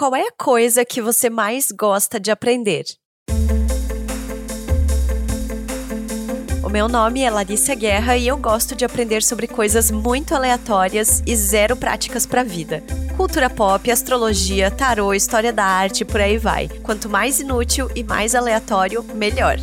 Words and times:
qual 0.00 0.16
é 0.16 0.22
a 0.22 0.32
coisa 0.32 0.82
que 0.82 1.02
você 1.02 1.28
mais 1.28 1.70
gosta 1.70 2.18
de 2.18 2.30
aprender? 2.30 2.86
O 6.64 6.70
meu 6.70 6.88
nome 6.88 7.20
é 7.20 7.30
Larissa 7.30 7.74
Guerra 7.74 8.16
e 8.16 8.26
eu 8.26 8.38
gosto 8.38 8.74
de 8.74 8.82
aprender 8.82 9.22
sobre 9.22 9.46
coisas 9.46 9.90
muito 9.90 10.34
aleatórias 10.34 11.22
e 11.26 11.36
zero 11.36 11.76
práticas 11.76 12.24
para 12.24 12.40
a 12.40 12.44
vida. 12.44 12.82
Cultura 13.14 13.50
pop, 13.50 13.90
astrologia, 13.90 14.70
tarô, 14.70 15.12
história 15.12 15.52
da 15.52 15.66
arte, 15.66 16.02
por 16.02 16.22
aí 16.22 16.38
vai. 16.38 16.70
Quanto 16.82 17.10
mais 17.10 17.38
inútil 17.38 17.90
e 17.94 18.02
mais 18.02 18.34
aleatório, 18.34 19.04
melhor. 19.14 19.58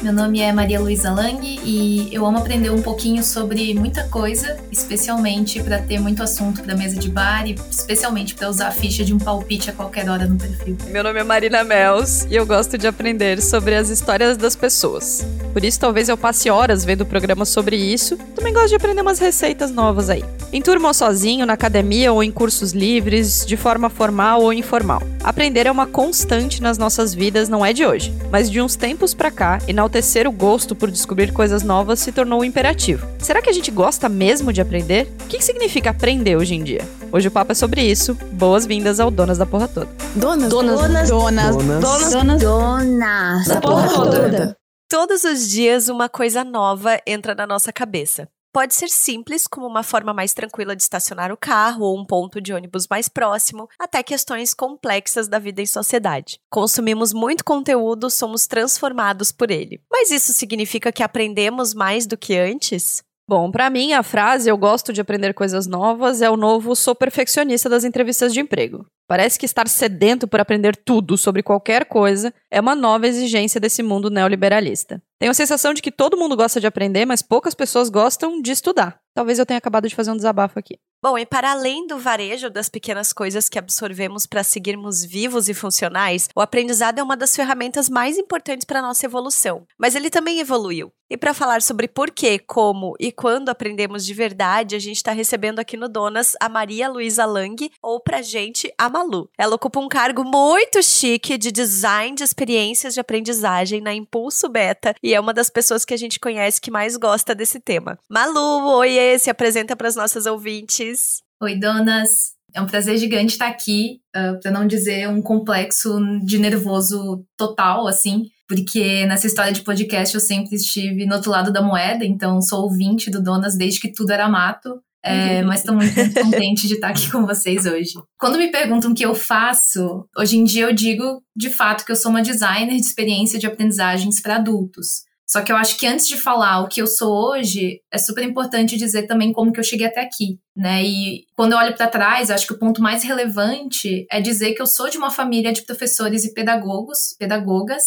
Meu 0.00 0.12
nome 0.12 0.40
é 0.40 0.52
Maria 0.52 0.78
Luísa 0.78 1.10
Lang 1.10 1.40
e 1.42 2.08
eu 2.12 2.24
amo 2.24 2.38
aprender 2.38 2.70
um 2.70 2.80
pouquinho 2.80 3.20
sobre 3.24 3.74
muita 3.74 4.04
coisa, 4.04 4.56
especialmente 4.70 5.60
para 5.60 5.80
ter 5.80 5.98
muito 5.98 6.22
assunto 6.22 6.62
para 6.62 6.76
mesa 6.76 6.96
de 6.96 7.08
bar 7.08 7.48
e 7.48 7.56
especialmente 7.68 8.36
para 8.36 8.48
usar 8.48 8.68
a 8.68 8.70
ficha 8.70 9.04
de 9.04 9.12
um 9.12 9.18
palpite 9.18 9.70
a 9.70 9.72
qualquer 9.72 10.08
hora 10.08 10.24
no 10.24 10.36
perfil. 10.36 10.76
Meu 10.86 11.02
nome 11.02 11.18
é 11.18 11.24
Marina 11.24 11.64
Mels 11.64 12.28
e 12.30 12.36
eu 12.36 12.46
gosto 12.46 12.78
de 12.78 12.86
aprender 12.86 13.42
sobre 13.42 13.74
as 13.74 13.88
histórias 13.88 14.36
das 14.36 14.54
pessoas. 14.54 15.26
Por 15.52 15.64
isso, 15.64 15.80
talvez 15.80 16.08
eu 16.08 16.16
passe 16.16 16.48
horas 16.48 16.84
vendo 16.84 17.04
programas 17.04 17.48
sobre 17.48 17.74
isso. 17.74 18.16
Também 18.36 18.52
gosto 18.52 18.68
de 18.68 18.76
aprender 18.76 19.00
umas 19.02 19.18
receitas 19.18 19.72
novas 19.72 20.08
aí. 20.08 20.22
Em 20.52 20.62
turma 20.62 20.88
ou 20.88 20.94
sozinho, 20.94 21.44
na 21.44 21.54
academia 21.54 22.12
ou 22.12 22.22
em 22.22 22.30
cursos 22.30 22.72
livres, 22.72 23.44
de 23.44 23.56
forma 23.56 23.90
formal 23.90 24.42
ou 24.42 24.52
informal. 24.52 25.02
Aprender 25.22 25.66
é 25.66 25.70
uma 25.70 25.86
constante 25.86 26.62
nas 26.62 26.78
nossas 26.78 27.12
vidas, 27.12 27.48
não 27.48 27.66
é 27.66 27.72
de 27.72 27.84
hoje, 27.84 28.14
mas 28.30 28.50
de 28.50 28.60
uns 28.60 28.76
tempos 28.76 29.12
para 29.12 29.30
cá, 29.30 29.58
enaltecer 29.88 30.28
o 30.28 30.32
gosto 30.32 30.76
por 30.76 30.90
descobrir 30.90 31.32
coisas 31.32 31.62
novas 31.62 31.98
se 31.98 32.12
tornou 32.12 32.40
um 32.40 32.44
imperativo. 32.44 33.06
Será 33.18 33.40
que 33.40 33.48
a 33.48 33.52
gente 33.52 33.70
gosta 33.70 34.06
mesmo 34.08 34.52
de 34.52 34.60
aprender? 34.60 35.10
O 35.24 35.28
que 35.28 35.40
significa 35.40 35.90
aprender 35.90 36.36
hoje 36.36 36.54
em 36.54 36.62
dia? 36.62 36.86
Hoje 37.10 37.28
o 37.28 37.30
papo 37.30 37.52
é 37.52 37.54
sobre 37.54 37.82
isso. 37.82 38.14
Boas-vindas 38.32 39.00
ao 39.00 39.10
Donas 39.10 39.38
da 39.38 39.46
Porra 39.46 39.66
Toda. 39.66 39.88
Donas, 40.14 40.50
donas, 40.50 40.78
donas, 40.78 41.08
donas, 41.08 41.56
donas, 41.56 42.12
donas, 42.12 42.42
donas 42.42 43.48
da 43.48 43.60
Porra 43.62 43.88
Toda. 43.88 44.56
Todos 44.90 45.24
os 45.24 45.48
dias 45.48 45.88
uma 45.88 46.08
coisa 46.08 46.44
nova 46.44 46.98
entra 47.06 47.34
na 47.34 47.46
nossa 47.46 47.72
cabeça. 47.72 48.28
Pode 48.58 48.74
ser 48.74 48.88
simples, 48.88 49.46
como 49.46 49.68
uma 49.68 49.84
forma 49.84 50.12
mais 50.12 50.34
tranquila 50.34 50.74
de 50.74 50.82
estacionar 50.82 51.30
o 51.30 51.36
carro 51.36 51.84
ou 51.84 51.96
um 51.96 52.04
ponto 52.04 52.40
de 52.40 52.52
ônibus 52.52 52.88
mais 52.88 53.08
próximo, 53.08 53.68
até 53.78 54.02
questões 54.02 54.52
complexas 54.52 55.28
da 55.28 55.38
vida 55.38 55.62
em 55.62 55.66
sociedade. 55.66 56.40
Consumimos 56.50 57.12
muito 57.12 57.44
conteúdo, 57.44 58.10
somos 58.10 58.48
transformados 58.48 59.30
por 59.30 59.52
ele. 59.52 59.80
Mas 59.88 60.10
isso 60.10 60.32
significa 60.32 60.90
que 60.90 61.04
aprendemos 61.04 61.72
mais 61.72 62.04
do 62.04 62.16
que 62.16 62.36
antes? 62.36 63.00
Bom, 63.28 63.48
para 63.48 63.70
mim, 63.70 63.92
a 63.92 64.02
frase 64.02 64.48
eu 64.48 64.58
gosto 64.58 64.92
de 64.92 65.00
aprender 65.00 65.34
coisas 65.34 65.68
novas 65.68 66.20
é 66.20 66.28
o 66.28 66.36
novo 66.36 66.74
sou 66.74 66.96
perfeccionista 66.96 67.68
das 67.68 67.84
entrevistas 67.84 68.34
de 68.34 68.40
emprego. 68.40 68.84
Parece 69.06 69.38
que 69.38 69.46
estar 69.46 69.68
sedento 69.68 70.26
por 70.26 70.40
aprender 70.40 70.74
tudo 70.74 71.16
sobre 71.16 71.44
qualquer 71.44 71.84
coisa 71.84 72.34
é 72.50 72.60
uma 72.60 72.74
nova 72.74 73.06
exigência 73.06 73.60
desse 73.60 73.84
mundo 73.84 74.10
neoliberalista. 74.10 75.00
Tenho 75.18 75.32
a 75.32 75.34
sensação 75.34 75.74
de 75.74 75.82
que 75.82 75.90
todo 75.90 76.16
mundo 76.16 76.36
gosta 76.36 76.60
de 76.60 76.66
aprender, 76.66 77.04
mas 77.04 77.22
poucas 77.22 77.54
pessoas 77.54 77.88
gostam 77.88 78.40
de 78.40 78.52
estudar. 78.52 79.00
Talvez 79.18 79.36
eu 79.40 79.44
tenha 79.44 79.58
acabado 79.58 79.88
de 79.88 79.96
fazer 79.96 80.12
um 80.12 80.16
desabafo 80.16 80.60
aqui. 80.60 80.78
Bom, 81.02 81.18
e 81.18 81.26
para 81.26 81.50
além 81.50 81.88
do 81.88 81.98
varejo 81.98 82.48
das 82.48 82.68
pequenas 82.68 83.12
coisas 83.12 83.48
que 83.48 83.58
absorvemos 83.58 84.26
para 84.26 84.44
seguirmos 84.44 85.04
vivos 85.04 85.48
e 85.48 85.54
funcionais, 85.54 86.28
o 86.36 86.40
aprendizado 86.40 87.00
é 87.00 87.02
uma 87.02 87.16
das 87.16 87.34
ferramentas 87.34 87.88
mais 87.88 88.16
importantes 88.16 88.64
para 88.64 88.78
a 88.78 88.82
nossa 88.82 89.06
evolução. 89.06 89.66
Mas 89.76 89.96
ele 89.96 90.08
também 90.08 90.38
evoluiu. 90.38 90.92
E 91.10 91.16
para 91.16 91.32
falar 91.32 91.62
sobre 91.62 91.88
por 91.88 92.10
que, 92.10 92.38
como 92.38 92.94
e 93.00 93.10
quando 93.10 93.48
aprendemos 93.48 94.04
de 94.04 94.12
verdade, 94.12 94.76
a 94.76 94.78
gente 94.78 94.96
está 94.96 95.12
recebendo 95.12 95.58
aqui 95.58 95.74
no 95.74 95.88
Donas 95.88 96.36
a 96.38 96.50
Maria 96.50 96.86
Luísa 96.86 97.24
Lang, 97.24 97.70
ou 97.82 97.98
pra 97.98 98.20
gente, 98.20 98.70
a 98.76 98.90
Malu. 98.90 99.30
Ela 99.38 99.54
ocupa 99.54 99.80
um 99.80 99.88
cargo 99.88 100.22
muito 100.22 100.82
chique 100.82 101.38
de 101.38 101.50
design 101.50 102.14
de 102.14 102.24
experiências 102.24 102.92
de 102.92 103.00
aprendizagem 103.00 103.80
na 103.80 103.94
Impulso 103.94 104.50
Beta 104.50 104.94
e 105.02 105.14
é 105.14 105.20
uma 105.20 105.32
das 105.32 105.48
pessoas 105.48 105.82
que 105.82 105.94
a 105.94 105.96
gente 105.96 106.20
conhece 106.20 106.60
que 106.60 106.70
mais 106.70 106.94
gosta 106.96 107.34
desse 107.34 107.58
tema. 107.58 107.98
Malu, 108.10 108.68
oiê, 108.76 109.07
se 109.16 109.30
apresenta 109.30 109.76
para 109.76 109.86
as 109.86 109.94
nossas 109.94 110.26
ouvintes. 110.26 111.22
Oi, 111.40 111.54
donas. 111.54 112.36
É 112.52 112.60
um 112.60 112.66
prazer 112.66 112.96
gigante 112.98 113.34
estar 113.34 113.46
aqui, 113.46 114.00
uh, 114.16 114.34
ah, 114.34 114.38
para 114.42 114.50
não 114.50 114.66
dizer 114.66 115.08
um 115.08 115.22
complexo 115.22 115.98
de 116.24 116.38
nervoso 116.38 117.24
total, 117.36 117.86
assim, 117.86 118.24
porque 118.48 119.06
nessa 119.06 119.26
história 119.26 119.52
de 119.52 119.60
podcast 119.60 120.14
eu 120.14 120.20
sempre 120.20 120.56
estive 120.56 121.06
no 121.06 121.14
outro 121.14 121.30
lado 121.30 121.52
da 121.52 121.62
moeda, 121.62 122.04
então 122.04 122.40
sou 122.40 122.62
ouvinte 122.62 123.10
do 123.10 123.22
Donas 123.22 123.56
desde 123.56 123.80
que 123.80 123.92
tudo 123.92 124.10
era 124.10 124.28
mato. 124.28 124.80
É, 125.04 125.40
uhum. 125.40 125.46
mas 125.46 125.60
estou 125.60 125.76
muito, 125.76 125.94
muito 125.94 126.20
contente 126.20 126.66
de 126.66 126.74
estar 126.74 126.88
aqui 126.88 127.08
com 127.10 127.24
vocês 127.24 127.66
hoje. 127.66 127.92
Quando 128.18 128.36
me 128.36 128.50
perguntam 128.50 128.90
o 128.90 128.94
que 128.94 129.04
eu 129.04 129.14
faço, 129.14 130.04
hoje 130.16 130.36
em 130.36 130.44
dia 130.44 130.64
eu 130.64 130.74
digo 130.74 131.22
de 131.36 131.50
fato 131.50 131.84
que 131.84 131.92
eu 131.92 131.96
sou 131.96 132.10
uma 132.10 132.20
designer 132.20 132.74
de 132.74 132.80
experiência 132.80 133.38
de 133.38 133.46
aprendizagens 133.46 134.20
para 134.20 134.36
adultos. 134.36 135.07
Só 135.30 135.42
que 135.42 135.52
eu 135.52 135.56
acho 135.56 135.76
que 135.76 135.86
antes 135.86 136.06
de 136.06 136.16
falar 136.16 136.60
o 136.60 136.68
que 136.68 136.80
eu 136.80 136.86
sou 136.86 137.12
hoje, 137.12 137.82
é 137.92 137.98
super 137.98 138.24
importante 138.24 138.78
dizer 138.78 139.06
também 139.06 139.30
como 139.30 139.52
que 139.52 139.60
eu 139.60 139.64
cheguei 139.64 139.86
até 139.86 140.00
aqui, 140.00 140.38
né? 140.56 140.82
E 140.82 141.26
quando 141.36 141.52
eu 141.52 141.58
olho 141.58 141.76
para 141.76 141.86
trás, 141.86 142.30
acho 142.30 142.46
que 142.46 142.54
o 142.54 142.58
ponto 142.58 142.80
mais 142.80 143.04
relevante 143.04 144.06
é 144.10 144.20
dizer 144.22 144.54
que 144.54 144.62
eu 144.62 144.66
sou 144.66 144.88
de 144.88 144.96
uma 144.96 145.10
família 145.10 145.52
de 145.52 145.66
professores 145.66 146.24
e 146.24 146.32
pedagogos, 146.32 147.14
pedagogas, 147.18 147.82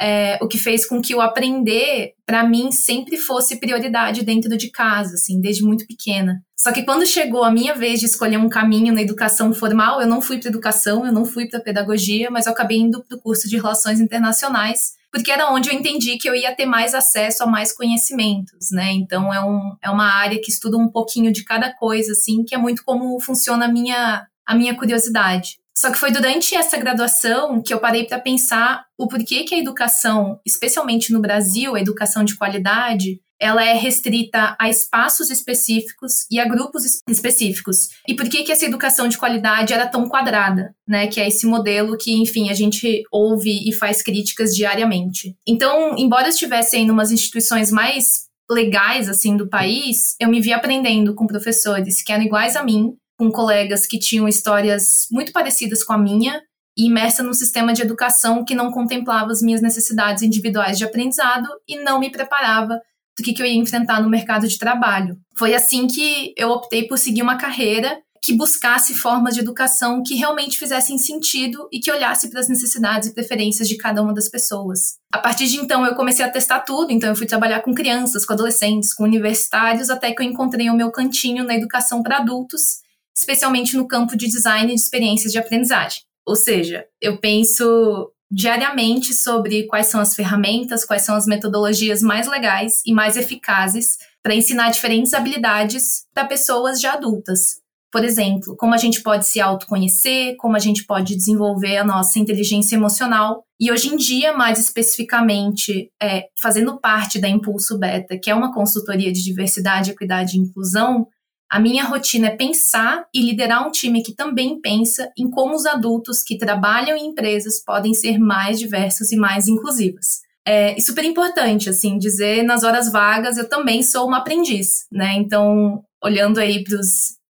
é, 0.00 0.38
o 0.42 0.48
que 0.48 0.58
fez 0.58 0.86
com 0.86 1.00
que 1.00 1.14
o 1.14 1.20
aprender, 1.20 2.12
para 2.24 2.44
mim, 2.44 2.70
sempre 2.70 3.16
fosse 3.16 3.58
prioridade 3.58 4.24
dentro 4.24 4.56
de 4.56 4.70
casa, 4.70 5.14
assim, 5.14 5.40
desde 5.40 5.64
muito 5.64 5.86
pequena. 5.86 6.42
Só 6.56 6.72
que 6.72 6.82
quando 6.82 7.06
chegou 7.06 7.44
a 7.44 7.50
minha 7.50 7.74
vez 7.74 8.00
de 8.00 8.06
escolher 8.06 8.38
um 8.38 8.48
caminho 8.48 8.92
na 8.92 9.02
educação 9.02 9.52
formal, 9.54 10.00
eu 10.00 10.06
não 10.06 10.20
fui 10.20 10.38
para 10.38 10.48
educação, 10.48 11.06
eu 11.06 11.12
não 11.12 11.24
fui 11.24 11.48
para 11.48 11.60
pedagogia, 11.60 12.30
mas 12.30 12.46
eu 12.46 12.52
acabei 12.52 12.78
indo 12.78 13.02
para 13.04 13.16
o 13.16 13.20
curso 13.20 13.48
de 13.48 13.56
Relações 13.56 14.00
Internacionais, 14.00 14.94
porque 15.12 15.30
era 15.30 15.50
onde 15.50 15.70
eu 15.70 15.74
entendi 15.74 16.18
que 16.18 16.28
eu 16.28 16.34
ia 16.34 16.54
ter 16.54 16.66
mais 16.66 16.94
acesso 16.94 17.42
a 17.42 17.46
mais 17.46 17.74
conhecimentos, 17.74 18.70
né? 18.72 18.92
Então 18.92 19.32
é, 19.32 19.42
um, 19.42 19.76
é 19.82 19.90
uma 19.90 20.12
área 20.12 20.40
que 20.40 20.50
estuda 20.50 20.76
um 20.76 20.88
pouquinho 20.88 21.32
de 21.32 21.44
cada 21.44 21.72
coisa, 21.72 22.12
assim, 22.12 22.44
que 22.44 22.54
é 22.54 22.58
muito 22.58 22.82
como 22.84 23.18
funciona 23.20 23.66
a 23.66 23.72
minha, 23.72 24.26
a 24.46 24.54
minha 24.54 24.74
curiosidade. 24.74 25.58
Só 25.76 25.92
que 25.92 25.98
foi 25.98 26.10
durante 26.10 26.54
essa 26.54 26.78
graduação 26.78 27.62
que 27.62 27.72
eu 27.72 27.78
parei 27.78 28.04
para 28.04 28.18
pensar 28.18 28.84
o 28.98 29.06
porquê 29.06 29.44
que 29.44 29.54
a 29.54 29.58
educação, 29.58 30.40
especialmente 30.44 31.12
no 31.12 31.20
Brasil, 31.20 31.74
a 31.74 31.80
educação 31.80 32.24
de 32.24 32.34
qualidade, 32.34 33.20
ela 33.38 33.62
é 33.62 33.74
restrita 33.74 34.56
a 34.58 34.70
espaços 34.70 35.30
específicos 35.30 36.26
e 36.30 36.40
a 36.40 36.46
grupos 36.46 37.02
específicos. 37.06 37.88
E 38.08 38.14
por 38.14 38.28
que 38.28 38.42
que 38.42 38.52
essa 38.52 38.64
educação 38.64 39.08
de 39.08 39.18
qualidade 39.18 39.74
era 39.74 39.86
tão 39.86 40.08
quadrada, 40.08 40.74
né? 40.88 41.06
Que 41.06 41.20
é 41.20 41.28
esse 41.28 41.46
modelo 41.46 41.98
que, 41.98 42.14
enfim, 42.14 42.48
a 42.48 42.54
gente 42.54 43.02
ouve 43.12 43.68
e 43.68 43.72
faz 43.74 44.02
críticas 44.02 44.54
diariamente. 44.54 45.36
Então, 45.46 45.94
embora 45.98 46.24
eu 46.24 46.30
estivesse 46.30 46.78
em 46.78 46.90
umas 46.90 47.12
instituições 47.12 47.70
mais 47.70 48.26
legais 48.50 49.08
assim 49.08 49.36
do 49.36 49.48
país, 49.48 50.14
eu 50.20 50.28
me 50.28 50.40
vi 50.40 50.52
aprendendo 50.52 51.14
com 51.14 51.26
professores 51.26 52.02
que 52.02 52.12
eram 52.12 52.24
iguais 52.24 52.56
a 52.56 52.62
mim, 52.62 52.94
com 53.18 53.30
colegas 53.30 53.86
que 53.86 53.98
tinham 53.98 54.28
histórias 54.28 55.06
muito 55.10 55.32
parecidas 55.32 55.82
com 55.82 55.92
a 55.92 55.98
minha 55.98 56.40
e 56.76 56.86
imersa 56.86 57.22
num 57.22 57.32
sistema 57.32 57.72
de 57.72 57.82
educação 57.82 58.44
que 58.44 58.54
não 58.54 58.70
contemplava 58.70 59.32
as 59.32 59.40
minhas 59.40 59.62
necessidades 59.62 60.22
individuais 60.22 60.76
de 60.76 60.84
aprendizado 60.84 61.48
e 61.66 61.82
não 61.82 61.98
me 61.98 62.10
preparava 62.10 62.80
do 63.18 63.24
que, 63.24 63.32
que 63.32 63.40
eu 63.40 63.46
ia 63.46 63.54
enfrentar 63.54 64.02
no 64.02 64.10
mercado 64.10 64.46
de 64.46 64.58
trabalho. 64.58 65.16
Foi 65.36 65.54
assim 65.54 65.86
que 65.86 66.34
eu 66.36 66.50
optei 66.50 66.86
por 66.86 66.98
seguir 66.98 67.22
uma 67.22 67.38
carreira 67.38 67.98
que 68.22 68.34
buscasse 68.34 68.92
formas 68.92 69.34
de 69.34 69.40
educação 69.40 70.02
que 70.02 70.16
realmente 70.16 70.58
fizessem 70.58 70.98
sentido 70.98 71.68
e 71.72 71.78
que 71.78 71.92
olhasse 71.92 72.28
para 72.28 72.40
as 72.40 72.48
necessidades 72.48 73.08
e 73.08 73.14
preferências 73.14 73.68
de 73.68 73.76
cada 73.76 74.02
uma 74.02 74.12
das 74.12 74.28
pessoas. 74.28 74.96
A 75.12 75.18
partir 75.18 75.46
de 75.46 75.58
então, 75.58 75.86
eu 75.86 75.94
comecei 75.94 76.24
a 76.24 76.28
testar 76.28 76.60
tudo, 76.60 76.90
então 76.90 77.08
eu 77.08 77.14
fui 77.14 77.26
trabalhar 77.26 77.62
com 77.62 77.72
crianças, 77.72 78.26
com 78.26 78.32
adolescentes, 78.32 78.92
com 78.92 79.04
universitários, 79.04 79.90
até 79.90 80.12
que 80.12 80.20
eu 80.20 80.26
encontrei 80.26 80.68
o 80.68 80.74
meu 80.74 80.90
cantinho 80.90 81.44
na 81.44 81.54
educação 81.54 82.02
para 82.02 82.18
adultos, 82.18 82.80
especialmente 83.16 83.76
no 83.76 83.88
campo 83.88 84.16
de 84.16 84.26
design 84.26 84.68
de 84.68 84.80
experiências 84.80 85.32
de 85.32 85.38
aprendizagem. 85.38 86.02
Ou 86.26 86.36
seja, 86.36 86.84
eu 87.00 87.18
penso 87.18 88.10
diariamente 88.30 89.14
sobre 89.14 89.66
quais 89.66 89.86
são 89.86 90.00
as 90.00 90.14
ferramentas, 90.14 90.84
quais 90.84 91.02
são 91.02 91.14
as 91.14 91.26
metodologias 91.26 92.02
mais 92.02 92.26
legais 92.26 92.82
e 92.84 92.92
mais 92.92 93.16
eficazes 93.16 93.96
para 94.22 94.34
ensinar 94.34 94.70
diferentes 94.70 95.14
habilidades 95.14 96.04
para 96.12 96.26
pessoas 96.26 96.80
já 96.80 96.94
adultas. 96.94 97.64
Por 97.92 98.04
exemplo, 98.04 98.56
como 98.56 98.74
a 98.74 98.76
gente 98.76 99.00
pode 99.00 99.26
se 99.26 99.40
autoconhecer, 99.40 100.36
como 100.36 100.56
a 100.56 100.58
gente 100.58 100.84
pode 100.84 101.16
desenvolver 101.16 101.76
a 101.76 101.84
nossa 101.84 102.18
inteligência 102.18 102.74
emocional. 102.74 103.44
E 103.58 103.70
hoje 103.70 103.88
em 103.88 103.96
dia, 103.96 104.36
mais 104.36 104.58
especificamente, 104.58 105.90
é, 106.02 106.24
fazendo 106.42 106.78
parte 106.80 107.20
da 107.20 107.28
Impulso 107.28 107.78
Beta, 107.78 108.18
que 108.18 108.28
é 108.28 108.34
uma 108.34 108.52
consultoria 108.52 109.12
de 109.12 109.22
diversidade, 109.22 109.92
equidade 109.92 110.36
e 110.36 110.40
inclusão, 110.40 111.06
a 111.50 111.60
minha 111.60 111.84
rotina 111.84 112.28
é 112.28 112.36
pensar 112.36 113.06
e 113.14 113.20
liderar 113.20 113.66
um 113.66 113.70
time 113.70 114.02
que 114.02 114.14
também 114.14 114.60
pensa 114.60 115.10
em 115.16 115.30
como 115.30 115.54
os 115.54 115.64
adultos 115.64 116.22
que 116.22 116.36
trabalham 116.36 116.96
em 116.96 117.06
empresas 117.06 117.62
podem 117.64 117.94
ser 117.94 118.18
mais 118.18 118.58
diversos 118.58 119.12
e 119.12 119.16
mais 119.16 119.46
inclusivas. 119.46 120.20
É 120.44 120.78
super 120.80 121.04
importante, 121.04 121.68
assim, 121.68 121.98
dizer 121.98 122.42
nas 122.42 122.62
horas 122.62 122.90
vagas 122.90 123.36
eu 123.36 123.48
também 123.48 123.82
sou 123.82 124.06
uma 124.06 124.18
aprendiz, 124.18 124.86
né? 124.92 125.14
Então, 125.16 125.82
olhando 126.02 126.38
aí 126.38 126.62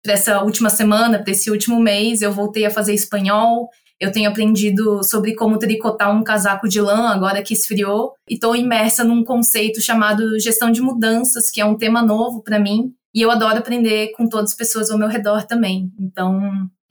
para 0.02 0.12
essa 0.12 0.42
última 0.42 0.70
semana, 0.70 1.22
para 1.22 1.32
esse 1.32 1.50
último 1.50 1.80
mês, 1.80 2.22
eu 2.22 2.32
voltei 2.32 2.66
a 2.66 2.70
fazer 2.70 2.94
espanhol, 2.94 3.70
Eu 3.98 4.12
tenho 4.12 4.28
aprendido 4.28 5.02
sobre 5.02 5.34
como 5.34 5.58
tricotar 5.58 6.14
um 6.14 6.22
casaco 6.22 6.68
de 6.68 6.80
lã 6.80 7.08
agora 7.08 7.42
que 7.42 7.54
esfriou 7.54 8.12
e 8.28 8.34
estou 8.34 8.54
imersa 8.54 9.02
num 9.02 9.24
conceito 9.24 9.80
chamado 9.80 10.38
gestão 10.38 10.70
de 10.70 10.82
mudanças, 10.82 11.50
que 11.50 11.62
é 11.62 11.64
um 11.64 11.76
tema 11.76 12.02
novo 12.02 12.42
para 12.42 12.58
mim. 12.58 12.92
E 13.16 13.22
eu 13.22 13.30
adoro 13.30 13.56
aprender 13.56 14.12
com 14.12 14.28
todas 14.28 14.50
as 14.50 14.56
pessoas 14.56 14.90
ao 14.90 14.98
meu 14.98 15.08
redor 15.08 15.46
também. 15.46 15.90
Então, 15.98 16.38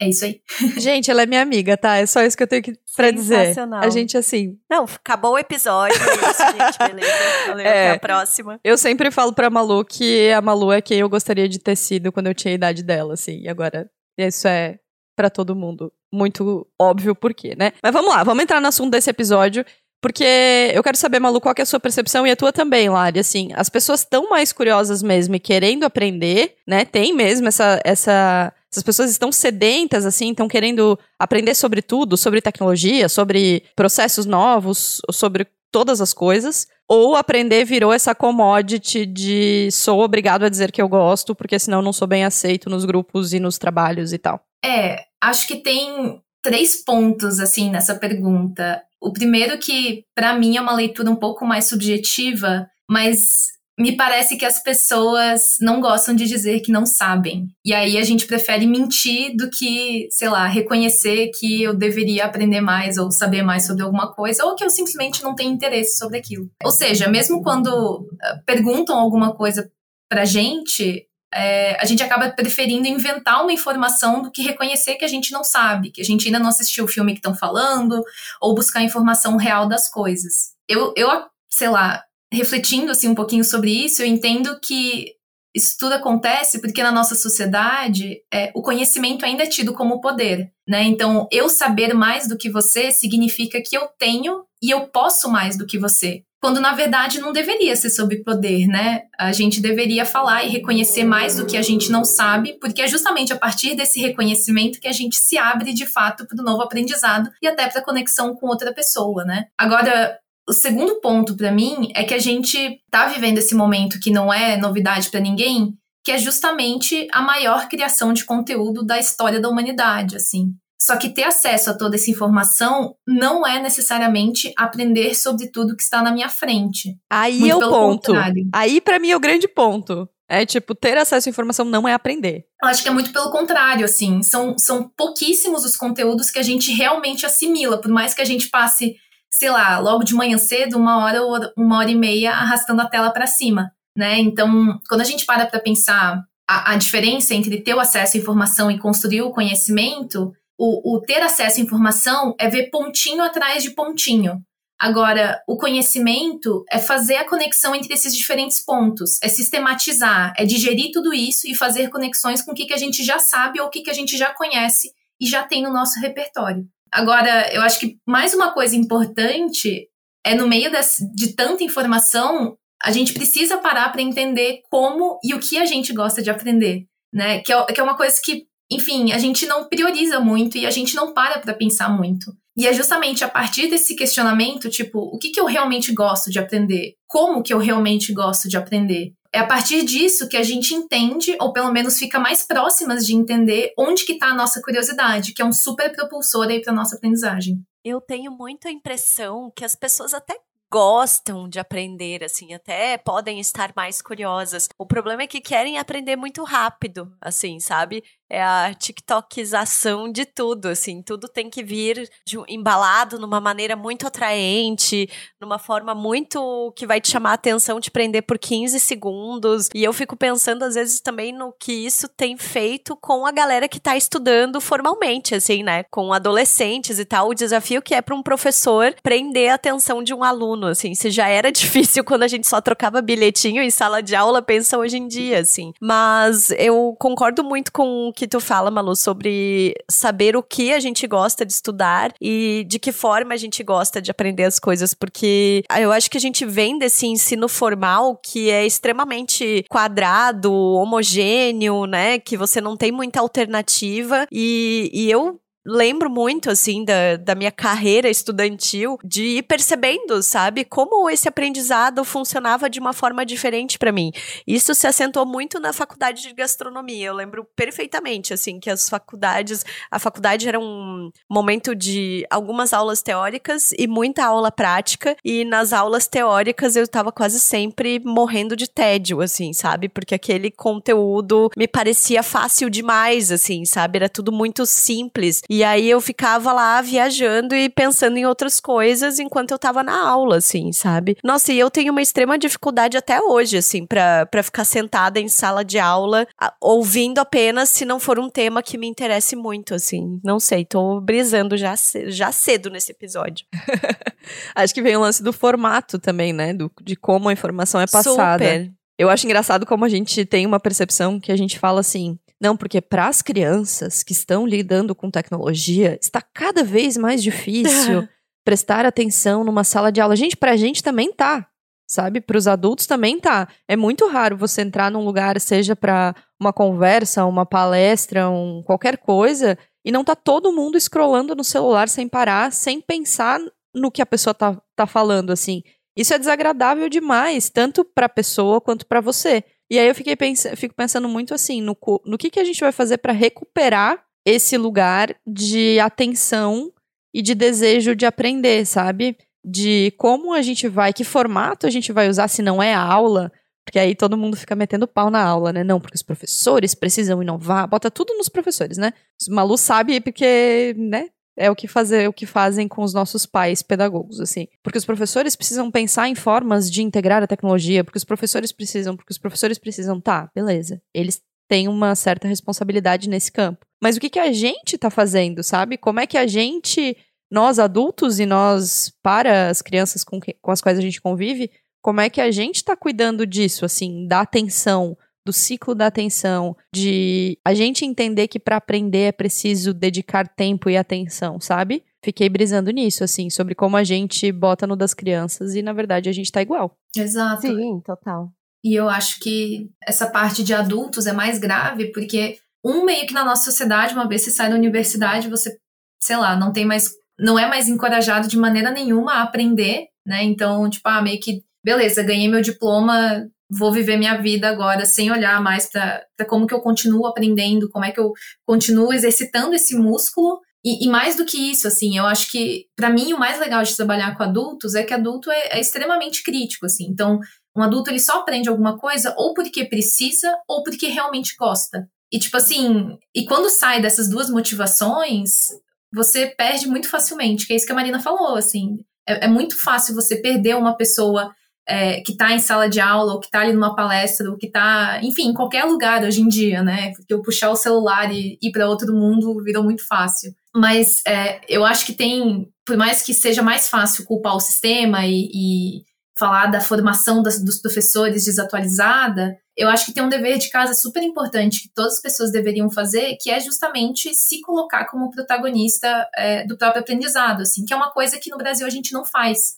é 0.00 0.08
isso 0.08 0.24
aí. 0.24 0.40
Gente, 0.76 1.08
ela 1.08 1.22
é 1.22 1.26
minha 1.26 1.40
amiga, 1.40 1.76
tá? 1.76 1.98
É 1.98 2.04
só 2.04 2.20
isso 2.24 2.36
que 2.36 2.42
eu 2.42 2.48
tenho 2.48 2.64
que, 2.64 2.72
pra 2.96 3.12
dizer. 3.12 3.54
A 3.80 3.88
gente, 3.90 4.18
assim. 4.18 4.58
Não, 4.68 4.86
acabou 4.86 5.34
o 5.34 5.38
episódio. 5.38 5.96
É 5.96 6.30
isso, 6.30 6.42
gente, 6.42 6.78
beleza. 6.90 7.12
Valeu, 7.46 7.64
é, 7.64 7.70
até 7.70 7.90
a 7.92 8.00
próxima. 8.00 8.58
Eu 8.64 8.76
sempre 8.76 9.12
falo 9.12 9.32
pra 9.32 9.48
Malu 9.48 9.84
que 9.84 10.32
a 10.32 10.42
Malu 10.42 10.72
é 10.72 10.82
quem 10.82 10.98
eu 10.98 11.08
gostaria 11.08 11.48
de 11.48 11.60
ter 11.60 11.76
sido 11.76 12.10
quando 12.10 12.26
eu 12.26 12.34
tinha 12.34 12.52
a 12.52 12.56
idade 12.56 12.82
dela, 12.82 13.14
assim. 13.14 13.42
E 13.42 13.48
agora, 13.48 13.88
isso 14.18 14.48
é 14.48 14.80
para 15.14 15.30
todo 15.30 15.54
mundo. 15.54 15.92
Muito 16.12 16.66
óbvio 16.76 17.14
por 17.14 17.32
quê, 17.32 17.54
né? 17.56 17.70
Mas 17.80 17.92
vamos 17.92 18.10
lá, 18.10 18.24
vamos 18.24 18.42
entrar 18.42 18.60
no 18.60 18.66
assunto 18.66 18.90
desse 18.90 19.10
episódio. 19.10 19.64
Porque 20.06 20.70
eu 20.72 20.84
quero 20.84 20.96
saber, 20.96 21.18
Malu, 21.18 21.40
qual 21.40 21.52
é 21.58 21.62
a 21.62 21.66
sua 21.66 21.80
percepção 21.80 22.24
e 22.24 22.30
a 22.30 22.36
tua 22.36 22.52
também, 22.52 22.88
Lari. 22.88 23.18
Assim, 23.18 23.50
as 23.56 23.68
pessoas 23.68 24.02
estão 24.02 24.30
mais 24.30 24.52
curiosas 24.52 25.02
mesmo 25.02 25.34
e 25.34 25.40
querendo 25.40 25.82
aprender, 25.82 26.54
né? 26.64 26.84
Tem 26.84 27.12
mesmo 27.12 27.48
essa, 27.48 27.80
essa 27.84 28.52
as 28.72 28.84
pessoas 28.84 29.10
estão 29.10 29.32
sedentas, 29.32 30.06
assim, 30.06 30.30
estão 30.30 30.46
querendo 30.46 30.96
aprender 31.18 31.56
sobre 31.56 31.82
tudo, 31.82 32.16
sobre 32.16 32.40
tecnologia, 32.40 33.08
sobre 33.08 33.64
processos 33.74 34.26
novos, 34.26 35.02
sobre 35.10 35.48
todas 35.72 36.00
as 36.00 36.14
coisas. 36.14 36.68
Ou 36.86 37.16
aprender 37.16 37.64
virou 37.64 37.92
essa 37.92 38.14
commodity 38.14 39.06
de 39.06 39.68
sou 39.72 39.98
obrigado 40.02 40.44
a 40.44 40.48
dizer 40.48 40.70
que 40.70 40.80
eu 40.80 40.88
gosto, 40.88 41.34
porque 41.34 41.58
senão 41.58 41.82
não 41.82 41.92
sou 41.92 42.06
bem 42.06 42.24
aceito 42.24 42.70
nos 42.70 42.84
grupos 42.84 43.32
e 43.32 43.40
nos 43.40 43.58
trabalhos 43.58 44.12
e 44.12 44.18
tal. 44.18 44.40
É, 44.64 45.02
acho 45.20 45.48
que 45.48 45.56
tem 45.56 46.22
três 46.46 46.84
pontos, 46.84 47.40
assim, 47.40 47.70
nessa 47.70 47.96
pergunta. 47.96 48.80
O 49.06 49.12
primeiro 49.12 49.56
que, 49.56 50.02
para 50.16 50.36
mim, 50.36 50.56
é 50.56 50.60
uma 50.60 50.74
leitura 50.74 51.08
um 51.08 51.14
pouco 51.14 51.46
mais 51.46 51.68
subjetiva, 51.68 52.66
mas 52.90 53.54
me 53.78 53.96
parece 53.96 54.36
que 54.36 54.44
as 54.44 54.60
pessoas 54.60 55.42
não 55.60 55.80
gostam 55.80 56.12
de 56.12 56.26
dizer 56.26 56.58
que 56.58 56.72
não 56.72 56.84
sabem. 56.84 57.46
E 57.64 57.72
aí 57.72 57.98
a 57.98 58.02
gente 58.02 58.26
prefere 58.26 58.66
mentir 58.66 59.36
do 59.36 59.48
que, 59.48 60.08
sei 60.10 60.28
lá, 60.28 60.48
reconhecer 60.48 61.30
que 61.38 61.62
eu 61.62 61.72
deveria 61.72 62.24
aprender 62.24 62.60
mais 62.60 62.98
ou 62.98 63.12
saber 63.12 63.44
mais 63.44 63.64
sobre 63.64 63.84
alguma 63.84 64.12
coisa, 64.12 64.44
ou 64.44 64.56
que 64.56 64.64
eu 64.64 64.70
simplesmente 64.70 65.22
não 65.22 65.36
tenho 65.36 65.52
interesse 65.52 65.98
sobre 65.98 66.18
aquilo. 66.18 66.50
Ou 66.64 66.72
seja, 66.72 67.08
mesmo 67.08 67.42
quando 67.42 68.08
eh, 68.20 68.40
perguntam 68.44 68.98
alguma 68.98 69.36
coisa 69.36 69.70
pra 70.08 70.24
gente, 70.24 71.06
é, 71.36 71.76
a 71.80 71.84
gente 71.84 72.02
acaba 72.02 72.30
preferindo 72.30 72.88
inventar 72.88 73.42
uma 73.42 73.52
informação 73.52 74.22
do 74.22 74.30
que 74.30 74.42
reconhecer 74.42 74.96
que 74.96 75.04
a 75.04 75.08
gente 75.08 75.30
não 75.32 75.44
sabe, 75.44 75.90
que 75.90 76.00
a 76.00 76.04
gente 76.04 76.26
ainda 76.26 76.38
não 76.38 76.48
assistiu 76.48 76.84
o 76.84 76.88
filme 76.88 77.12
que 77.12 77.18
estão 77.18 77.34
falando, 77.34 78.02
ou 78.40 78.54
buscar 78.54 78.82
informação 78.82 79.36
real 79.36 79.68
das 79.68 79.88
coisas. 79.88 80.52
Eu, 80.66 80.94
eu, 80.96 81.08
sei 81.50 81.68
lá, 81.68 82.02
refletindo 82.32 82.90
assim 82.90 83.08
um 83.08 83.14
pouquinho 83.14 83.44
sobre 83.44 83.70
isso, 83.70 84.02
eu 84.02 84.06
entendo 84.06 84.58
que 84.60 85.14
isso 85.54 85.76
tudo 85.78 85.94
acontece 85.94 86.60
porque 86.60 86.82
na 86.82 86.92
nossa 86.92 87.14
sociedade 87.14 88.18
é, 88.32 88.52
o 88.54 88.60
conhecimento 88.60 89.24
ainda 89.24 89.42
é 89.42 89.46
tido 89.46 89.72
como 89.72 90.02
poder, 90.02 90.52
né? 90.68 90.82
Então, 90.82 91.26
eu 91.32 91.48
saber 91.48 91.94
mais 91.94 92.28
do 92.28 92.36
que 92.36 92.50
você 92.50 92.90
significa 92.90 93.62
que 93.62 93.76
eu 93.76 93.88
tenho 93.98 94.44
e 94.62 94.70
eu 94.70 94.88
posso 94.88 95.30
mais 95.30 95.56
do 95.56 95.66
que 95.66 95.78
você. 95.78 96.22
Quando 96.40 96.60
na 96.60 96.74
verdade 96.74 97.20
não 97.20 97.32
deveria 97.32 97.74
ser 97.74 97.90
sobre 97.90 98.22
poder, 98.22 98.66
né? 98.66 99.02
A 99.18 99.32
gente 99.32 99.60
deveria 99.60 100.04
falar 100.04 100.44
e 100.44 100.48
reconhecer 100.48 101.02
mais 101.02 101.36
do 101.36 101.46
que 101.46 101.56
a 101.56 101.62
gente 101.62 101.90
não 101.90 102.04
sabe, 102.04 102.58
porque 102.60 102.82
é 102.82 102.88
justamente 102.88 103.32
a 103.32 103.38
partir 103.38 103.74
desse 103.74 104.00
reconhecimento 104.00 104.80
que 104.80 104.88
a 104.88 104.92
gente 104.92 105.16
se 105.16 105.38
abre 105.38 105.72
de 105.72 105.86
fato 105.86 106.26
para 106.26 106.40
o 106.40 106.44
novo 106.44 106.62
aprendizado 106.62 107.30
e 107.42 107.46
até 107.46 107.68
para 107.68 107.80
a 107.80 107.84
conexão 107.84 108.34
com 108.34 108.46
outra 108.46 108.72
pessoa, 108.72 109.24
né? 109.24 109.46
Agora, 109.58 110.18
o 110.48 110.52
segundo 110.52 111.00
ponto 111.00 111.36
para 111.36 111.50
mim 111.50 111.90
é 111.94 112.04
que 112.04 112.14
a 112.14 112.18
gente 112.18 112.80
tá 112.90 113.06
vivendo 113.08 113.38
esse 113.38 113.54
momento 113.54 113.98
que 113.98 114.10
não 114.10 114.32
é 114.32 114.56
novidade 114.56 115.10
para 115.10 115.20
ninguém, 115.20 115.74
que 116.04 116.12
é 116.12 116.18
justamente 116.18 117.08
a 117.12 117.20
maior 117.20 117.68
criação 117.68 118.12
de 118.12 118.24
conteúdo 118.24 118.84
da 118.84 118.98
história 118.98 119.40
da 119.40 119.48
humanidade, 119.48 120.14
assim. 120.14 120.54
Só 120.86 120.96
que 120.96 121.08
ter 121.08 121.24
acesso 121.24 121.70
a 121.70 121.74
toda 121.74 121.96
essa 121.96 122.08
informação 122.08 122.94
não 123.04 123.44
é 123.44 123.60
necessariamente 123.60 124.52
aprender 124.56 125.16
sobre 125.16 125.50
tudo 125.50 125.76
que 125.76 125.82
está 125.82 126.00
na 126.00 126.12
minha 126.12 126.28
frente. 126.28 126.96
Aí 127.10 127.40
Muito 127.40 127.52
é 127.52 127.66
o 127.66 127.70
ponto. 127.70 128.06
Contrário. 128.12 128.48
Aí 128.52 128.80
para 128.80 129.00
mim 129.00 129.10
é 129.10 129.16
o 129.16 129.20
grande 129.20 129.48
ponto. 129.48 130.08
É 130.28 130.46
tipo, 130.46 130.76
ter 130.76 130.96
acesso 130.96 131.28
à 131.28 131.30
informação 131.30 131.64
não 131.64 131.88
é 131.88 131.92
aprender. 131.92 132.44
Eu 132.62 132.68
acho 132.68 132.84
que 132.84 132.88
é 132.88 132.92
muito 132.92 133.12
pelo 133.12 133.32
contrário, 133.32 133.84
assim. 133.84 134.22
São, 134.22 134.56
são 134.58 134.88
pouquíssimos 134.96 135.64
os 135.64 135.76
conteúdos 135.76 136.30
que 136.30 136.38
a 136.38 136.42
gente 136.42 136.72
realmente 136.72 137.26
assimila, 137.26 137.80
por 137.80 137.90
mais 137.90 138.14
que 138.14 138.22
a 138.22 138.24
gente 138.24 138.48
passe 138.48 138.94
sei 139.28 139.50
lá, 139.50 139.78
logo 139.80 140.04
de 140.04 140.14
manhã 140.14 140.38
cedo, 140.38 140.78
uma 140.78 141.04
hora 141.04 141.22
ou 141.22 141.36
uma 141.58 141.78
hora 141.78 141.90
e 141.90 141.96
meia 141.96 142.32
arrastando 142.32 142.80
a 142.80 142.88
tela 142.88 143.10
para 143.10 143.26
cima, 143.26 143.70
né? 143.94 144.18
Então, 144.20 144.78
quando 144.88 145.00
a 145.00 145.04
gente 145.04 145.26
para 145.26 145.46
para 145.46 145.60
pensar 145.60 146.22
a, 146.48 146.72
a, 146.72 146.76
diferença 146.76 147.34
entre 147.34 147.60
ter 147.60 147.74
o 147.74 147.80
acesso 147.80 148.16
à 148.16 148.20
informação 148.20 148.70
e 148.70 148.78
construir 148.78 149.22
o 149.22 149.32
conhecimento, 149.32 150.32
o, 150.58 150.96
o 150.96 151.00
ter 151.00 151.20
acesso 151.22 151.60
à 151.60 151.62
informação 151.62 152.34
é 152.38 152.48
ver 152.48 152.70
pontinho 152.70 153.22
atrás 153.22 153.62
de 153.62 153.70
pontinho. 153.70 154.40
Agora, 154.78 155.40
o 155.48 155.56
conhecimento 155.56 156.62
é 156.70 156.78
fazer 156.78 157.16
a 157.16 157.28
conexão 157.28 157.74
entre 157.74 157.94
esses 157.94 158.14
diferentes 158.14 158.62
pontos, 158.62 159.18
é 159.22 159.28
sistematizar, 159.28 160.34
é 160.36 160.44
digerir 160.44 160.90
tudo 160.92 161.14
isso 161.14 161.48
e 161.48 161.54
fazer 161.54 161.88
conexões 161.88 162.42
com 162.42 162.52
o 162.52 162.54
que, 162.54 162.66
que 162.66 162.74
a 162.74 162.78
gente 162.78 163.02
já 163.02 163.18
sabe 163.18 163.58
ou 163.60 163.68
o 163.68 163.70
que, 163.70 163.82
que 163.82 163.90
a 163.90 163.94
gente 163.94 164.18
já 164.18 164.34
conhece 164.34 164.90
e 165.18 165.26
já 165.26 165.42
tem 165.42 165.62
no 165.62 165.72
nosso 165.72 165.98
repertório. 166.00 166.66
Agora, 166.92 167.52
eu 167.54 167.62
acho 167.62 167.80
que 167.80 167.96
mais 168.06 168.34
uma 168.34 168.52
coisa 168.52 168.76
importante 168.76 169.88
é 170.24 170.34
no 170.34 170.46
meio 170.46 170.70
de 171.14 171.34
tanta 171.34 171.64
informação, 171.64 172.56
a 172.82 172.92
gente 172.92 173.14
precisa 173.14 173.58
parar 173.58 173.90
para 173.90 174.02
entender 174.02 174.60
como 174.70 175.18
e 175.24 175.32
o 175.34 175.40
que 175.40 175.56
a 175.58 175.64
gente 175.64 175.92
gosta 175.92 176.22
de 176.22 176.30
aprender, 176.30 176.84
né? 177.12 177.40
Que 177.40 177.52
é, 177.52 177.64
que 177.64 177.80
é 177.80 177.82
uma 177.82 177.96
coisa 177.96 178.20
que, 178.22 178.46
enfim, 178.70 179.12
a 179.12 179.18
gente 179.18 179.46
não 179.46 179.68
prioriza 179.68 180.20
muito 180.20 180.58
e 180.58 180.66
a 180.66 180.70
gente 180.70 180.94
não 180.94 181.12
para 181.12 181.38
para 181.38 181.54
pensar 181.54 181.88
muito. 181.88 182.32
E 182.56 182.66
é 182.66 182.72
justamente 182.72 183.22
a 183.22 183.28
partir 183.28 183.68
desse 183.68 183.94
questionamento, 183.94 184.70
tipo, 184.70 184.98
o 184.98 185.18
que, 185.18 185.30
que 185.30 185.38
eu 185.38 185.44
realmente 185.44 185.92
gosto 185.92 186.30
de 186.30 186.38
aprender? 186.38 186.94
Como 187.06 187.42
que 187.42 187.52
eu 187.52 187.58
realmente 187.58 188.12
gosto 188.14 188.48
de 188.48 188.56
aprender? 188.56 189.12
É 189.32 189.40
a 189.40 189.46
partir 189.46 189.84
disso 189.84 190.26
que 190.26 190.36
a 190.38 190.42
gente 190.42 190.72
entende, 190.72 191.36
ou 191.38 191.52
pelo 191.52 191.70
menos 191.70 191.98
fica 191.98 192.18
mais 192.18 192.46
próximas 192.46 193.06
de 193.06 193.14
entender 193.14 193.72
onde 193.78 194.06
que 194.06 194.14
está 194.14 194.28
a 194.28 194.34
nossa 194.34 194.62
curiosidade, 194.62 195.34
que 195.34 195.42
é 195.42 195.44
um 195.44 195.52
super 195.52 195.94
propulsor 195.94 196.46
aí 196.48 196.62
para 196.62 196.72
nossa 196.72 196.96
aprendizagem. 196.96 197.60
Eu 197.84 198.00
tenho 198.00 198.32
muita 198.32 198.70
impressão 198.70 199.52
que 199.54 199.64
as 199.64 199.76
pessoas 199.76 200.14
até 200.14 200.34
gostam 200.70 201.48
de 201.48 201.58
aprender, 201.58 202.24
assim, 202.24 202.52
até 202.52 202.98
podem 202.98 203.38
estar 203.38 203.72
mais 203.76 204.02
curiosas. 204.02 204.68
O 204.78 204.86
problema 204.86 205.22
é 205.22 205.26
que 205.26 205.40
querem 205.40 205.78
aprender 205.78 206.16
muito 206.16 206.42
rápido, 206.42 207.12
assim, 207.20 207.60
sabe? 207.60 208.02
É 208.28 208.42
a 208.42 208.74
TikTokização 208.74 210.10
de 210.10 210.24
tudo, 210.24 210.66
assim, 210.66 211.00
tudo 211.02 211.28
tem 211.28 211.48
que 211.48 211.62
vir 211.62 212.08
de, 212.24 212.36
embalado 212.48 213.18
numa 213.18 213.40
maneira 213.40 213.76
muito 213.76 214.06
atraente, 214.06 215.08
numa 215.40 215.58
forma 215.58 215.94
muito 215.94 216.72
que 216.76 216.86
vai 216.86 217.00
te 217.00 217.10
chamar 217.10 217.30
a 217.30 217.34
atenção, 217.34 217.80
te 217.80 217.90
prender 217.90 218.22
por 218.22 218.38
15 218.38 218.78
segundos. 218.80 219.68
E 219.74 219.84
eu 219.84 219.92
fico 219.92 220.16
pensando 220.16 220.64
às 220.64 220.74
vezes 220.74 221.00
também 221.00 221.32
no 221.32 221.52
que 221.52 221.72
isso 221.72 222.08
tem 222.08 222.36
feito 222.36 222.96
com 222.96 223.26
a 223.26 223.32
galera 223.32 223.68
que 223.68 223.78
tá 223.78 223.96
estudando 223.96 224.60
formalmente, 224.60 225.34
assim, 225.34 225.62
né, 225.62 225.84
com 225.84 226.12
adolescentes 226.12 226.98
e 226.98 227.04
tal, 227.04 227.28
o 227.28 227.34
desafio 227.34 227.80
que 227.80 227.94
é 227.94 228.02
para 228.02 228.14
um 228.14 228.22
professor 228.22 228.94
prender 229.02 229.50
a 229.50 229.54
atenção 229.54 230.02
de 230.02 230.12
um 230.12 230.24
aluno, 230.24 230.66
assim, 230.66 230.94
se 230.94 231.10
já 231.10 231.28
era 231.28 231.50
difícil 231.52 232.04
quando 232.04 232.24
a 232.24 232.28
gente 232.28 232.48
só 232.48 232.60
trocava 232.60 233.00
bilhetinho 233.00 233.62
em 233.62 233.70
sala 233.70 234.02
de 234.02 234.16
aula, 234.16 234.42
pensa 234.42 234.78
hoje 234.78 234.96
em 234.96 235.06
dia, 235.06 235.40
assim. 235.40 235.72
Mas 235.80 236.50
eu 236.52 236.96
concordo 236.98 237.44
muito 237.44 237.72
com 237.72 238.12
que 238.16 238.26
tu 238.26 238.40
fala, 238.40 238.70
Malu, 238.70 238.96
sobre 238.96 239.74
saber 239.88 240.36
o 240.36 240.42
que 240.42 240.72
a 240.72 240.80
gente 240.80 241.06
gosta 241.06 241.44
de 241.44 241.52
estudar 241.52 242.14
e 242.20 242.64
de 242.66 242.78
que 242.78 242.90
forma 242.90 243.34
a 243.34 243.36
gente 243.36 243.62
gosta 243.62 244.00
de 244.00 244.10
aprender 244.10 244.44
as 244.44 244.58
coisas, 244.58 244.94
porque 244.94 245.62
eu 245.78 245.92
acho 245.92 246.10
que 246.10 246.16
a 246.16 246.20
gente 246.20 246.44
vem 246.46 246.78
desse 246.78 247.06
ensino 247.06 247.46
formal 247.48 248.16
que 248.16 248.50
é 248.50 248.64
extremamente 248.64 249.64
quadrado, 249.68 250.50
homogêneo, 250.52 251.84
né? 251.84 252.18
Que 252.18 252.36
você 252.36 252.60
não 252.60 252.76
tem 252.76 252.90
muita 252.90 253.20
alternativa. 253.20 254.26
E, 254.32 254.90
e 254.92 255.10
eu 255.10 255.38
lembro 255.66 256.08
muito, 256.08 256.50
assim, 256.50 256.84
da, 256.84 257.16
da 257.16 257.34
minha 257.34 257.50
carreira 257.50 258.08
estudantil, 258.08 258.98
de 259.04 259.38
ir 259.38 259.42
percebendo, 259.42 260.22
sabe, 260.22 260.64
como 260.64 261.10
esse 261.10 261.28
aprendizado 261.28 262.04
funcionava 262.04 262.70
de 262.70 262.78
uma 262.78 262.92
forma 262.92 263.26
diferente 263.26 263.78
para 263.78 263.90
mim. 263.90 264.12
Isso 264.46 264.74
se 264.74 264.86
acentuou 264.86 265.26
muito 265.26 265.58
na 265.58 265.72
faculdade 265.72 266.22
de 266.22 266.32
gastronomia. 266.32 267.08
Eu 267.08 267.14
lembro 267.14 267.44
perfeitamente, 267.56 268.32
assim, 268.32 268.60
que 268.60 268.70
as 268.70 268.88
faculdades, 268.88 269.64
a 269.90 269.98
faculdade 269.98 270.48
era 270.48 270.60
um 270.60 271.10
momento 271.28 271.74
de 271.74 272.24
algumas 272.30 272.72
aulas 272.72 273.02
teóricas 273.02 273.72
e 273.76 273.88
muita 273.88 274.24
aula 274.24 274.52
prática, 274.52 275.16
e 275.24 275.44
nas 275.44 275.72
aulas 275.72 276.06
teóricas 276.06 276.76
eu 276.76 276.84
estava 276.84 277.10
quase 277.10 277.40
sempre 277.40 278.00
morrendo 278.04 278.54
de 278.54 278.68
tédio, 278.68 279.20
assim, 279.20 279.52
sabe, 279.52 279.88
porque 279.88 280.14
aquele 280.14 280.50
conteúdo 280.50 281.50
me 281.56 281.66
parecia 281.66 282.22
fácil 282.22 282.70
demais, 282.70 283.32
assim, 283.32 283.64
sabe, 283.64 283.96
era 283.98 284.08
tudo 284.08 284.30
muito 284.30 284.64
simples. 284.64 285.42
E 285.48 285.55
E 285.56 285.64
aí 285.64 285.88
eu 285.88 286.02
ficava 286.02 286.52
lá 286.52 286.82
viajando 286.82 287.54
e 287.54 287.70
pensando 287.70 288.18
em 288.18 288.26
outras 288.26 288.60
coisas 288.60 289.18
enquanto 289.18 289.52
eu 289.52 289.58
tava 289.58 289.82
na 289.82 290.06
aula, 290.06 290.36
assim, 290.36 290.70
sabe? 290.70 291.16
Nossa, 291.24 291.50
e 291.50 291.58
eu 291.58 291.70
tenho 291.70 291.92
uma 291.92 292.02
extrema 292.02 292.38
dificuldade 292.38 292.94
até 292.94 293.22
hoje, 293.22 293.56
assim, 293.56 293.86
pra, 293.86 294.26
pra 294.26 294.42
ficar 294.42 294.66
sentada 294.66 295.18
em 295.18 295.28
sala 295.28 295.64
de 295.64 295.78
aula, 295.78 296.28
a, 296.38 296.52
ouvindo 296.60 297.20
apenas 297.20 297.70
se 297.70 297.86
não 297.86 297.98
for 297.98 298.18
um 298.18 298.28
tema 298.28 298.62
que 298.62 298.76
me 298.76 298.86
interesse 298.86 299.34
muito, 299.34 299.72
assim. 299.72 300.20
Não 300.22 300.38
sei, 300.38 300.62
tô 300.62 301.00
brisando 301.00 301.56
já, 301.56 301.74
já 302.08 302.30
cedo 302.30 302.68
nesse 302.68 302.92
episódio. 302.92 303.46
Acho 304.54 304.74
que 304.74 304.82
vem 304.82 304.94
o 304.94 305.00
lance 305.00 305.22
do 305.22 305.32
formato 305.32 305.98
também, 305.98 306.34
né? 306.34 306.52
Do, 306.52 306.70
de 306.82 306.96
como 306.96 307.30
a 307.30 307.32
informação 307.32 307.80
é 307.80 307.86
passada. 307.86 308.44
Super. 308.44 308.72
Eu 308.98 309.08
acho 309.08 309.26
engraçado 309.26 309.64
como 309.64 309.84
a 309.84 309.88
gente 309.88 310.24
tem 310.24 310.46
uma 310.46 310.58
percepção 310.58 311.20
que 311.20 311.30
a 311.30 311.36
gente 311.36 311.58
fala 311.58 311.80
assim, 311.80 312.18
não, 312.40 312.56
porque 312.56 312.80
para 312.80 313.08
as 313.08 313.22
crianças 313.22 314.02
que 314.02 314.12
estão 314.12 314.46
lidando 314.46 314.94
com 314.94 315.10
tecnologia, 315.10 315.98
está 316.00 316.20
cada 316.20 316.62
vez 316.62 316.96
mais 316.96 317.22
difícil 317.22 318.06
prestar 318.44 318.84
atenção 318.84 319.42
numa 319.42 319.64
sala 319.64 319.90
de 319.90 320.00
aula. 320.00 320.14
Gente, 320.14 320.36
para 320.36 320.52
a 320.52 320.56
gente 320.56 320.82
também 320.82 321.12
tá, 321.12 321.48
sabe? 321.88 322.20
Para 322.20 322.36
os 322.36 322.46
adultos 322.46 322.86
também 322.86 323.18
tá. 323.18 323.48
É 323.66 323.74
muito 323.74 324.06
raro 324.06 324.36
você 324.36 324.60
entrar 324.62 324.90
num 324.90 325.04
lugar, 325.04 325.40
seja 325.40 325.74
para 325.74 326.14
uma 326.38 326.52
conversa, 326.52 327.24
uma 327.24 327.46
palestra, 327.46 328.28
um, 328.28 328.62
qualquer 328.62 328.98
coisa, 328.98 329.58
e 329.84 329.90
não 329.90 330.04
tá 330.04 330.14
todo 330.14 330.52
mundo 330.52 330.78
scrollando 330.78 331.34
no 331.34 331.44
celular 331.44 331.88
sem 331.88 332.06
parar, 332.06 332.52
sem 332.52 332.80
pensar 332.80 333.40
no 333.74 333.90
que 333.90 334.02
a 334.02 334.06
pessoa 334.06 334.34
tá, 334.34 334.60
tá 334.74 334.86
falando, 334.86 335.30
assim. 335.30 335.62
Isso 335.96 336.12
é 336.12 336.18
desagradável 336.18 336.90
demais, 336.90 337.48
tanto 337.48 337.82
para 337.82 338.04
a 338.04 338.10
pessoa 338.10 338.60
quanto 338.60 338.86
para 338.86 339.00
você. 339.00 339.42
E 339.70 339.78
aí 339.78 339.88
eu 339.88 339.94
fiquei 339.94 340.14
pens 340.14 340.46
fico 340.56 340.74
pensando 340.74 341.08
muito 341.08 341.34
assim, 341.34 341.60
no, 341.60 341.76
no 342.04 342.18
que, 342.18 342.30
que 342.30 342.40
a 342.40 342.44
gente 342.44 342.60
vai 342.60 342.72
fazer 342.72 342.98
para 342.98 343.12
recuperar 343.12 344.04
esse 344.24 344.56
lugar 344.56 345.14
de 345.26 345.78
atenção 345.80 346.72
e 347.14 347.22
de 347.22 347.34
desejo 347.34 347.94
de 347.94 348.04
aprender, 348.04 348.66
sabe? 348.66 349.16
De 349.44 349.92
como 349.96 350.32
a 350.32 350.42
gente 350.42 350.68
vai, 350.68 350.92
que 350.92 351.04
formato 351.04 351.66
a 351.66 351.70
gente 351.70 351.92
vai 351.92 352.08
usar 352.08 352.28
se 352.28 352.42
não 352.42 352.62
é 352.62 352.74
a 352.74 352.80
aula, 352.80 353.32
porque 353.64 353.78
aí 353.78 353.94
todo 353.94 354.16
mundo 354.16 354.36
fica 354.36 354.54
metendo 354.54 354.86
pau 354.86 355.10
na 355.10 355.22
aula, 355.22 355.52
né? 355.52 355.64
Não, 355.64 355.80
porque 355.80 355.96
os 355.96 356.02
professores 356.02 356.74
precisam 356.74 357.22
inovar, 357.22 357.68
bota 357.68 357.90
tudo 357.90 358.16
nos 358.16 358.28
professores, 358.28 358.78
né? 358.78 358.92
Malu 359.28 359.56
sabe 359.56 360.00
porque, 360.00 360.74
né? 360.76 361.08
É 361.36 361.50
o 361.50 361.56
que 361.56 361.68
fazer, 361.68 362.08
o 362.08 362.12
que 362.12 362.24
fazem 362.24 362.66
com 362.66 362.82
os 362.82 362.94
nossos 362.94 363.26
pais 363.26 363.62
pedagogos, 363.62 364.20
assim. 364.20 364.48
Porque 364.62 364.78
os 364.78 364.84
professores 364.84 365.36
precisam 365.36 365.70
pensar 365.70 366.08
em 366.08 366.14
formas 366.14 366.70
de 366.70 366.82
integrar 366.82 367.22
a 367.22 367.26
tecnologia, 367.26 367.84
porque 367.84 367.98
os 367.98 368.04
professores 368.04 368.52
precisam, 368.52 368.96
porque 368.96 369.12
os 369.12 369.18
professores 369.18 369.58
precisam, 369.58 370.00
tá, 370.00 370.30
beleza. 370.34 370.80
Eles 370.94 371.20
têm 371.48 371.68
uma 371.68 371.94
certa 371.94 372.26
responsabilidade 372.26 373.08
nesse 373.08 373.30
campo. 373.30 373.66
Mas 373.82 373.96
o 373.96 374.00
que, 374.00 374.10
que 374.10 374.18
a 374.18 374.32
gente 374.32 374.78
tá 374.78 374.90
fazendo, 374.90 375.42
sabe? 375.42 375.76
Como 375.76 376.00
é 376.00 376.06
que 376.06 376.18
a 376.18 376.26
gente, 376.26 376.96
nós 377.30 377.58
adultos 377.58 378.18
e 378.18 378.26
nós, 378.26 378.92
para 379.02 379.48
as 379.48 379.62
crianças 379.62 380.02
com, 380.02 380.18
que, 380.18 380.34
com 380.40 380.50
as 380.50 380.60
quais 380.60 380.78
a 380.78 380.82
gente 380.82 381.00
convive, 381.00 381.50
como 381.82 382.00
é 382.00 382.10
que 382.10 382.20
a 382.20 382.30
gente 382.30 382.64
tá 382.64 382.74
cuidando 382.74 383.26
disso, 383.26 383.64
assim, 383.64 384.08
da 384.08 384.20
atenção, 384.22 384.96
do 385.26 385.32
ciclo 385.32 385.74
da 385.74 385.88
atenção, 385.88 386.56
de 386.72 387.36
a 387.44 387.52
gente 387.52 387.84
entender 387.84 388.28
que 388.28 388.38
para 388.38 388.56
aprender 388.56 389.08
é 389.08 389.12
preciso 389.12 389.74
dedicar 389.74 390.28
tempo 390.28 390.70
e 390.70 390.76
atenção, 390.76 391.40
sabe? 391.40 391.82
Fiquei 392.00 392.28
brisando 392.28 392.70
nisso, 392.70 393.02
assim, 393.02 393.28
sobre 393.28 393.52
como 393.52 393.76
a 393.76 393.82
gente 393.82 394.30
bota 394.30 394.68
no 394.68 394.76
das 394.76 394.94
crianças 394.94 395.56
e 395.56 395.62
na 395.62 395.72
verdade 395.72 396.08
a 396.08 396.12
gente 396.12 396.30
tá 396.30 396.40
igual. 396.40 396.78
Exato. 396.96 397.42
Sim, 397.42 397.80
total. 397.84 398.30
E 398.64 398.72
eu 398.72 398.88
acho 398.88 399.18
que 399.18 399.68
essa 399.84 400.08
parte 400.08 400.44
de 400.44 400.54
adultos 400.54 401.08
é 401.08 401.12
mais 401.12 401.40
grave 401.40 401.90
porque 401.90 402.38
um 402.64 402.84
meio 402.84 403.04
que 403.04 403.14
na 403.14 403.24
nossa 403.24 403.50
sociedade, 403.50 403.94
uma 403.94 404.08
vez 404.08 404.22
você 404.22 404.30
sai 404.30 404.48
da 404.48 404.54
universidade, 404.54 405.28
você, 405.28 405.58
sei 406.00 406.16
lá, 406.16 406.36
não 406.36 406.52
tem 406.52 406.64
mais 406.64 406.92
não 407.18 407.38
é 407.38 407.48
mais 407.48 407.66
encorajado 407.66 408.28
de 408.28 408.36
maneira 408.36 408.70
nenhuma 408.70 409.14
a 409.14 409.22
aprender, 409.22 409.86
né? 410.06 410.22
Então, 410.22 410.68
tipo, 410.68 410.86
ah, 410.86 411.02
meio 411.02 411.18
que 411.18 411.42
beleza, 411.64 412.04
ganhei 412.04 412.28
meu 412.28 412.40
diploma, 412.40 413.26
vou 413.50 413.72
viver 413.72 413.96
minha 413.96 414.20
vida 414.20 414.48
agora 414.48 414.84
sem 414.84 415.10
olhar 415.10 415.40
mais 415.40 415.70
para 415.70 416.04
como 416.28 416.46
que 416.46 416.54
eu 416.54 416.60
continuo 416.60 417.06
aprendendo, 417.06 417.70
como 417.70 417.84
é 417.84 417.92
que 417.92 418.00
eu 418.00 418.12
continuo 418.44 418.92
exercitando 418.92 419.54
esse 419.54 419.76
músculo. 419.76 420.40
E, 420.64 420.84
e 420.84 420.88
mais 420.88 421.16
do 421.16 421.24
que 421.24 421.50
isso, 421.50 421.68
assim, 421.68 421.96
eu 421.96 422.06
acho 422.06 422.30
que, 422.30 422.66
para 422.74 422.90
mim, 422.90 423.12
o 423.12 423.18
mais 423.18 423.38
legal 423.38 423.62
de 423.62 423.76
trabalhar 423.76 424.16
com 424.16 424.24
adultos 424.24 424.74
é 424.74 424.82
que 424.82 424.92
adulto 424.92 425.30
é, 425.30 425.58
é 425.58 425.60
extremamente 425.60 426.24
crítico, 426.24 426.66
assim. 426.66 426.86
Então, 426.88 427.20
um 427.56 427.62
adulto, 427.62 427.88
ele 427.88 428.00
só 428.00 428.18
aprende 428.18 428.48
alguma 428.48 428.76
coisa 428.76 429.14
ou 429.16 429.32
porque 429.32 429.64
precisa 429.64 430.36
ou 430.48 430.64
porque 430.64 430.88
realmente 430.88 431.36
gosta. 431.38 431.88
E, 432.12 432.18
tipo 432.18 432.36
assim, 432.36 432.98
e 433.14 433.24
quando 433.24 433.48
sai 433.48 433.80
dessas 433.80 434.08
duas 434.08 434.28
motivações, 434.28 435.48
você 435.92 436.26
perde 436.26 436.66
muito 436.66 436.88
facilmente, 436.88 437.46
que 437.46 437.52
é 437.52 437.56
isso 437.56 437.66
que 437.66 437.72
a 437.72 437.76
Marina 437.76 438.00
falou, 438.00 438.36
assim. 438.36 438.78
É, 439.08 439.26
é 439.26 439.28
muito 439.28 439.56
fácil 439.62 439.94
você 439.94 440.16
perder 440.16 440.56
uma 440.56 440.76
pessoa 440.76 441.32
é, 441.68 442.00
que 442.00 442.12
está 442.12 442.32
em 442.32 442.38
sala 442.38 442.68
de 442.68 442.80
aula, 442.80 443.14
ou 443.14 443.20
que 443.20 443.26
está 443.26 443.40
ali 443.40 443.52
numa 443.52 443.74
palestra, 443.74 444.30
ou 444.30 444.36
que 444.36 444.46
está, 444.46 445.00
enfim, 445.02 445.28
em 445.28 445.34
qualquer 445.34 445.64
lugar 445.64 446.04
hoje 446.04 446.20
em 446.20 446.28
dia, 446.28 446.62
né? 446.62 446.92
Porque 446.96 447.12
eu 447.12 447.22
puxar 447.22 447.50
o 447.50 447.56
celular 447.56 448.12
e 448.12 448.38
ir 448.40 448.52
para 448.52 448.68
outro 448.68 448.94
mundo 448.94 449.42
virou 449.42 449.64
muito 449.64 449.86
fácil. 449.86 450.32
Mas 450.54 451.02
é, 451.06 451.40
eu 451.48 451.64
acho 451.64 451.84
que 451.84 451.92
tem, 451.92 452.48
por 452.64 452.76
mais 452.76 453.02
que 453.02 453.12
seja 453.12 453.42
mais 453.42 453.68
fácil 453.68 454.04
culpar 454.04 454.36
o 454.36 454.40
sistema 454.40 455.04
e, 455.04 455.28
e 455.34 455.84
falar 456.18 456.46
da 456.46 456.60
formação 456.60 457.22
das, 457.22 457.42
dos 457.42 457.60
professores 457.60 458.24
desatualizada, 458.24 459.36
eu 459.56 459.68
acho 459.68 459.86
que 459.86 459.92
tem 459.92 460.02
um 460.02 460.08
dever 460.08 460.38
de 460.38 460.50
casa 460.50 460.74
super 460.74 461.02
importante 461.02 461.62
que 461.62 461.70
todas 461.74 461.94
as 461.94 462.00
pessoas 462.00 462.30
deveriam 462.30 462.70
fazer, 462.70 463.16
que 463.20 463.30
é 463.30 463.40
justamente 463.40 464.14
se 464.14 464.40
colocar 464.40 464.86
como 464.86 465.10
protagonista 465.10 466.08
é, 466.14 466.46
do 466.46 466.56
próprio 466.56 466.82
aprendizado, 466.82 467.42
assim, 467.42 467.64
que 467.64 467.72
é 467.72 467.76
uma 467.76 467.90
coisa 467.90 468.18
que 468.18 468.30
no 468.30 468.38
Brasil 468.38 468.66
a 468.66 468.70
gente 468.70 468.92
não 468.92 469.04
faz. 469.04 469.56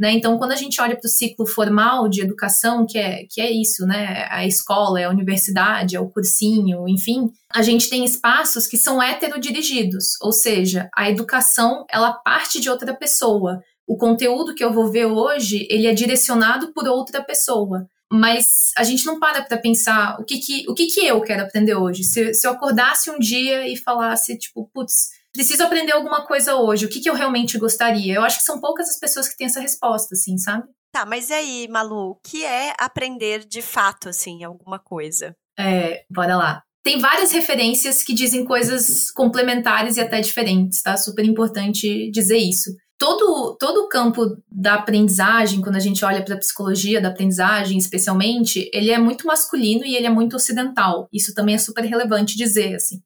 Né? 0.00 0.12
Então, 0.12 0.38
quando 0.38 0.52
a 0.52 0.56
gente 0.56 0.80
olha 0.80 0.96
para 0.96 1.06
o 1.06 1.10
ciclo 1.10 1.46
formal 1.46 2.08
de 2.08 2.22
educação, 2.22 2.86
que 2.86 2.96
é, 2.96 3.26
que 3.28 3.38
é 3.38 3.50
isso, 3.50 3.84
né? 3.84 4.26
a 4.30 4.46
escola, 4.46 4.98
é 4.98 5.04
a 5.04 5.10
universidade, 5.10 5.94
é 5.94 6.00
o 6.00 6.08
cursinho, 6.08 6.88
enfim, 6.88 7.28
a 7.52 7.60
gente 7.60 7.90
tem 7.90 8.02
espaços 8.02 8.66
que 8.66 8.78
são 8.78 9.02
heterodirigidos, 9.02 10.16
ou 10.22 10.32
seja, 10.32 10.88
a 10.96 11.10
educação 11.10 11.84
ela 11.90 12.14
parte 12.14 12.58
de 12.58 12.70
outra 12.70 12.96
pessoa. 12.96 13.60
O 13.86 13.98
conteúdo 13.98 14.54
que 14.54 14.64
eu 14.64 14.72
vou 14.72 14.90
ver 14.90 15.04
hoje, 15.04 15.66
ele 15.68 15.86
é 15.86 15.92
direcionado 15.92 16.72
por 16.72 16.88
outra 16.88 17.22
pessoa 17.22 17.86
mas 18.12 18.72
a 18.76 18.82
gente 18.82 19.06
não 19.06 19.20
para 19.20 19.40
para 19.40 19.56
pensar 19.56 20.16
o 20.18 20.24
que 20.24 20.38
que, 20.38 20.68
o 20.68 20.74
que 20.74 20.88
que 20.88 21.06
eu 21.06 21.20
quero 21.20 21.44
aprender 21.44 21.76
hoje. 21.76 22.02
Se, 22.02 22.34
se 22.34 22.44
eu 22.44 22.50
acordasse 22.50 23.08
um 23.08 23.20
dia 23.20 23.68
e 23.68 23.76
falasse, 23.76 24.36
tipo, 24.36 24.68
putz, 24.74 25.10
preciso 25.32 25.62
aprender 25.62 25.92
alguma 25.92 26.26
coisa 26.26 26.56
hoje, 26.56 26.86
o 26.86 26.88
que, 26.88 27.00
que 27.00 27.08
eu 27.08 27.14
realmente 27.14 27.58
gostaria? 27.58 28.14
Eu 28.14 28.22
acho 28.22 28.38
que 28.38 28.44
são 28.44 28.60
poucas 28.60 28.88
as 28.88 28.98
pessoas 28.98 29.28
que 29.28 29.36
têm 29.36 29.46
essa 29.46 29.60
resposta, 29.60 30.14
assim, 30.14 30.36
sabe? 30.38 30.64
Tá, 30.92 31.06
mas 31.06 31.30
e 31.30 31.34
aí, 31.34 31.68
Malu, 31.68 32.10
o 32.10 32.16
que 32.16 32.44
é 32.44 32.74
aprender 32.78 33.46
de 33.46 33.62
fato, 33.62 34.08
assim, 34.08 34.42
alguma 34.42 34.78
coisa? 34.78 35.36
É, 35.58 36.04
bora 36.10 36.36
lá. 36.36 36.62
Tem 36.82 36.98
várias 36.98 37.30
referências 37.30 38.02
que 38.02 38.14
dizem 38.14 38.44
coisas 38.44 39.10
complementares 39.10 39.96
e 39.96 40.00
até 40.00 40.20
diferentes, 40.20 40.82
tá? 40.82 40.96
Super 40.96 41.24
importante 41.24 42.10
dizer 42.10 42.38
isso. 42.38 42.70
Todo, 42.98 43.56
todo 43.58 43.82
o 43.82 43.88
campo 43.88 44.36
da 44.50 44.74
aprendizagem, 44.74 45.60
quando 45.60 45.76
a 45.76 45.80
gente 45.80 46.04
olha 46.04 46.24
para 46.24 46.34
a 46.34 46.38
psicologia 46.38 47.00
da 47.00 47.08
aprendizagem, 47.08 47.78
especialmente, 47.78 48.68
ele 48.74 48.90
é 48.90 48.98
muito 48.98 49.26
masculino 49.26 49.84
e 49.84 49.94
ele 49.94 50.06
é 50.06 50.10
muito 50.10 50.36
ocidental. 50.36 51.08
Isso 51.12 51.34
também 51.34 51.54
é 51.54 51.58
super 51.58 51.84
relevante 51.84 52.36
dizer, 52.36 52.74
assim. 52.74 53.00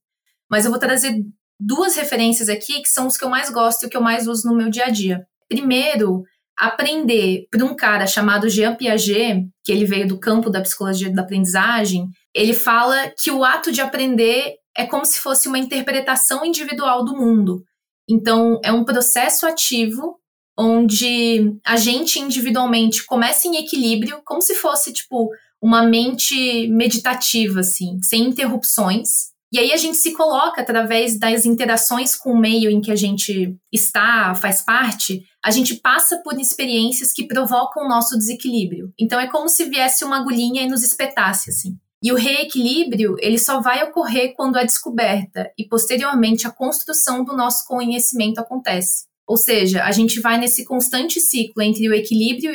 Mas 0.51 0.65
eu 0.65 0.71
vou 0.71 0.81
trazer 0.81 1.15
duas 1.59 1.97
referências 1.97 2.49
aqui 2.49 2.81
que 2.83 2.89
são 2.89 3.07
os 3.07 3.17
que 3.17 3.25
eu 3.25 3.31
mais 3.31 3.51
gosto 3.51 3.87
e 3.87 3.89
que 3.89 3.97
eu 3.97 4.01
mais 4.01 4.27
uso 4.27 4.49
no 4.49 4.57
meu 4.57 4.71
dia 4.71 4.87
a 4.87 4.91
dia. 4.91 5.27
Primeiro, 5.49 6.25
aprender 6.59 7.47
por 7.51 7.63
um 7.63 7.75
cara 7.75 8.07
chamado 8.07 8.49
Jean 8.49 8.75
Piaget, 8.75 9.49
que 9.65 9.73
ele 9.73 9.85
veio 9.85 10.07
do 10.07 10.19
campo 10.19 10.51
da 10.51 10.61
psicologia 10.61 11.13
da 11.13 11.23
aprendizagem, 11.23 12.09
ele 12.35 12.53
fala 12.53 13.13
que 13.19 13.31
o 13.31 13.45
ato 13.45 13.73
de 13.73 13.81
aprender 13.81 14.55
é 14.77 14.87
como 14.87 15.05
se 15.05 15.19
fosse 15.19 15.49
uma 15.49 15.59
interpretação 15.59 16.45
individual 16.45 17.05
do 17.05 17.17
mundo. 17.17 17.63
Então, 18.09 18.61
é 18.63 18.73
um 18.73 18.85
processo 18.85 19.47
ativo 19.47 20.19
onde 20.57 21.57
a 21.65 21.77
gente 21.77 22.21
individualmente 22.21 23.05
começa 23.05 23.49
em 23.49 23.57
equilíbrio, 23.57 24.21
como 24.25 24.41
se 24.41 24.55
fosse 24.55 24.93
tipo 24.93 25.31
uma 25.61 25.83
mente 25.83 26.69
meditativa 26.69 27.61
assim, 27.61 27.99
sem 28.03 28.25
interrupções, 28.25 29.34
e 29.55 29.59
aí 29.61 29.73
a 29.73 29.77
gente 29.77 29.99
se 29.99 30.13
coloca 30.15 30.63
através 30.63 31.17
das 31.17 31.47
interações 31.47 32.17
com 32.17 32.33
o 32.33 32.37
meio 32.37 32.69
em 32.69 32.81
que 32.81 32.91
a 32.91 32.97
gente 32.97 33.57
está, 33.73 34.35
faz 34.35 34.61
parte, 34.61 35.23
a 35.45 35.53
gente 35.53 35.77
passa 35.77 36.21
por 36.25 36.37
experiências 36.41 37.13
que 37.13 37.29
provocam 37.29 37.85
o 37.85 37.89
nosso 37.89 38.19
desequilíbrio. 38.19 38.93
Então 38.99 39.21
é 39.21 39.29
como 39.29 39.49
se 39.49 39.67
viesse 39.67 40.05
uma 40.05 40.19
agulhinha 40.19 40.61
e 40.61 40.69
nos 40.69 40.83
espetasse 40.83 41.51
assim. 41.51 41.77
E 42.03 42.11
o 42.11 42.17
reequilíbrio, 42.17 43.15
ele 43.21 43.39
só 43.39 43.61
vai 43.61 43.81
ocorrer 43.85 44.35
quando 44.35 44.57
a 44.57 44.65
descoberta 44.65 45.49
e 45.57 45.69
posteriormente 45.69 46.49
a 46.49 46.51
construção 46.51 47.25
do 47.25 47.37
nosso 47.37 47.65
conhecimento 47.69 48.41
acontece. 48.41 49.05
Ou 49.25 49.37
seja, 49.37 49.85
a 49.85 49.93
gente 49.93 50.19
vai 50.19 50.37
nesse 50.37 50.65
constante 50.65 51.21
ciclo 51.21 51.63
entre 51.63 51.89
o 51.89 51.95
equilíbrio 51.95 52.53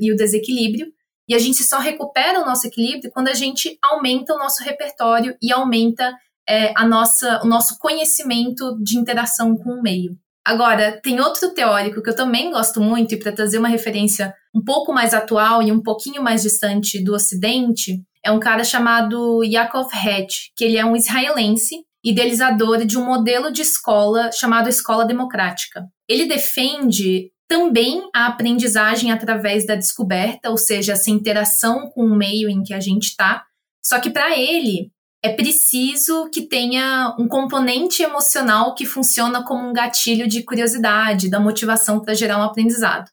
e 0.00 0.12
o, 0.12 0.16
desequilíbrio, 0.16 0.92
e 1.28 1.34
a 1.34 1.40
gente 1.40 1.64
só 1.64 1.80
recupera 1.80 2.40
o 2.40 2.46
nosso 2.46 2.68
equilíbrio 2.68 3.10
quando 3.10 3.26
a 3.26 3.34
gente 3.34 3.76
aumenta 3.82 4.32
o 4.32 4.38
nosso 4.38 4.62
repertório 4.62 5.36
e 5.42 5.52
aumenta 5.52 6.16
é, 6.48 6.72
a 6.76 6.86
nossa, 6.86 7.40
o 7.42 7.46
nosso 7.46 7.78
conhecimento 7.78 8.76
de 8.82 8.98
interação 8.98 9.56
com 9.56 9.70
o 9.70 9.82
meio. 9.82 10.16
Agora, 10.44 11.00
tem 11.02 11.20
outro 11.20 11.52
teórico 11.52 12.00
que 12.00 12.08
eu 12.08 12.14
também 12.14 12.52
gosto 12.52 12.80
muito, 12.80 13.14
e 13.14 13.18
para 13.18 13.32
trazer 13.32 13.58
uma 13.58 13.68
referência 13.68 14.32
um 14.54 14.62
pouco 14.62 14.92
mais 14.92 15.12
atual 15.12 15.60
e 15.60 15.72
um 15.72 15.82
pouquinho 15.82 16.22
mais 16.22 16.42
distante 16.42 17.02
do 17.02 17.14
Ocidente, 17.14 18.00
é 18.24 18.30
um 18.30 18.38
cara 18.38 18.62
chamado 18.62 19.42
Yaakov 19.42 19.88
Hetch, 19.92 20.52
que 20.56 20.64
ele 20.64 20.76
é 20.76 20.84
um 20.84 20.94
israelense, 20.94 21.84
idealizador 22.04 22.86
de 22.86 22.96
um 22.96 23.04
modelo 23.04 23.50
de 23.50 23.62
escola 23.62 24.30
chamado 24.30 24.68
Escola 24.68 25.04
Democrática. 25.04 25.84
Ele 26.08 26.26
defende 26.26 27.32
também 27.48 28.08
a 28.14 28.26
aprendizagem 28.26 29.10
através 29.10 29.66
da 29.66 29.74
descoberta, 29.74 30.50
ou 30.50 30.56
seja, 30.56 30.92
essa 30.92 31.10
interação 31.10 31.90
com 31.90 32.04
o 32.04 32.16
meio 32.16 32.48
em 32.48 32.62
que 32.62 32.74
a 32.74 32.80
gente 32.80 33.06
está. 33.08 33.44
Só 33.84 34.00
que 34.00 34.10
para 34.10 34.36
ele, 34.38 34.90
é 35.26 35.34
preciso 35.34 36.30
que 36.30 36.42
tenha 36.42 37.14
um 37.18 37.26
componente 37.26 38.02
emocional 38.02 38.74
que 38.74 38.86
funciona 38.86 39.44
como 39.44 39.68
um 39.68 39.72
gatilho 39.72 40.28
de 40.28 40.44
curiosidade, 40.44 41.28
da 41.28 41.40
motivação 41.40 42.00
para 42.00 42.14
gerar 42.14 42.38
um 42.38 42.44
aprendizado. 42.44 43.08
O 43.08 43.10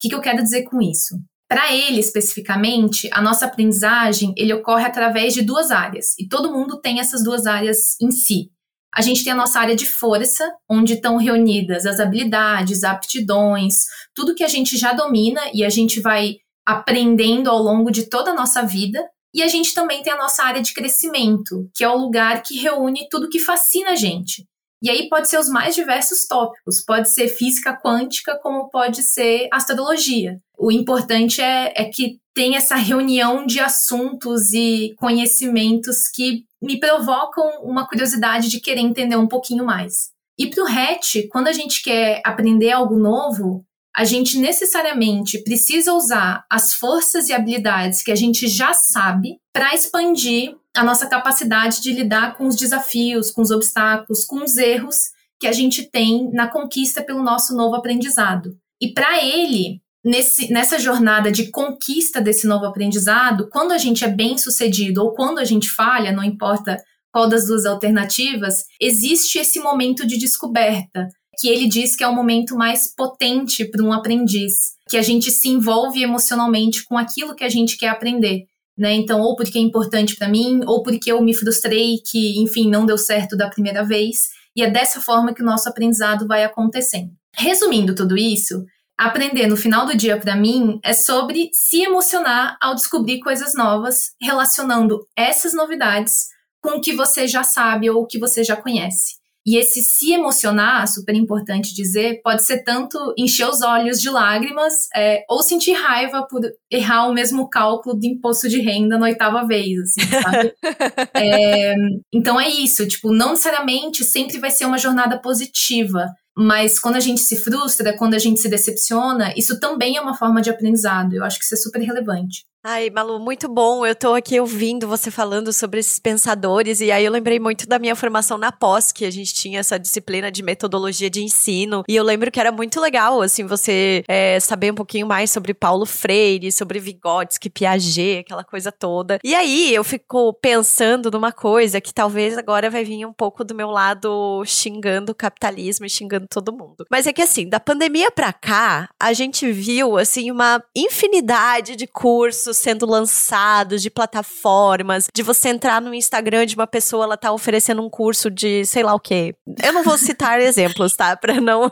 que, 0.00 0.08
que 0.08 0.14
eu 0.14 0.20
quero 0.20 0.42
dizer 0.42 0.62
com 0.62 0.80
isso? 0.80 1.16
Para 1.48 1.72
ele, 1.74 1.98
especificamente, 1.98 3.08
a 3.12 3.20
nossa 3.20 3.46
aprendizagem 3.46 4.32
ele 4.36 4.52
ocorre 4.52 4.84
através 4.84 5.34
de 5.34 5.42
duas 5.42 5.70
áreas, 5.70 6.06
e 6.18 6.28
todo 6.28 6.52
mundo 6.52 6.80
tem 6.80 7.00
essas 7.00 7.22
duas 7.24 7.46
áreas 7.46 8.00
em 8.00 8.10
si. 8.10 8.50
A 8.94 9.02
gente 9.02 9.24
tem 9.24 9.32
a 9.32 9.36
nossa 9.36 9.58
área 9.60 9.76
de 9.76 9.86
força, 9.86 10.48
onde 10.70 10.94
estão 10.94 11.16
reunidas 11.16 11.84
as 11.84 12.00
habilidades, 12.00 12.84
aptidões, 12.84 13.74
tudo 14.14 14.34
que 14.34 14.44
a 14.44 14.48
gente 14.48 14.76
já 14.76 14.92
domina 14.92 15.40
e 15.52 15.64
a 15.64 15.68
gente 15.68 16.00
vai 16.00 16.36
aprendendo 16.66 17.50
ao 17.50 17.58
longo 17.58 17.90
de 17.90 18.08
toda 18.08 18.30
a 18.30 18.34
nossa 18.34 18.62
vida. 18.62 19.04
E 19.36 19.42
a 19.42 19.48
gente 19.48 19.74
também 19.74 20.02
tem 20.02 20.14
a 20.14 20.16
nossa 20.16 20.42
área 20.42 20.62
de 20.62 20.72
crescimento, 20.72 21.70
que 21.74 21.84
é 21.84 21.88
o 21.90 21.98
lugar 21.98 22.42
que 22.42 22.56
reúne 22.56 23.06
tudo 23.10 23.28
que 23.28 23.38
fascina 23.38 23.90
a 23.90 23.94
gente. 23.94 24.46
E 24.82 24.88
aí 24.88 25.10
pode 25.10 25.28
ser 25.28 25.38
os 25.38 25.50
mais 25.50 25.74
diversos 25.74 26.26
tópicos, 26.26 26.82
pode 26.82 27.12
ser 27.12 27.28
física 27.28 27.78
quântica, 27.78 28.38
como 28.42 28.70
pode 28.70 29.02
ser 29.02 29.46
astrologia. 29.52 30.38
O 30.58 30.72
importante 30.72 31.42
é, 31.42 31.70
é 31.76 31.84
que 31.84 32.18
tem 32.32 32.56
essa 32.56 32.76
reunião 32.76 33.44
de 33.44 33.60
assuntos 33.60 34.54
e 34.54 34.94
conhecimentos 34.96 36.08
que 36.08 36.44
me 36.62 36.80
provocam 36.80 37.60
uma 37.62 37.86
curiosidade 37.86 38.48
de 38.48 38.58
querer 38.58 38.80
entender 38.80 39.16
um 39.16 39.28
pouquinho 39.28 39.66
mais. 39.66 40.12
E 40.38 40.46
para 40.46 40.64
o 40.64 40.66
hatch, 40.66 41.28
quando 41.30 41.48
a 41.48 41.52
gente 41.52 41.82
quer 41.82 42.22
aprender 42.24 42.70
algo 42.70 42.96
novo, 42.96 43.65
a 43.96 44.04
gente 44.04 44.38
necessariamente 44.38 45.42
precisa 45.42 45.94
usar 45.94 46.44
as 46.50 46.74
forças 46.74 47.30
e 47.30 47.32
habilidades 47.32 48.02
que 48.02 48.12
a 48.12 48.14
gente 48.14 48.46
já 48.46 48.74
sabe 48.74 49.38
para 49.54 49.74
expandir 49.74 50.54
a 50.76 50.84
nossa 50.84 51.06
capacidade 51.06 51.80
de 51.80 51.92
lidar 51.92 52.36
com 52.36 52.46
os 52.46 52.56
desafios, 52.56 53.30
com 53.30 53.40
os 53.40 53.50
obstáculos, 53.50 54.22
com 54.24 54.44
os 54.44 54.58
erros 54.58 54.96
que 55.40 55.46
a 55.46 55.52
gente 55.52 55.90
tem 55.90 56.30
na 56.30 56.46
conquista 56.46 57.02
pelo 57.02 57.22
nosso 57.22 57.56
novo 57.56 57.74
aprendizado. 57.74 58.58
E 58.78 58.92
para 58.92 59.24
ele, 59.24 59.80
nesse, 60.04 60.52
nessa 60.52 60.78
jornada 60.78 61.32
de 61.32 61.50
conquista 61.50 62.20
desse 62.20 62.46
novo 62.46 62.66
aprendizado, 62.66 63.48
quando 63.50 63.72
a 63.72 63.78
gente 63.78 64.04
é 64.04 64.08
bem 64.08 64.36
sucedido 64.36 65.02
ou 65.02 65.14
quando 65.14 65.38
a 65.38 65.44
gente 65.44 65.70
falha, 65.70 66.12
não 66.12 66.22
importa 66.22 66.76
qual 67.10 67.30
das 67.30 67.46
duas 67.46 67.64
alternativas, 67.64 68.64
existe 68.78 69.38
esse 69.38 69.58
momento 69.58 70.06
de 70.06 70.18
descoberta, 70.18 71.08
que 71.38 71.48
ele 71.48 71.68
diz 71.68 71.94
que 71.94 72.02
é 72.02 72.08
o 72.08 72.14
momento 72.14 72.56
mais 72.56 72.92
potente 72.94 73.64
para 73.64 73.82
um 73.82 73.92
aprendiz, 73.92 74.74
que 74.88 74.96
a 74.96 75.02
gente 75.02 75.30
se 75.30 75.48
envolve 75.48 76.02
emocionalmente 76.02 76.84
com 76.84 76.96
aquilo 76.96 77.34
que 77.34 77.44
a 77.44 77.48
gente 77.48 77.76
quer 77.76 77.88
aprender. 77.88 78.46
Né? 78.76 78.94
Então, 78.94 79.20
ou 79.20 79.36
porque 79.36 79.58
é 79.58 79.62
importante 79.62 80.16
para 80.16 80.28
mim, 80.28 80.60
ou 80.66 80.82
porque 80.82 81.10
eu 81.10 81.22
me 81.22 81.34
frustrei 81.34 81.96
que, 82.04 82.40
enfim, 82.42 82.68
não 82.68 82.84
deu 82.84 82.98
certo 82.98 83.36
da 83.36 83.48
primeira 83.48 83.84
vez. 83.84 84.28
E 84.54 84.62
é 84.62 84.70
dessa 84.70 85.00
forma 85.00 85.34
que 85.34 85.42
o 85.42 85.44
nosso 85.44 85.68
aprendizado 85.68 86.26
vai 86.26 86.44
acontecendo. 86.44 87.10
Resumindo 87.34 87.94
tudo 87.94 88.16
isso, 88.16 88.64
aprender 88.98 89.46
no 89.46 89.56
final 89.56 89.86
do 89.86 89.96
dia 89.96 90.18
para 90.18 90.36
mim 90.36 90.78
é 90.82 90.92
sobre 90.92 91.50
se 91.52 91.82
emocionar 91.82 92.56
ao 92.60 92.74
descobrir 92.74 93.20
coisas 93.20 93.54
novas, 93.54 94.12
relacionando 94.20 95.06
essas 95.16 95.52
novidades 95.52 96.28
com 96.62 96.78
o 96.78 96.80
que 96.80 96.92
você 96.92 97.28
já 97.28 97.44
sabe 97.44 97.88
ou 97.90 98.02
o 98.02 98.06
que 98.06 98.18
você 98.18 98.42
já 98.42 98.56
conhece. 98.56 99.16
E 99.46 99.56
esse 99.56 99.80
se 99.80 100.12
emocionar, 100.12 100.88
super 100.88 101.14
importante 101.14 101.72
dizer, 101.72 102.20
pode 102.22 102.44
ser 102.44 102.64
tanto 102.64 102.98
encher 103.16 103.48
os 103.48 103.62
olhos 103.62 104.00
de 104.00 104.10
lágrimas 104.10 104.72
é, 104.94 105.24
ou 105.30 105.40
sentir 105.40 105.72
raiva 105.72 106.26
por 106.28 106.40
errar 106.68 107.06
o 107.06 107.14
mesmo 107.14 107.48
cálculo 107.48 107.96
de 107.96 108.08
imposto 108.08 108.48
de 108.48 108.60
renda 108.60 108.98
na 108.98 109.06
oitava 109.06 109.46
vez, 109.46 109.78
assim, 109.80 110.00
sabe? 110.20 110.52
é, 111.14 111.74
então 112.12 112.40
é 112.40 112.48
isso, 112.48 112.88
tipo, 112.88 113.12
não 113.12 113.30
necessariamente 113.30 114.02
sempre 114.04 114.38
vai 114.38 114.50
ser 114.50 114.64
uma 114.64 114.78
jornada 114.78 115.16
positiva. 115.20 116.06
Mas 116.38 116.78
quando 116.78 116.96
a 116.96 117.00
gente 117.00 117.22
se 117.22 117.36
frustra, 117.36 117.96
quando 117.96 118.12
a 118.12 118.18
gente 118.18 118.40
se 118.40 118.50
decepciona, 118.50 119.32
isso 119.38 119.58
também 119.58 119.96
é 119.96 120.00
uma 120.00 120.14
forma 120.14 120.42
de 120.42 120.50
aprendizado. 120.50 121.14
Eu 121.14 121.24
acho 121.24 121.38
que 121.38 121.44
isso 121.44 121.54
é 121.54 121.56
super 121.56 121.80
relevante. 121.80 122.44
Ai, 122.68 122.90
Malu, 122.90 123.20
muito 123.20 123.48
bom. 123.48 123.86
Eu 123.86 123.94
tô 123.94 124.12
aqui 124.12 124.40
ouvindo 124.40 124.88
você 124.88 125.08
falando 125.08 125.52
sobre 125.52 125.78
esses 125.78 126.00
pensadores, 126.00 126.80
e 126.80 126.90
aí 126.90 127.04
eu 127.04 127.12
lembrei 127.12 127.38
muito 127.38 127.64
da 127.64 127.78
minha 127.78 127.94
formação 127.94 128.36
na 128.36 128.50
pós, 128.50 128.90
que 128.90 129.04
a 129.04 129.10
gente 129.12 129.32
tinha 129.32 129.60
essa 129.60 129.78
disciplina 129.78 130.32
de 130.32 130.42
metodologia 130.42 131.08
de 131.08 131.22
ensino. 131.22 131.84
E 131.86 131.94
eu 131.94 132.02
lembro 132.02 132.28
que 132.28 132.40
era 132.40 132.50
muito 132.50 132.80
legal, 132.80 133.22
assim, 133.22 133.46
você 133.46 134.02
é, 134.08 134.40
saber 134.40 134.72
um 134.72 134.74
pouquinho 134.74 135.06
mais 135.06 135.30
sobre 135.30 135.54
Paulo 135.54 135.86
Freire, 135.86 136.50
sobre 136.50 136.80
Vygotsky, 136.80 137.48
Piaget, 137.48 138.24
aquela 138.26 138.42
coisa 138.42 138.72
toda. 138.72 139.20
E 139.22 139.32
aí 139.32 139.72
eu 139.72 139.84
fico 139.84 140.32
pensando 140.32 141.08
numa 141.08 141.30
coisa 141.30 141.80
que 141.80 141.94
talvez 141.94 142.36
agora 142.36 142.68
vai 142.68 142.82
vir 142.82 143.06
um 143.06 143.12
pouco 143.12 143.44
do 143.44 143.54
meu 143.54 143.70
lado 143.70 144.42
xingando 144.44 145.12
o 145.12 145.14
capitalismo 145.14 145.86
e 145.86 145.88
xingando 145.88 146.26
todo 146.28 146.52
mundo. 146.52 146.84
Mas 146.90 147.06
é 147.06 147.12
que 147.12 147.22
assim, 147.22 147.48
da 147.48 147.60
pandemia 147.60 148.10
pra 148.10 148.32
cá, 148.32 148.88
a 149.00 149.12
gente 149.12 149.52
viu, 149.52 149.96
assim, 149.96 150.32
uma 150.32 150.60
infinidade 150.74 151.76
de 151.76 151.86
cursos 151.86 152.55
sendo 152.56 152.86
lançados, 152.86 153.82
de 153.82 153.90
plataformas, 153.90 155.08
de 155.14 155.22
você 155.22 155.48
entrar 155.48 155.80
no 155.80 155.94
Instagram 155.94 156.46
de 156.46 156.54
uma 156.54 156.66
pessoa, 156.66 157.04
ela 157.04 157.16
tá 157.16 157.32
oferecendo 157.32 157.82
um 157.82 157.90
curso 157.90 158.30
de 158.30 158.64
sei 158.64 158.82
lá 158.82 158.94
o 158.94 159.00
quê. 159.00 159.34
Eu 159.62 159.72
não 159.72 159.82
vou 159.82 159.96
citar 159.98 160.40
exemplos, 160.42 160.96
tá? 160.96 161.16
Pra 161.16 161.40
não, 161.40 161.70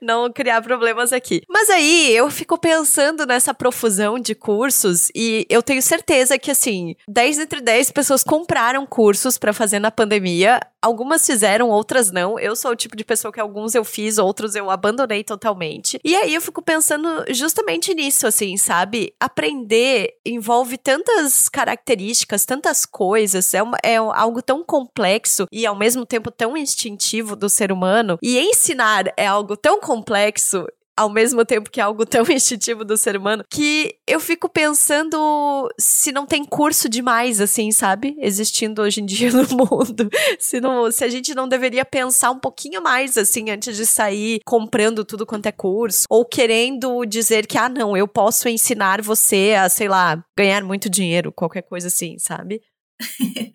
não 0.00 0.32
criar 0.32 0.62
problemas 0.62 1.12
aqui. 1.12 1.42
Mas 1.48 1.70
aí 1.70 2.14
eu 2.14 2.30
fico 2.30 2.58
pensando 2.58 3.26
nessa 3.26 3.54
profusão 3.54 4.18
de 4.18 4.34
cursos 4.34 5.08
e 5.14 5.46
eu 5.48 5.62
tenho 5.62 5.82
certeza 5.82 6.38
que, 6.38 6.50
assim, 6.50 6.94
10 7.08 7.38
entre 7.40 7.60
10 7.60 7.90
pessoas 7.90 8.22
compraram 8.22 8.86
cursos 8.86 9.38
para 9.38 9.52
fazer 9.52 9.78
na 9.78 9.90
pandemia. 9.90 10.60
Algumas 10.86 11.26
fizeram, 11.26 11.68
outras 11.68 12.12
não. 12.12 12.38
Eu 12.38 12.54
sou 12.54 12.70
o 12.70 12.76
tipo 12.76 12.96
de 12.96 13.04
pessoa 13.04 13.32
que 13.32 13.40
alguns 13.40 13.74
eu 13.74 13.84
fiz, 13.84 14.18
outros 14.18 14.54
eu 14.54 14.70
abandonei 14.70 15.24
totalmente. 15.24 15.98
E 16.04 16.14
aí 16.14 16.32
eu 16.32 16.40
fico 16.40 16.62
pensando 16.62 17.24
justamente 17.30 17.92
nisso, 17.92 18.24
assim, 18.24 18.56
sabe? 18.56 19.12
Aprender 19.18 20.14
envolve 20.24 20.78
tantas 20.78 21.48
características, 21.48 22.44
tantas 22.44 22.86
coisas, 22.86 23.52
é, 23.52 23.60
uma, 23.60 23.76
é 23.82 23.96
algo 23.96 24.40
tão 24.40 24.62
complexo 24.62 25.48
e 25.50 25.66
ao 25.66 25.74
mesmo 25.74 26.06
tempo 26.06 26.30
tão 26.30 26.56
instintivo 26.56 27.34
do 27.34 27.48
ser 27.48 27.72
humano. 27.72 28.16
E 28.22 28.38
ensinar 28.38 29.12
é 29.16 29.26
algo 29.26 29.56
tão 29.56 29.80
complexo 29.80 30.68
ao 30.96 31.10
mesmo 31.10 31.44
tempo 31.44 31.70
que 31.70 31.80
é 31.80 31.82
algo 31.82 32.06
tão 32.06 32.24
instintivo 32.30 32.84
do 32.84 32.96
ser 32.96 33.16
humano, 33.16 33.44
que 33.50 33.94
eu 34.06 34.18
fico 34.18 34.48
pensando 34.48 35.68
se 35.78 36.10
não 36.10 36.26
tem 36.26 36.44
curso 36.44 36.88
demais, 36.88 37.40
assim, 37.40 37.70
sabe? 37.70 38.16
Existindo 38.18 38.82
hoje 38.82 39.00
em 39.00 39.06
dia 39.06 39.30
no 39.32 39.46
mundo. 39.56 40.08
Se, 40.38 40.60
não, 40.60 40.90
se 40.90 41.04
a 41.04 41.08
gente 41.08 41.34
não 41.34 41.48
deveria 41.48 41.84
pensar 41.84 42.30
um 42.30 42.38
pouquinho 42.38 42.82
mais, 42.82 43.16
assim, 43.16 43.50
antes 43.50 43.76
de 43.76 43.84
sair 43.84 44.40
comprando 44.44 45.04
tudo 45.04 45.26
quanto 45.26 45.46
é 45.46 45.52
curso, 45.52 46.04
ou 46.08 46.24
querendo 46.24 47.04
dizer 47.04 47.46
que, 47.46 47.58
ah, 47.58 47.68
não, 47.68 47.96
eu 47.96 48.08
posso 48.08 48.48
ensinar 48.48 49.02
você 49.02 49.54
a, 49.58 49.68
sei 49.68 49.88
lá, 49.88 50.24
ganhar 50.36 50.62
muito 50.62 50.88
dinheiro, 50.88 51.32
qualquer 51.32 51.62
coisa 51.62 51.88
assim, 51.88 52.18
sabe? 52.18 52.62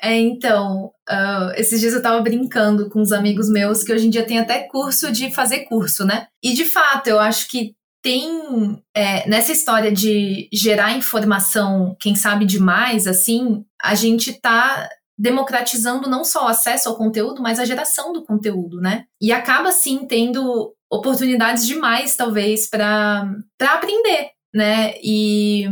é, 0.00 0.18
então, 0.18 0.90
uh, 1.08 1.52
esses 1.56 1.80
dias 1.80 1.94
eu 1.94 2.02
tava 2.02 2.20
brincando 2.20 2.88
com 2.88 3.00
uns 3.00 3.12
amigos 3.12 3.48
meus 3.48 3.82
que 3.82 3.92
hoje 3.92 4.06
em 4.06 4.10
dia 4.10 4.26
tem 4.26 4.38
até 4.38 4.60
curso 4.68 5.10
de 5.10 5.32
fazer 5.32 5.60
curso, 5.64 6.04
né? 6.04 6.26
E 6.42 6.52
de 6.52 6.64
fato, 6.64 7.08
eu 7.08 7.18
acho 7.18 7.48
que 7.48 7.74
tem 8.02 8.82
é, 8.94 9.26
nessa 9.28 9.50
história 9.50 9.90
de 9.90 10.46
gerar 10.52 10.96
informação, 10.96 11.96
quem 11.98 12.14
sabe 12.14 12.44
demais, 12.44 13.06
assim, 13.06 13.64
a 13.82 13.94
gente 13.94 14.38
tá 14.40 14.88
democratizando 15.16 16.08
não 16.08 16.24
só 16.24 16.44
o 16.44 16.48
acesso 16.48 16.88
ao 16.88 16.96
conteúdo, 16.96 17.40
mas 17.40 17.58
a 17.58 17.64
geração 17.64 18.12
do 18.12 18.24
conteúdo, 18.24 18.80
né? 18.80 19.04
E 19.20 19.32
acaba 19.32 19.72
sim 19.72 20.06
tendo 20.06 20.74
oportunidades 20.90 21.66
demais, 21.66 22.14
talvez, 22.14 22.68
para 22.68 23.26
aprender, 23.60 24.30
né? 24.54 24.94
E 25.02 25.64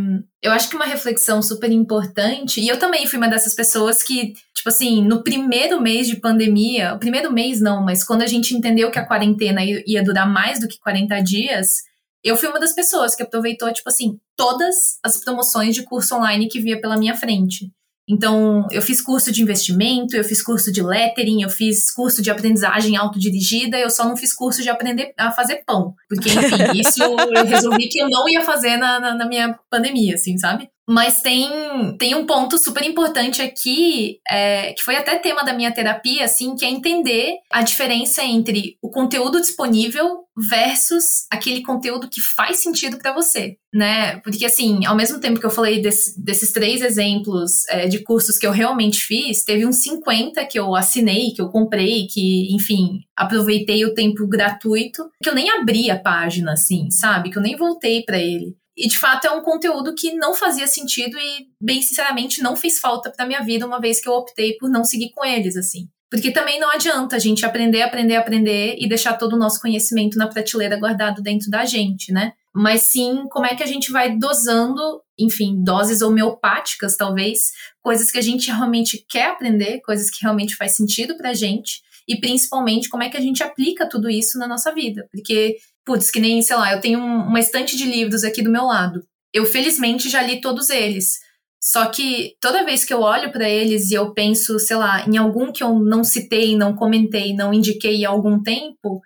eu 0.42 0.51
acho 0.51 0.68
que 0.68 0.75
uma 0.75 0.85
reflexão 0.85 1.40
super 1.40 1.71
importante, 1.71 2.61
e 2.61 2.66
eu 2.66 2.79
também 2.79 3.07
fui 3.07 3.16
uma 3.16 3.29
dessas 3.29 3.55
pessoas 3.55 4.03
que, 4.03 4.35
tipo 4.53 4.68
assim, 4.68 5.05
no 5.05 5.23
primeiro 5.23 5.81
mês 5.81 6.09
de 6.09 6.16
pandemia, 6.16 6.95
o 6.95 6.99
primeiro 6.99 7.33
mês 7.33 7.61
não, 7.61 7.85
mas 7.85 8.03
quando 8.03 8.23
a 8.23 8.27
gente 8.27 8.55
entendeu 8.55 8.90
que 8.90 8.99
a 8.99 9.07
quarentena 9.07 9.61
ia 9.64 10.03
durar 10.03 10.29
mais 10.29 10.59
do 10.59 10.66
que 10.66 10.81
40 10.81 11.21
dias, 11.23 11.83
eu 12.25 12.37
fui 12.37 12.49
uma 12.49 12.59
das 12.59 12.75
pessoas 12.75 13.14
que 13.14 13.23
aproveitou, 13.23 13.73
tipo 13.73 13.88
assim, 13.88 14.18
todas 14.37 14.99
as 15.05 15.23
promoções 15.23 15.75
de 15.77 15.85
curso 15.85 16.16
online 16.16 16.49
que 16.49 16.61
via 16.61 16.81
pela 16.81 16.97
minha 16.97 17.14
frente. 17.14 17.71
Então, 18.09 18.67
eu 18.73 18.83
fiz 18.83 19.01
curso 19.01 19.31
de 19.31 19.43
investimento, 19.43 20.17
eu 20.17 20.25
fiz 20.25 20.43
curso 20.43 20.73
de 20.73 20.83
lettering, 20.83 21.43
eu 21.43 21.49
fiz 21.49 21.91
curso 21.91 22.21
de 22.21 22.31
aprendizagem 22.31 22.97
autodirigida, 22.97 23.79
eu 23.79 23.91
só 23.91 24.05
não 24.05 24.17
fiz 24.17 24.35
curso 24.35 24.61
de 24.61 24.69
aprender 24.69 25.12
a 25.17 25.31
fazer 25.31 25.62
pão. 25.65 25.95
Porque, 26.09 26.31
enfim, 26.31 26.57
isso 26.81 27.03
eu 27.03 27.45
resolvi 27.45 27.88
que 27.88 28.01
eu 28.01 28.11
não 28.11 28.29
ia 28.29 28.43
fazer 28.43 28.77
na, 28.77 28.99
na, 28.99 29.15
na 29.15 29.27
minha 29.27 29.57
pandemia, 29.71 30.17
assim, 30.17 30.37
sabe? 30.37 30.69
Mas 30.88 31.23
tem, 31.23 31.49
tem 31.97 32.14
um 32.14 32.27
ponto 32.27 32.59
super 32.59 32.85
importante 32.85 33.40
aqui, 33.40 34.18
é, 34.29 34.73
que 34.73 34.83
foi 34.83 34.97
até 34.97 35.16
tema 35.16 35.45
da 35.45 35.55
minha 35.55 35.73
terapia, 35.73 36.25
assim, 36.25 36.57
que 36.57 36.64
é 36.64 36.71
entender 36.71 37.37
a 37.51 37.62
diferença 37.62 38.23
entre 38.25 38.77
o 38.83 38.90
conteúdo 38.90 39.40
disponível 39.40 40.25
versus 40.37 41.27
aquele 41.31 41.62
conteúdo 41.62 42.09
que 42.09 42.21
faz 42.21 42.62
sentido 42.62 42.99
para 42.99 43.12
você, 43.12 43.57
né? 43.73 44.16
Porque, 44.21 44.45
assim, 44.45 44.85
ao 44.85 44.97
mesmo 44.97 45.21
tempo 45.21 45.38
que 45.38 45.47
eu 45.47 45.51
falei 45.51 45.81
desse, 45.81 46.21
desses 46.21 46.53
três 46.53 46.83
exemplos 46.83 47.66
é, 47.68 47.87
de 47.87 48.01
cursos 48.01 48.38
que 48.38 48.47
eu 48.47 48.51
realmente 48.51 49.01
fiz, 49.01 49.45
teve 49.45 49.66
uns 49.66 49.83
50 49.83 50.45
que 50.47 50.59
eu 50.59 50.75
assinei, 50.75 51.33
que 51.33 51.40
eu 51.40 51.49
comprei, 51.49 52.07
que, 52.07 52.53
enfim, 52.55 53.01
aproveitei 53.16 53.85
o 53.85 53.95
tempo 53.95 54.27
gratuito, 54.27 55.05
que 55.23 55.29
eu 55.29 55.35
nem 55.35 55.51
abri 55.51 55.90
a 55.90 55.99
página, 55.99 56.53
assim, 56.53 56.90
sabe? 56.90 57.31
Que 57.31 57.38
eu 57.38 57.42
nem 57.42 57.57
voltei 57.57 58.03
para 58.03 58.18
ele. 58.18 58.57
E 58.77 58.89
de 58.89 58.99
fato 58.99 59.27
é 59.27 59.31
um 59.31 59.43
conteúdo 59.43 59.95
que 59.95 60.15
não 60.15 60.35
fazia 60.35 60.67
sentido 60.67 61.19
e, 61.19 61.47
bem 61.61 61.83
sinceramente, 61.83 62.43
não 62.43 62.57
fez 62.57 62.79
falta 62.79 63.11
para 63.11 63.27
minha 63.27 63.43
vida 63.43 63.67
uma 63.67 63.81
vez 63.81 64.01
que 64.01 64.09
eu 64.09 64.15
optei 64.15 64.57
por 64.57 64.71
não 64.71 64.85
seguir 64.85 65.11
com 65.11 65.25
eles, 65.25 65.57
assim. 65.57 65.89
Porque 66.11 66.31
também 66.31 66.61
não 66.61 66.71
adianta 66.71 67.17
a 67.17 67.19
gente 67.19 67.45
aprender, 67.45 67.81
aprender, 67.83 68.17
aprender 68.17 68.77
e 68.79 68.87
deixar 68.87 69.15
todo 69.15 69.33
o 69.33 69.39
nosso 69.39 69.61
conhecimento 69.61 70.19
na 70.19 70.29
prateleira 70.29 70.79
guardado 70.79 71.23
dentro 71.23 71.51
da 71.51 71.65
gente, 71.65 72.13
né? 72.13 72.33
Mas 72.55 72.83
sim, 72.91 73.25
como 73.31 73.47
é 73.47 73.55
que 73.55 73.63
a 73.63 73.67
gente 73.67 73.91
vai 73.91 74.19
dosando, 74.19 75.01
enfim, 75.19 75.63
doses 75.65 76.03
homeopáticas, 76.03 76.99
talvez, 76.99 77.51
coisas 77.81 78.11
que 78.11 78.19
a 78.19 78.23
gente 78.23 78.49
realmente 78.49 79.03
quer 79.09 79.31
aprender, 79.31 79.81
coisas 79.81 80.11
que 80.11 80.21
realmente 80.21 80.55
faz 80.55 80.77
sentido 80.77 81.17
pra 81.17 81.33
gente, 81.33 81.81
e 82.07 82.21
principalmente 82.21 82.91
como 82.91 83.03
é 83.03 83.09
que 83.09 83.17
a 83.17 83.21
gente 83.21 83.43
aplica 83.43 83.89
tudo 83.89 84.11
isso 84.11 84.39
na 84.39 84.47
nossa 84.47 84.73
vida. 84.75 85.09
Porque 85.11 85.57
putz, 85.85 86.11
que 86.11 86.21
nem, 86.21 86.42
sei 86.42 86.57
lá, 86.57 86.73
eu 86.73 86.81
tenho 86.81 86.99
uma 86.99 87.40
estante 87.40 87.77
de 87.77 87.85
livros 87.85 88.25
aqui 88.25 88.42
do 88.42 88.51
meu 88.51 88.64
lado. 88.64 89.03
Eu 89.33 89.47
felizmente 89.47 90.09
já 90.09 90.23
li 90.23 90.40
todos 90.40 90.71
eles. 90.71 91.18
Só 91.61 91.87
que 91.87 92.35
toda 92.40 92.64
vez 92.64 92.85
que 92.85 92.92
eu 92.92 93.01
olho 93.01 93.31
para 93.31 93.49
eles 93.49 93.90
e 93.90 93.95
eu 93.95 94.12
penso, 94.12 94.59
sei 94.59 94.77
lá, 94.77 95.07
em 95.07 95.16
algum 95.16 95.53
que 95.53 95.62
eu 95.62 95.79
não 95.79 96.03
citei, 96.03 96.57
não 96.57 96.75
comentei, 96.75 97.35
não 97.35 97.55
indiquei 97.55 98.05
há 98.05 98.09
algum 98.11 98.42
tempo, 98.42 99.01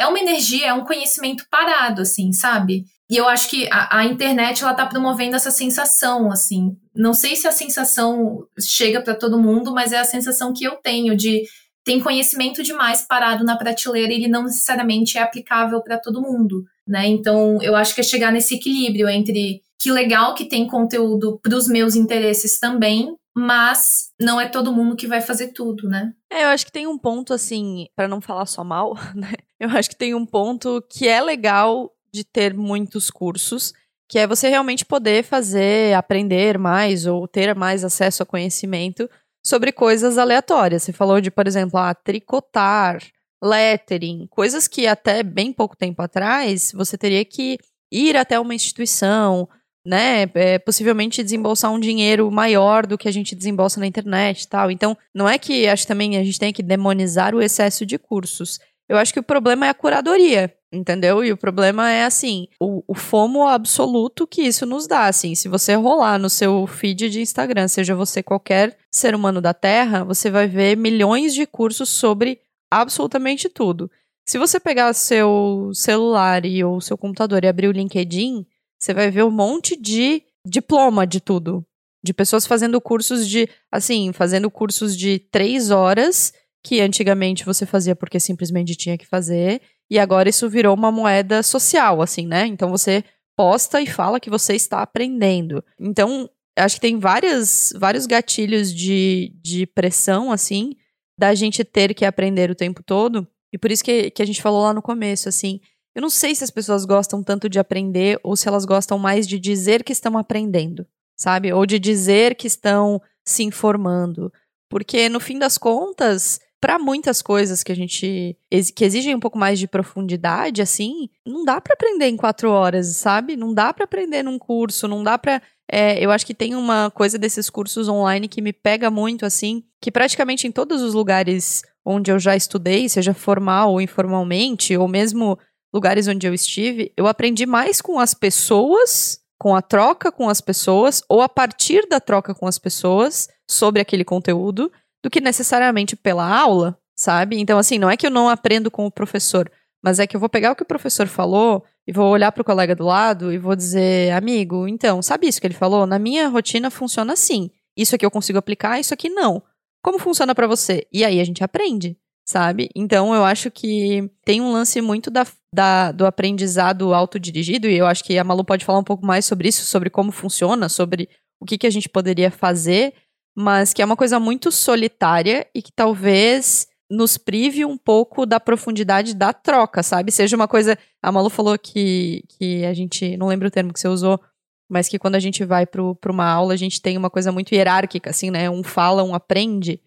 é 0.00 0.06
uma 0.06 0.18
energia, 0.18 0.68
é 0.68 0.72
um 0.72 0.84
conhecimento 0.84 1.44
parado, 1.50 2.00
assim, 2.00 2.32
sabe? 2.32 2.84
E 3.10 3.16
eu 3.16 3.28
acho 3.28 3.50
que 3.50 3.68
a, 3.70 3.98
a 3.98 4.04
internet 4.04 4.62
ela 4.62 4.74
tá 4.74 4.86
promovendo 4.86 5.36
essa 5.36 5.50
sensação, 5.50 6.30
assim. 6.30 6.76
Não 6.94 7.12
sei 7.12 7.36
se 7.36 7.46
a 7.46 7.52
sensação 7.52 8.38
chega 8.58 9.02
para 9.02 9.14
todo 9.14 9.40
mundo, 9.40 9.72
mas 9.72 9.92
é 9.92 9.98
a 9.98 10.04
sensação 10.04 10.52
que 10.52 10.64
eu 10.64 10.76
tenho 10.76 11.16
de 11.16 11.44
tem 11.84 12.00
conhecimento 12.00 12.62
demais 12.62 13.02
parado 13.02 13.44
na 13.44 13.56
prateleira 13.56 14.12
e 14.12 14.16
ele 14.16 14.28
não 14.28 14.44
necessariamente 14.44 15.16
é 15.16 15.22
aplicável 15.22 15.80
para 15.82 15.98
todo 15.98 16.20
mundo, 16.22 16.64
né? 16.86 17.06
Então, 17.06 17.58
eu 17.62 17.74
acho 17.74 17.94
que 17.94 18.00
é 18.00 18.04
chegar 18.04 18.32
nesse 18.32 18.56
equilíbrio 18.56 19.08
entre 19.08 19.62
que 19.78 19.90
legal 19.90 20.34
que 20.34 20.44
tem 20.44 20.66
conteúdo 20.66 21.38
para 21.42 21.56
os 21.56 21.68
meus 21.68 21.94
interesses 21.94 22.58
também, 22.58 23.14
mas 23.34 24.10
não 24.20 24.40
é 24.40 24.48
todo 24.48 24.72
mundo 24.72 24.96
que 24.96 25.06
vai 25.06 25.20
fazer 25.20 25.48
tudo, 25.48 25.88
né? 25.88 26.12
É, 26.30 26.44
eu 26.44 26.48
acho 26.48 26.66
que 26.66 26.72
tem 26.72 26.86
um 26.86 26.98
ponto 26.98 27.32
assim, 27.32 27.86
para 27.94 28.08
não 28.08 28.20
falar 28.20 28.46
só 28.46 28.64
mal, 28.64 28.94
né? 29.14 29.32
Eu 29.58 29.70
acho 29.70 29.88
que 29.88 29.96
tem 29.96 30.14
um 30.14 30.26
ponto 30.26 30.82
que 30.90 31.06
é 31.06 31.20
legal 31.20 31.92
de 32.12 32.24
ter 32.24 32.54
muitos 32.54 33.10
cursos, 33.10 33.72
que 34.08 34.18
é 34.18 34.26
você 34.26 34.48
realmente 34.48 34.84
poder 34.84 35.22
fazer, 35.22 35.94
aprender 35.94 36.58
mais 36.58 37.06
ou 37.06 37.28
ter 37.28 37.54
mais 37.54 37.84
acesso 37.84 38.22
a 38.22 38.26
conhecimento 38.26 39.08
sobre 39.48 39.72
coisas 39.72 40.18
aleatórias. 40.18 40.82
Você 40.82 40.92
falou 40.92 41.20
de, 41.20 41.30
por 41.30 41.46
exemplo, 41.46 41.78
ah, 41.78 41.94
tricotar, 41.94 43.02
lettering, 43.42 44.26
coisas 44.28 44.68
que 44.68 44.86
até 44.86 45.22
bem 45.22 45.52
pouco 45.52 45.76
tempo 45.76 46.02
atrás 46.02 46.72
você 46.74 46.98
teria 46.98 47.24
que 47.24 47.58
ir 47.90 48.16
até 48.16 48.38
uma 48.38 48.54
instituição, 48.54 49.48
né, 49.86 50.28
é, 50.34 50.58
possivelmente 50.58 51.22
desembolsar 51.22 51.72
um 51.72 51.80
dinheiro 51.80 52.30
maior 52.30 52.86
do 52.86 52.98
que 52.98 53.08
a 53.08 53.12
gente 53.12 53.34
desembolsa 53.34 53.80
na 53.80 53.86
internet 53.86 54.42
e 54.42 54.48
tal. 54.48 54.70
Então, 54.70 54.96
não 55.14 55.26
é 55.26 55.38
que 55.38 55.66
acho 55.66 55.86
também 55.86 56.18
a 56.18 56.24
gente 56.24 56.38
tem 56.38 56.52
que 56.52 56.62
demonizar 56.62 57.34
o 57.34 57.40
excesso 57.40 57.86
de 57.86 57.98
cursos. 57.98 58.58
Eu 58.88 58.96
acho 58.96 59.12
que 59.12 59.20
o 59.20 59.22
problema 59.22 59.66
é 59.66 59.68
a 59.68 59.74
curadoria, 59.74 60.54
entendeu? 60.72 61.22
E 61.22 61.30
o 61.30 61.36
problema 61.36 61.90
é, 61.90 62.04
assim, 62.04 62.48
o, 62.58 62.82
o 62.88 62.94
fomo 62.94 63.46
absoluto 63.46 64.26
que 64.26 64.42
isso 64.42 64.64
nos 64.64 64.86
dá, 64.86 65.06
assim. 65.06 65.34
Se 65.34 65.46
você 65.46 65.74
rolar 65.74 66.18
no 66.18 66.30
seu 66.30 66.66
feed 66.66 67.10
de 67.10 67.20
Instagram, 67.20 67.68
seja 67.68 67.94
você 67.94 68.22
qualquer 68.22 68.78
ser 68.90 69.14
humano 69.14 69.40
da 69.42 69.52
Terra, 69.52 70.04
você 70.04 70.30
vai 70.30 70.46
ver 70.46 70.76
milhões 70.76 71.34
de 71.34 71.46
cursos 71.46 71.90
sobre 71.90 72.40
absolutamente 72.70 73.48
tudo. 73.48 73.90
Se 74.26 74.38
você 74.38 74.58
pegar 74.58 74.92
seu 74.94 75.70
celular 75.74 76.46
e, 76.46 76.64
ou 76.64 76.80
seu 76.80 76.96
computador 76.96 77.44
e 77.44 77.48
abrir 77.48 77.68
o 77.68 77.72
LinkedIn, 77.72 78.46
você 78.78 78.94
vai 78.94 79.10
ver 79.10 79.24
um 79.24 79.30
monte 79.30 79.74
de 79.74 80.22
diploma 80.46 81.06
de 81.06 81.20
tudo. 81.20 81.64
De 82.02 82.14
pessoas 82.14 82.46
fazendo 82.46 82.80
cursos 82.80 83.28
de, 83.28 83.48
assim, 83.70 84.12
fazendo 84.12 84.50
cursos 84.50 84.96
de 84.96 85.18
três 85.18 85.70
horas 85.70 86.32
que 86.64 86.80
antigamente 86.80 87.44
você 87.44 87.64
fazia 87.64 87.94
porque 87.96 88.18
simplesmente 88.18 88.76
tinha 88.76 88.98
que 88.98 89.06
fazer, 89.06 89.60
e 89.90 89.98
agora 89.98 90.28
isso 90.28 90.48
virou 90.48 90.74
uma 90.74 90.92
moeda 90.92 91.42
social, 91.42 92.02
assim, 92.02 92.26
né? 92.26 92.46
Então 92.46 92.70
você 92.70 93.02
posta 93.36 93.80
e 93.80 93.86
fala 93.86 94.20
que 94.20 94.28
você 94.28 94.54
está 94.54 94.82
aprendendo. 94.82 95.64
Então, 95.78 96.28
acho 96.58 96.74
que 96.74 96.80
tem 96.80 96.98
várias, 96.98 97.72
vários 97.76 98.04
gatilhos 98.04 98.74
de, 98.74 99.32
de 99.40 99.64
pressão, 99.66 100.32
assim, 100.32 100.74
da 101.18 101.34
gente 101.34 101.64
ter 101.64 101.94
que 101.94 102.04
aprender 102.04 102.50
o 102.50 102.54
tempo 102.54 102.82
todo. 102.82 103.26
E 103.52 103.56
por 103.56 103.70
isso 103.70 103.84
que, 103.84 104.10
que 104.10 104.22
a 104.22 104.26
gente 104.26 104.42
falou 104.42 104.62
lá 104.62 104.74
no 104.74 104.82
começo, 104.82 105.28
assim, 105.28 105.60
eu 105.94 106.02
não 106.02 106.10
sei 106.10 106.34
se 106.34 106.44
as 106.44 106.50
pessoas 106.50 106.84
gostam 106.84 107.22
tanto 107.22 107.48
de 107.48 107.58
aprender 107.58 108.20
ou 108.22 108.36
se 108.36 108.46
elas 108.46 108.64
gostam 108.64 108.98
mais 108.98 109.26
de 109.26 109.38
dizer 109.38 109.82
que 109.82 109.92
estão 109.92 110.18
aprendendo, 110.18 110.86
sabe? 111.16 111.52
Ou 111.52 111.64
de 111.64 111.78
dizer 111.78 112.34
que 112.34 112.46
estão 112.46 113.00
se 113.24 113.42
informando. 113.42 114.32
Porque, 114.68 115.08
no 115.08 115.18
fim 115.18 115.38
das 115.38 115.56
contas, 115.56 116.40
para 116.60 116.78
muitas 116.78 117.22
coisas 117.22 117.62
que 117.62 117.72
a 117.72 117.74
gente 117.74 118.36
que 118.74 118.84
exigem 118.84 119.14
um 119.14 119.20
pouco 119.20 119.38
mais 119.38 119.58
de 119.58 119.68
profundidade, 119.68 120.60
assim, 120.60 121.08
não 121.26 121.44
dá 121.44 121.60
para 121.60 121.74
aprender 121.74 122.06
em 122.06 122.16
quatro 122.16 122.50
horas, 122.50 122.96
sabe? 122.96 123.36
Não 123.36 123.54
dá 123.54 123.72
para 123.72 123.84
aprender 123.84 124.22
num 124.22 124.38
curso, 124.38 124.88
não 124.88 125.02
dá 125.02 125.16
para 125.16 125.40
é, 125.70 126.02
eu 126.02 126.10
acho 126.10 126.24
que 126.24 126.34
tem 126.34 126.54
uma 126.54 126.90
coisa 126.90 127.18
desses 127.18 127.50
cursos 127.50 127.88
online 127.88 128.26
que 128.26 128.40
me 128.40 128.54
pega 128.54 128.90
muito, 128.90 129.26
assim, 129.26 129.62
que 129.82 129.92
praticamente 129.92 130.46
em 130.46 130.50
todos 130.50 130.80
os 130.80 130.94
lugares 130.94 131.62
onde 131.84 132.10
eu 132.10 132.18
já 132.18 132.34
estudei, 132.34 132.88
seja 132.88 133.12
formal 133.12 133.72
ou 133.72 133.80
informalmente, 133.80 134.76
ou 134.76 134.88
mesmo 134.88 135.38
lugares 135.72 136.08
onde 136.08 136.26
eu 136.26 136.32
estive, 136.32 136.92
eu 136.96 137.06
aprendi 137.06 137.44
mais 137.44 137.80
com 137.80 137.98
as 138.00 138.14
pessoas, 138.14 139.20
com 139.38 139.54
a 139.54 139.60
troca 139.60 140.10
com 140.10 140.28
as 140.28 140.40
pessoas, 140.40 141.02
ou 141.08 141.20
a 141.20 141.28
partir 141.28 141.86
da 141.86 142.00
troca 142.00 142.34
com 142.34 142.46
as 142.46 142.58
pessoas 142.58 143.28
sobre 143.48 143.80
aquele 143.80 144.04
conteúdo, 144.04 144.72
do 145.02 145.10
que 145.10 145.20
necessariamente 145.20 145.96
pela 145.96 146.26
aula, 146.26 146.78
sabe? 146.96 147.38
Então, 147.38 147.58
assim, 147.58 147.78
não 147.78 147.90
é 147.90 147.96
que 147.96 148.06
eu 148.06 148.10
não 148.10 148.28
aprendo 148.28 148.70
com 148.70 148.86
o 148.86 148.90
professor, 148.90 149.50
mas 149.82 149.98
é 149.98 150.06
que 150.06 150.16
eu 150.16 150.20
vou 150.20 150.28
pegar 150.28 150.52
o 150.52 150.56
que 150.56 150.62
o 150.62 150.66
professor 150.66 151.06
falou 151.06 151.64
e 151.86 151.92
vou 151.92 152.10
olhar 152.10 152.32
para 152.32 152.42
o 152.42 152.44
colega 152.44 152.74
do 152.74 152.84
lado 152.84 153.32
e 153.32 153.38
vou 153.38 153.54
dizer, 153.54 154.12
amigo, 154.12 154.66
então, 154.66 155.00
sabe 155.00 155.28
isso 155.28 155.40
que 155.40 155.46
ele 155.46 155.54
falou? 155.54 155.86
Na 155.86 155.98
minha 155.98 156.28
rotina 156.28 156.70
funciona 156.70 157.12
assim. 157.12 157.50
Isso 157.76 157.94
aqui 157.94 158.04
eu 158.04 158.10
consigo 158.10 158.38
aplicar, 158.38 158.80
isso 158.80 158.92
aqui 158.92 159.08
não. 159.08 159.42
Como 159.82 159.98
funciona 159.98 160.34
para 160.34 160.48
você? 160.48 160.86
E 160.92 161.04
aí 161.04 161.20
a 161.20 161.24
gente 161.24 161.44
aprende, 161.44 161.96
sabe? 162.26 162.68
Então 162.74 163.14
eu 163.14 163.24
acho 163.24 163.50
que 163.50 164.10
tem 164.24 164.40
um 164.40 164.50
lance 164.50 164.80
muito 164.80 165.10
da, 165.10 165.24
da, 165.54 165.92
do 165.92 166.04
aprendizado 166.04 166.92
autodirigido, 166.92 167.68
e 167.68 167.78
eu 167.78 167.86
acho 167.86 168.02
que 168.02 168.18
a 168.18 168.24
Malu 168.24 168.44
pode 168.44 168.64
falar 168.64 168.80
um 168.80 168.84
pouco 168.84 169.06
mais 169.06 169.24
sobre 169.24 169.48
isso, 169.48 169.64
sobre 169.64 169.88
como 169.88 170.10
funciona, 170.10 170.68
sobre 170.68 171.08
o 171.40 171.46
que, 171.46 171.56
que 171.56 171.66
a 171.66 171.70
gente 171.70 171.88
poderia 171.88 172.32
fazer 172.32 172.92
mas 173.40 173.72
que 173.72 173.80
é 173.80 173.84
uma 173.84 173.94
coisa 173.94 174.18
muito 174.18 174.50
solitária 174.50 175.46
e 175.54 175.62
que 175.62 175.70
talvez 175.70 176.66
nos 176.90 177.16
prive 177.16 177.64
um 177.64 177.78
pouco 177.78 178.26
da 178.26 178.40
profundidade 178.40 179.14
da 179.14 179.32
troca, 179.32 179.80
sabe? 179.80 180.10
Seja 180.10 180.34
uma 180.34 180.48
coisa. 180.48 180.76
A 181.00 181.12
Malu 181.12 181.30
falou 181.30 181.56
que, 181.56 182.24
que 182.30 182.64
a 182.64 182.74
gente. 182.74 183.16
Não 183.16 183.28
lembro 183.28 183.46
o 183.46 183.50
termo 183.50 183.72
que 183.72 183.78
você 183.78 183.86
usou, 183.86 184.20
mas 184.68 184.88
que 184.88 184.98
quando 184.98 185.14
a 185.14 185.20
gente 185.20 185.44
vai 185.44 185.64
para 185.64 186.10
uma 186.10 186.28
aula, 186.28 186.52
a 186.52 186.56
gente 186.56 186.82
tem 186.82 186.96
uma 186.96 187.08
coisa 187.08 187.30
muito 187.30 187.54
hierárquica, 187.54 188.10
assim, 188.10 188.28
né? 188.28 188.50
Um 188.50 188.64
fala, 188.64 189.04
um 189.04 189.14
aprende. 189.14 189.80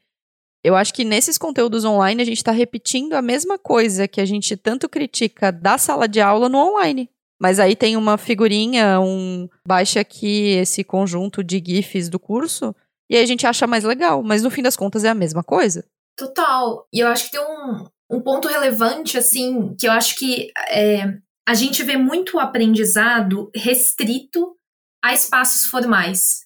Eu 0.63 0.73
acho 0.73 0.93
que 0.93 1.03
nesses 1.03 1.37
conteúdos 1.37 1.83
online 1.83 2.21
a 2.21 2.25
gente 2.25 2.37
está 2.37 2.53
repetindo 2.53 3.15
a 3.15 3.21
mesma 3.21 3.59
coisa 3.59 4.07
que 4.07 4.21
a 4.21 4.25
gente 4.25 4.55
tanto 4.55 4.87
critica 4.87 5.51
da 5.51 5.77
sala 5.77 6.07
de 6.07 6.21
aula 6.21 6.47
no 6.47 6.57
online. 6.57 7.09
Mas 7.37 7.59
aí 7.59 7.75
tem 7.75 7.97
uma 7.97 8.17
figurinha, 8.17 8.97
um 9.01 9.49
baixa 9.67 9.99
aqui 9.99 10.51
esse 10.51 10.85
conjunto 10.85 11.43
de 11.43 11.61
GIFs 11.65 12.07
do 12.07 12.17
curso 12.17 12.73
e 13.11 13.17
aí 13.17 13.23
a 13.23 13.27
gente 13.27 13.45
acha 13.45 13.67
mais 13.67 13.83
legal, 13.83 14.23
mas 14.23 14.41
no 14.41 14.49
fim 14.49 14.63
das 14.63 14.77
contas 14.77 15.03
é 15.03 15.09
a 15.09 15.13
mesma 15.13 15.43
coisa. 15.43 15.83
Total. 16.15 16.87
E 16.93 17.01
eu 17.01 17.09
acho 17.09 17.25
que 17.25 17.31
tem 17.31 17.41
um, 17.41 17.85
um 18.09 18.21
ponto 18.21 18.47
relevante, 18.47 19.17
assim, 19.17 19.75
que 19.77 19.85
eu 19.85 19.91
acho 19.91 20.15
que 20.15 20.49
é, 20.69 21.17
a 21.45 21.53
gente 21.53 21.83
vê 21.83 21.97
muito 21.97 22.39
aprendizado 22.39 23.51
restrito 23.53 24.55
a 25.03 25.13
espaços 25.13 25.65
formais. 25.65 26.45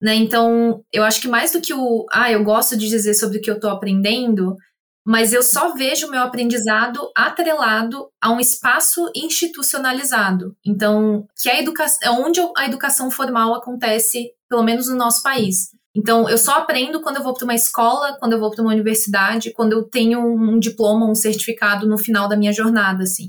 Né? 0.00 0.14
Então, 0.14 0.84
eu 0.92 1.02
acho 1.02 1.20
que 1.20 1.26
mais 1.26 1.50
do 1.50 1.60
que 1.60 1.74
o, 1.74 2.06
ah, 2.12 2.30
eu 2.30 2.44
gosto 2.44 2.76
de 2.76 2.88
dizer 2.88 3.14
sobre 3.14 3.38
o 3.38 3.40
que 3.40 3.50
eu 3.50 3.56
estou 3.56 3.70
aprendendo, 3.70 4.56
mas 5.04 5.32
eu 5.32 5.42
só 5.42 5.74
vejo 5.74 6.06
o 6.06 6.10
meu 6.12 6.22
aprendizado 6.22 7.10
atrelado 7.16 8.08
a 8.22 8.30
um 8.30 8.38
espaço 8.38 9.10
institucionalizado. 9.16 10.56
Então, 10.64 11.26
que 11.42 11.50
a 11.50 11.58
educação, 11.58 11.98
é 12.04 12.10
onde 12.10 12.40
a 12.56 12.66
educação 12.66 13.10
formal 13.10 13.52
acontece, 13.52 14.30
pelo 14.48 14.62
menos 14.62 14.86
no 14.86 14.94
nosso 14.94 15.20
país. 15.20 15.73
Então, 15.96 16.28
eu 16.28 16.36
só 16.36 16.58
aprendo 16.58 17.00
quando 17.00 17.16
eu 17.16 17.22
vou 17.22 17.34
para 17.34 17.44
uma 17.44 17.54
escola, 17.54 18.16
quando 18.18 18.32
eu 18.32 18.40
vou 18.40 18.50
para 18.50 18.62
uma 18.62 18.72
universidade, 18.72 19.52
quando 19.52 19.72
eu 19.72 19.84
tenho 19.84 20.20
um 20.20 20.58
diploma, 20.58 21.08
um 21.08 21.14
certificado 21.14 21.86
no 21.86 21.96
final 21.96 22.28
da 22.28 22.36
minha 22.36 22.52
jornada, 22.52 23.04
assim. 23.04 23.28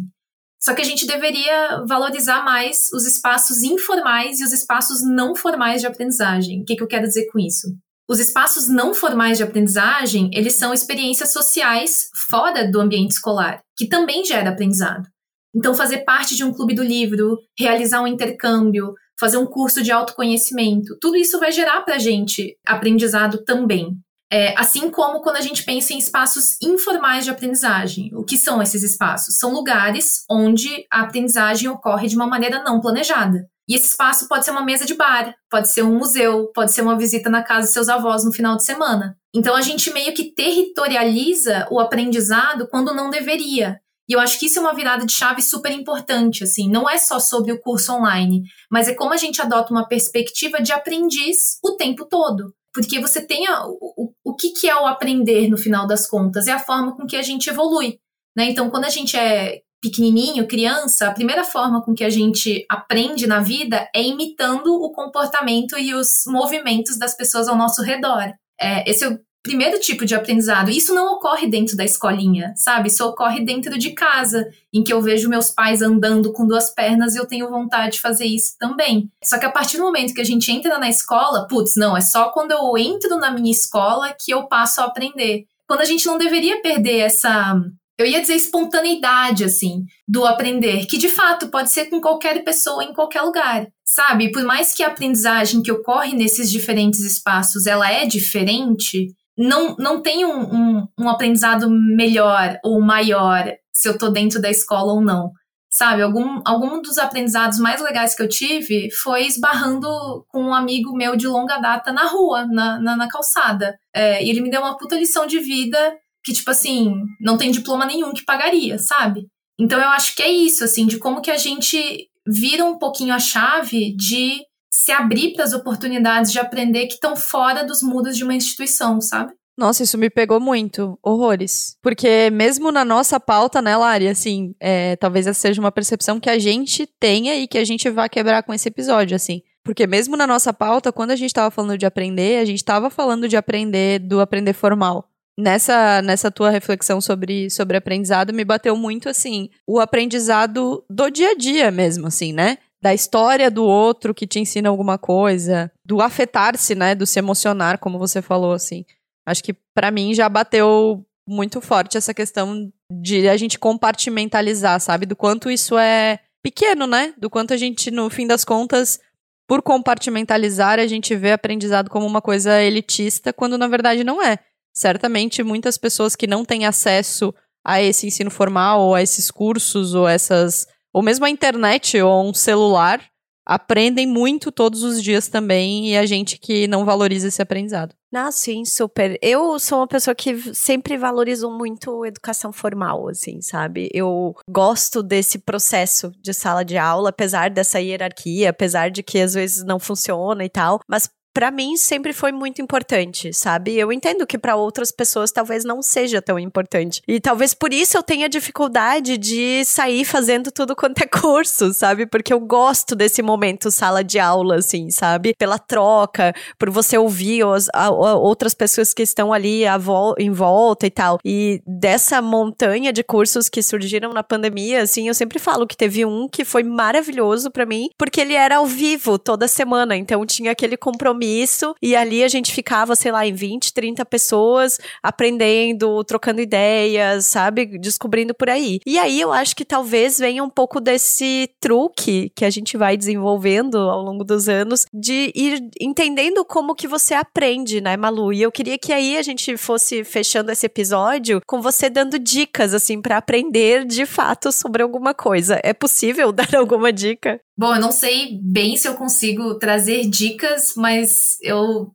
Só 0.60 0.74
que 0.74 0.82
a 0.82 0.86
gente 0.86 1.06
deveria 1.06 1.84
valorizar 1.88 2.44
mais 2.44 2.92
os 2.92 3.06
espaços 3.06 3.62
informais 3.62 4.40
e 4.40 4.44
os 4.44 4.52
espaços 4.52 5.04
não 5.04 5.36
formais 5.36 5.82
de 5.82 5.88
aprendizagem. 5.88 6.62
O 6.62 6.66
que, 6.66 6.76
que 6.76 6.82
eu 6.82 6.88
quero 6.88 7.06
dizer 7.06 7.28
com 7.32 7.38
isso? 7.38 7.68
Os 8.10 8.20
espaços 8.20 8.68
não 8.68 8.94
formais 8.94 9.38
de 9.38 9.44
aprendizagem, 9.44 10.30
eles 10.34 10.56
são 10.56 10.74
experiências 10.74 11.32
sociais 11.32 12.10
fora 12.30 12.70
do 12.70 12.82
ambiente 12.82 13.12
escolar, 13.12 13.62
que 13.78 13.88
também 13.88 14.24
gera 14.24 14.50
aprendizado. 14.50 15.08
Então, 15.56 15.74
fazer 15.74 16.00
parte 16.00 16.36
de 16.36 16.44
um 16.44 16.54
clube 16.54 16.76
do 16.76 16.84
livro, 16.84 17.40
realizar 17.58 18.02
um 18.02 18.08
intercâmbio, 18.08 18.94
fazer 19.20 19.38
um 19.38 19.46
curso 19.46 19.82
de 19.82 19.92
autoconhecimento, 19.92 20.98
tudo 21.00 21.16
isso 21.16 21.40
vai 21.40 21.52
gerar 21.52 21.82
para 21.82 21.96
a 21.96 22.00
gente 22.00 22.58
aprendizado 22.68 23.44
também. 23.44 23.98
É, 24.32 24.60
assim 24.60 24.90
como 24.90 25.22
quando 25.22 25.38
a 25.38 25.42
gente 25.42 25.64
pensa 25.64 25.94
em 25.94 26.00
espaços 26.00 26.58
informais 26.62 27.24
de 27.24 27.32
aprendizagem. 27.32 28.10
O 28.14 28.24
que 28.24 28.38
são 28.38 28.62
esses 28.62 28.84
espaços? 28.84 29.38
São 29.38 29.54
lugares 29.54 30.26
onde 30.30 30.86
a 30.92 31.02
aprendizagem 31.02 31.70
ocorre 31.70 32.08
de 32.08 32.16
uma 32.16 32.28
maneira 32.28 32.64
não 32.64 32.82
planejada. 32.82 33.48
E 33.68 33.76
esse 33.76 33.88
espaço 33.88 34.28
pode 34.28 34.46
ser 34.46 34.52
uma 34.52 34.64
mesa 34.64 34.86
de 34.86 34.94
bar, 34.94 35.34
pode 35.50 35.72
ser 35.72 35.84
um 35.84 35.98
museu, 35.98 36.52
pode 36.54 36.72
ser 36.72 36.82
uma 36.82 36.98
visita 36.98 37.30
na 37.30 37.44
casa 37.44 37.68
de 37.68 37.74
seus 37.74 37.90
avós 37.90 38.24
no 38.24 38.32
final 38.32 38.56
de 38.58 38.64
semana. 38.64 39.16
Então 39.34 39.56
a 39.56 39.62
gente 39.62 39.92
meio 39.92 40.14
que 40.14 40.34
territorializa 40.34 41.68
o 41.72 41.80
aprendizado 41.80 42.68
quando 42.68 42.94
não 42.94 43.10
deveria. 43.10 43.80
E 44.08 44.14
eu 44.14 44.20
acho 44.20 44.40
que 44.40 44.46
isso 44.46 44.60
é 44.60 44.62
uma 44.62 44.74
virada 44.74 45.06
de 45.06 45.14
chave 45.14 45.42
super 45.42 45.72
importante, 45.72 46.44
assim, 46.44 46.70
não 46.70 46.90
é 46.90 46.98
só 46.98 47.20
sobre 47.20 47.52
o 47.52 47.60
curso 47.60 47.94
online, 47.94 48.44
mas 48.72 48.88
é 48.88 48.94
como 48.94 49.14
a 49.14 49.18
gente 49.18 49.42
adota 49.42 49.72
uma 49.72 49.88
perspectiva 49.88 50.62
de 50.62 50.72
aprendiz 50.72 51.58
o 51.64 51.76
tempo 51.76 52.06
todo. 52.06 52.54
Porque 52.74 53.00
você 53.00 53.22
tem 53.22 53.48
a, 53.48 53.66
o, 53.66 54.14
o, 54.24 54.36
que, 54.36 54.50
que 54.50 54.70
é 54.70 54.76
o 54.76 54.86
aprender 54.86 55.50
no 55.50 55.58
final 55.58 55.88
das 55.88 56.06
contas? 56.06 56.46
É 56.46 56.52
a 56.52 56.60
forma 56.60 56.96
com 56.96 57.08
que 57.08 57.16
a 57.16 57.22
gente 57.22 57.50
evolui. 57.50 58.00
Né? 58.36 58.50
Então, 58.50 58.70
quando 58.70 58.84
a 58.84 58.90
gente 58.90 59.16
é 59.16 59.62
pequenininho, 59.82 60.48
criança, 60.48 61.08
a 61.08 61.14
primeira 61.14 61.44
forma 61.44 61.82
com 61.82 61.94
que 61.94 62.04
a 62.04 62.10
gente 62.10 62.66
aprende 62.70 63.28
na 63.28 63.40
vida 63.40 63.88
é 63.96 64.02
imitando 64.02 64.74
o 64.74 64.92
comportamento 64.92 65.78
e 65.78 65.94
os 65.94 66.24
movimentos 66.28 66.98
das 66.98 67.16
pessoas 67.16 67.48
ao 67.48 67.56
nosso 67.56 67.82
redor. 67.82 68.34
É, 68.60 68.90
esse 68.90 69.06
é 69.06 69.20
primeiro 69.46 69.80
tipo 69.80 70.08
de 70.08 70.16
aprendizado. 70.16 70.72
Isso 70.72 70.92
não 70.92 71.14
ocorre 71.14 71.46
dentro 71.46 71.78
da 71.78 71.86
escolinha, 71.86 72.52
sabe? 72.58 72.88
Isso 72.88 73.06
ocorre 73.06 73.46
dentro 73.46 73.78
de 73.78 73.92
casa, 73.92 74.50
em 74.74 74.84
que 74.84 74.92
eu 74.92 75.00
vejo 75.04 75.30
meus 75.30 75.52
pais 75.52 75.84
andando 75.84 76.34
com 76.34 76.48
duas 76.48 76.72
pernas 76.72 77.14
e 77.14 77.20
eu 77.20 77.28
tenho 77.28 77.48
vontade 77.48 77.94
de 77.94 78.02
fazer 78.02 78.26
isso 78.26 78.56
também. 78.60 79.08
Só 79.24 79.38
que 79.38 79.46
a 79.46 79.52
partir 79.52 79.78
do 79.78 79.84
momento 79.84 80.16
que 80.16 80.22
a 80.22 80.26
gente 80.26 80.52
entra 80.52 80.80
na 80.80 80.90
escola, 80.90 81.48
putz, 81.48 81.76
não, 81.76 81.96
é 81.96 82.02
só 82.02 82.30
quando 82.30 82.54
eu 82.54 82.76
entro 82.76 83.18
na 83.18 83.30
minha 83.30 83.52
escola 83.52 84.16
que 84.20 84.32
eu 84.32 84.48
passo 84.48 84.82
a 84.82 84.86
aprender. 84.86 85.46
Quando 85.68 85.82
a 85.82 85.86
gente 85.86 86.08
não 86.08 86.18
deveria 86.18 86.60
perder 86.64 87.02
essa 87.02 87.56
eu 87.98 88.06
ia 88.06 88.20
dizer 88.20 88.36
espontaneidade, 88.36 89.46
assim, 89.46 89.86
do 90.06 90.26
aprender, 90.26 90.86
que 90.86 90.98
de 90.98 91.08
fato 91.08 91.48
pode 91.48 91.72
ser 91.72 91.86
com 91.86 92.02
qualquer 92.02 92.44
pessoa 92.44 92.84
em 92.84 92.94
qualquer 92.94 93.22
lugar, 93.22 93.68
sabe? 93.86 94.34
Por 94.34 94.44
mais 94.44 94.74
que 94.74 94.84
a 94.84 94.88
aprendizagem 94.88 95.62
que 95.62 95.72
ocorre 95.72 96.14
nesses 96.14 96.52
diferentes 96.52 97.00
espaços, 97.00 97.66
ela 97.66 97.90
é 97.90 98.06
diferente, 98.06 99.14
não, 99.38 99.76
não 99.78 100.02
tem 100.02 100.26
um, 100.26 100.42
um, 100.42 100.88
um 100.98 101.10
aprendizado 101.10 101.70
melhor 101.70 102.58
ou 102.64 102.82
maior 102.82 103.52
se 103.72 103.90
eu 103.90 103.98
tô 103.98 104.10
dentro 104.10 104.42
da 104.42 104.50
escola 104.50 104.94
ou 104.94 105.02
não. 105.02 105.32
Sabe, 105.70 106.02
algum, 106.02 106.40
algum 106.46 106.82
dos 106.82 106.98
aprendizados 106.98 107.60
mais 107.60 107.82
legais 107.82 108.16
que 108.16 108.24
eu 108.24 108.30
tive 108.30 108.90
foi 108.92 109.26
esbarrando 109.26 109.90
com 110.30 110.42
um 110.42 110.54
amigo 110.54 110.96
meu 110.96 111.18
de 111.18 111.28
longa 111.28 111.58
data 111.58 111.92
na 111.92 112.08
rua, 112.08 112.46
na, 112.46 112.80
na, 112.80 112.96
na 112.96 113.10
calçada. 113.10 113.78
É, 113.94 114.24
e 114.24 114.30
ele 114.30 114.40
me 114.40 114.50
deu 114.50 114.62
uma 114.62 114.78
puta 114.78 114.96
lição 114.96 115.28
de 115.28 115.38
vida 115.40 115.78
que, 116.24 116.32
tipo 116.32 116.50
assim, 116.50 116.96
não 117.20 117.38
tem 117.38 117.52
diploma 117.52 117.86
nenhum 117.86 118.14
que 118.14 118.24
pagaria, 118.24 118.80
sabe? 118.80 119.28
Então 119.60 119.78
eu 119.78 119.90
acho 119.90 120.16
que 120.16 120.24
é 120.24 120.30
isso, 120.30 120.64
assim, 120.64 120.88
de 120.88 120.98
como 120.98 121.22
que 121.22 121.30
a 121.30 121.38
gente 121.38 122.08
vira 122.26 122.64
um 122.64 122.78
pouquinho 122.78 123.14
a 123.14 123.20
chave 123.20 123.94
de 123.98 124.42
se 124.86 124.92
abrir 124.92 125.34
para 125.34 125.44
as 125.44 125.52
oportunidades 125.52 126.32
de 126.32 126.38
aprender 126.38 126.86
que 126.86 126.94
estão 126.94 127.16
fora 127.16 127.66
dos 127.66 127.82
muros 127.82 128.16
de 128.16 128.24
uma 128.24 128.36
instituição, 128.36 129.02
sabe? 129.02 129.34
Nossa, 129.58 129.82
isso 129.82 129.98
me 129.98 130.12
pegou 130.12 130.40
muito. 130.40 131.00
Horrores. 131.02 131.76
Porque 131.82 132.30
mesmo 132.30 132.72
na 132.72 132.86
nossa 132.86 133.20
pauta, 133.20 133.64
né, 133.64 133.76
Lari, 133.76 134.08
assim, 134.08 134.54
é, 134.60 134.96
talvez 134.98 135.26
essa 135.26 135.40
seja 135.40 135.60
uma 135.60 135.72
percepção 135.72 136.20
que 136.20 136.30
a 136.30 136.38
gente 136.38 136.86
tenha 137.00 137.36
e 137.36 137.48
que 137.48 137.58
a 137.58 137.66
gente 137.66 137.90
vá 137.90 138.08
quebrar 138.08 138.44
com 138.44 138.54
esse 138.54 138.68
episódio, 138.68 139.16
assim. 139.16 139.42
Porque 139.64 139.88
mesmo 139.88 140.16
na 140.16 140.28
nossa 140.28 140.54
pauta, 140.54 140.92
quando 140.92 141.10
a 141.10 141.16
gente 141.16 141.30
estava 141.30 141.50
falando 141.50 141.80
de 141.80 141.86
aprender, 141.88 142.38
a 142.40 142.46
gente 142.46 142.58
estava 142.58 142.92
falando 142.92 143.28
de 143.28 143.36
aprender 143.36 143.98
do 143.98 144.22
aprender 144.22 144.54
formal 144.54 145.10
nessa, 145.38 146.02
nessa 146.02 146.32
tua 146.32 146.50
reflexão 146.50 147.02
sobre, 147.02 147.50
sobre 147.50 147.78
aprendizado, 147.78 148.34
me 148.34 148.46
bateu 148.46 148.76
muito, 148.76 149.10
assim, 149.10 149.50
o 149.68 149.80
aprendizado 149.80 150.84
do 150.90 151.10
dia 151.10 151.32
a 151.32 151.36
dia 151.36 151.72
mesmo, 151.72 152.08
assim, 152.08 152.32
né? 152.32 152.58
Da 152.86 152.94
história 152.94 153.50
do 153.50 153.64
outro 153.64 154.14
que 154.14 154.28
te 154.28 154.40
ensina 154.40 154.70
alguma 154.70 154.96
coisa, 154.96 155.72
do 155.84 156.02
afetar-se, 156.02 156.76
né? 156.76 156.94
Do 156.94 157.04
se 157.08 157.18
emocionar, 157.18 157.80
como 157.80 157.98
você 157.98 158.22
falou, 158.22 158.54
assim. 158.54 158.86
Acho 159.26 159.44
que 159.44 159.56
para 159.74 159.90
mim 159.90 160.14
já 160.14 160.30
bateu 160.30 161.04
muito 161.28 161.60
forte 161.62 161.98
essa 161.98 162.14
questão 162.14 162.72
de 162.92 163.28
a 163.28 163.36
gente 163.38 163.58
compartimentalizar, 163.58 164.80
sabe? 164.80 165.08
Do 165.08 165.16
quanto 165.16 165.50
isso 165.50 165.80
é 165.80 166.20
pequeno, 166.44 166.86
né? 166.86 167.12
Do 167.18 167.28
quanto 167.28 167.56
a 167.56 167.58
gente, 167.58 167.90
no 167.90 168.08
fim 168.08 168.28
das 168.28 168.46
contas, 168.46 169.00
por 169.48 169.64
compartimentalizar, 169.64 170.78
a 170.78 170.86
gente 170.86 171.16
vê 171.16 171.32
aprendizado 171.32 171.90
como 171.90 172.06
uma 172.06 172.22
coisa 172.22 172.62
elitista, 172.62 173.34
quando 173.34 173.58
na 173.58 173.68
verdade 173.68 174.04
não 174.04 174.22
é 174.22 174.38
certamente 174.72 175.42
muitas 175.42 175.76
pessoas 175.76 176.16
que 176.16 176.28
não 176.28 176.46
têm 176.46 176.68
acesso 176.68 177.34
a 177.66 177.82
esse 177.82 178.06
ensino 178.06 178.30
formal, 178.30 178.80
ou 178.80 178.94
a 178.94 179.02
esses 179.02 179.32
cursos, 179.32 179.96
ou 179.96 180.08
essas. 180.08 180.68
Ou 180.96 181.02
mesmo 181.02 181.26
a 181.26 181.30
internet 181.30 182.02
ou 182.02 182.30
um 182.30 182.34
celular, 182.34 183.04
aprendem 183.46 184.08
muito 184.08 184.50
todos 184.50 184.82
os 184.82 185.04
dias 185.04 185.28
também, 185.28 185.90
e 185.90 185.98
a 185.98 186.06
gente 186.06 186.40
que 186.40 186.70
não 186.70 186.86
valoriza 186.86 187.28
esse 187.28 187.42
aprendizado. 187.42 187.94
Ah, 188.14 188.32
sim, 188.32 188.64
super. 188.64 189.20
Eu 189.22 189.60
sou 189.60 189.80
uma 189.80 189.88
pessoa 189.88 190.16
que 190.16 190.56
sempre 190.56 190.98
valorizo 190.98 191.52
muito 191.52 192.06
educação 192.06 192.54
formal, 192.54 193.10
assim, 193.10 193.42
sabe? 193.42 193.90
Eu 193.94 194.34
gosto 194.50 195.04
desse 195.04 195.40
processo 195.40 196.14
de 196.22 196.34
sala 196.34 196.64
de 196.64 196.78
aula, 196.78 197.10
apesar 197.10 197.50
dessa 197.50 197.82
hierarquia, 197.82 198.52
apesar 198.52 198.90
de 198.90 199.04
que 199.04 199.20
às 199.20 199.34
vezes 199.34 199.66
não 199.66 199.80
funciona 199.80 200.46
e 200.46 200.50
tal, 200.50 200.80
mas 200.88 201.10
para 201.36 201.52
mim 201.52 201.76
sempre 201.76 202.14
foi 202.14 202.32
muito 202.32 202.62
importante, 202.62 203.34
sabe? 203.34 203.78
Eu 203.78 203.92
entendo 203.92 204.26
que 204.26 204.38
para 204.38 204.56
outras 204.56 204.90
pessoas 204.90 205.34
talvez 205.34 205.66
não 205.66 205.82
seja 205.82 206.22
tão 206.22 206.40
importante. 206.40 207.02
E 207.06 207.20
talvez 207.20 207.54
por 207.54 207.74
isso 207.74 207.98
eu 207.98 208.02
tenha 208.02 208.30
dificuldade 208.30 209.18
de 209.18 209.66
sair 209.66 210.06
fazendo 210.06 210.50
tudo 210.50 210.74
quanto 210.78 211.04
é 211.04 211.06
curso, 211.06 211.74
sabe? 211.74 212.06
Porque 212.06 212.32
eu 212.32 212.40
gosto 212.40 212.96
desse 212.96 213.22
momento 213.22 213.70
sala 213.70 214.02
de 214.02 214.18
aula, 214.18 214.60
assim, 214.60 214.90
sabe? 214.90 215.36
Pela 215.38 215.60
troca, 215.60 216.34
por 216.58 216.70
você 216.70 216.98
ouvir 216.98 217.44
a, 217.74 217.88
a, 217.88 218.16
outras 218.16 218.54
pessoas 218.54 218.94
que 218.94 219.04
estão 219.04 219.34
ali 219.34 219.64
vo 219.78 220.16
em 220.18 220.32
volta 220.32 220.88
e 220.88 220.90
tal. 220.90 221.20
E 221.26 221.62
dessa 221.68 222.22
montanha 222.22 222.94
de 222.94 223.04
cursos 223.04 223.50
que 223.50 223.62
surgiram 223.62 224.14
na 224.14 224.24
pandemia, 224.24 224.84
assim, 224.84 225.10
eu 225.10 225.14
sempre 225.14 225.38
falo 225.38 225.68
que 225.68 225.76
teve 225.76 226.06
um 226.06 226.30
que 226.30 226.46
foi 226.46 226.64
maravilhoso 226.64 227.52
para 227.52 227.66
mim, 227.66 227.90
porque 227.98 228.22
ele 228.22 228.36
era 228.36 228.56
ao 228.56 228.66
vivo 228.66 229.20
toda 229.20 229.50
semana, 229.50 229.98
então 229.98 230.26
tinha 230.26 230.52
aquele 230.52 230.78
compromisso 230.78 231.25
compromisso 231.26 231.76
e 231.82 231.96
ali 231.96 232.24
a 232.24 232.28
gente 232.28 232.54
ficava, 232.54 232.96
sei 232.96 233.12
lá, 233.12 233.26
em 233.26 233.34
20, 233.34 233.74
30 233.74 234.06
pessoas 234.06 234.80
aprendendo, 235.02 236.04
trocando 236.04 236.40
ideias, 236.40 237.26
sabe? 237.26 237.66
Descobrindo 237.80 238.34
por 238.34 238.50
aí. 238.50 238.80
E 238.86 239.00
aí 239.00 239.20
eu 239.20 239.34
acho 239.34 239.56
que 239.56 239.66
talvez 239.66 240.20
venha 240.20 240.44
um 240.44 240.50
pouco 240.50 240.80
desse 240.80 241.50
truque 241.60 242.32
que 242.36 242.46
a 242.46 242.50
gente 242.50 242.78
vai 242.78 242.96
desenvolvendo 242.96 243.78
ao 243.78 244.02
longo 244.02 244.24
dos 244.24 244.48
anos 244.48 244.86
de 244.94 245.32
ir 245.36 245.70
entendendo 245.82 246.46
como 246.46 246.76
que 246.76 246.88
você 246.88 247.14
aprende, 247.14 247.82
né, 247.82 247.98
Malu? 247.98 248.32
E 248.32 248.42
eu 248.42 248.52
queria 248.52 248.78
que 248.78 248.94
aí 248.94 249.18
a 249.18 249.22
gente 249.22 249.58
fosse 249.58 250.04
fechando 250.04 250.52
esse 250.52 250.66
episódio 250.66 251.42
com 251.48 251.62
você 251.62 251.90
dando 251.90 252.20
dicas 252.20 252.74
assim 252.74 253.02
para 253.02 253.18
aprender 253.18 253.86
de 253.86 254.06
fato 254.06 254.52
sobre 254.52 254.84
alguma 254.84 255.14
coisa. 255.14 255.60
É 255.64 255.74
possível 255.74 256.32
dar 256.34 256.56
alguma 256.56 256.92
dica? 256.92 257.40
Bom, 257.58 257.76
eu 257.76 257.82
não 257.82 257.92
sei 257.92 258.40
bem 258.42 258.76
se 258.76 258.88
eu 258.88 258.96
consigo 258.96 259.58
trazer 259.58 260.10
dicas, 260.10 260.74
mas 260.76 261.38
eu, 261.42 261.92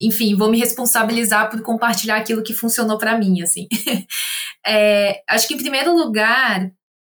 enfim, 0.00 0.36
vou 0.36 0.50
me 0.50 0.58
responsabilizar 0.58 1.50
por 1.50 1.62
compartilhar 1.62 2.16
aquilo 2.16 2.42
que 2.42 2.54
funcionou 2.54 2.96
para 2.96 3.18
mim, 3.18 3.42
assim. 3.42 3.66
é, 4.66 5.22
acho 5.28 5.48
que, 5.48 5.54
em 5.54 5.58
primeiro 5.58 5.96
lugar, 5.96 6.70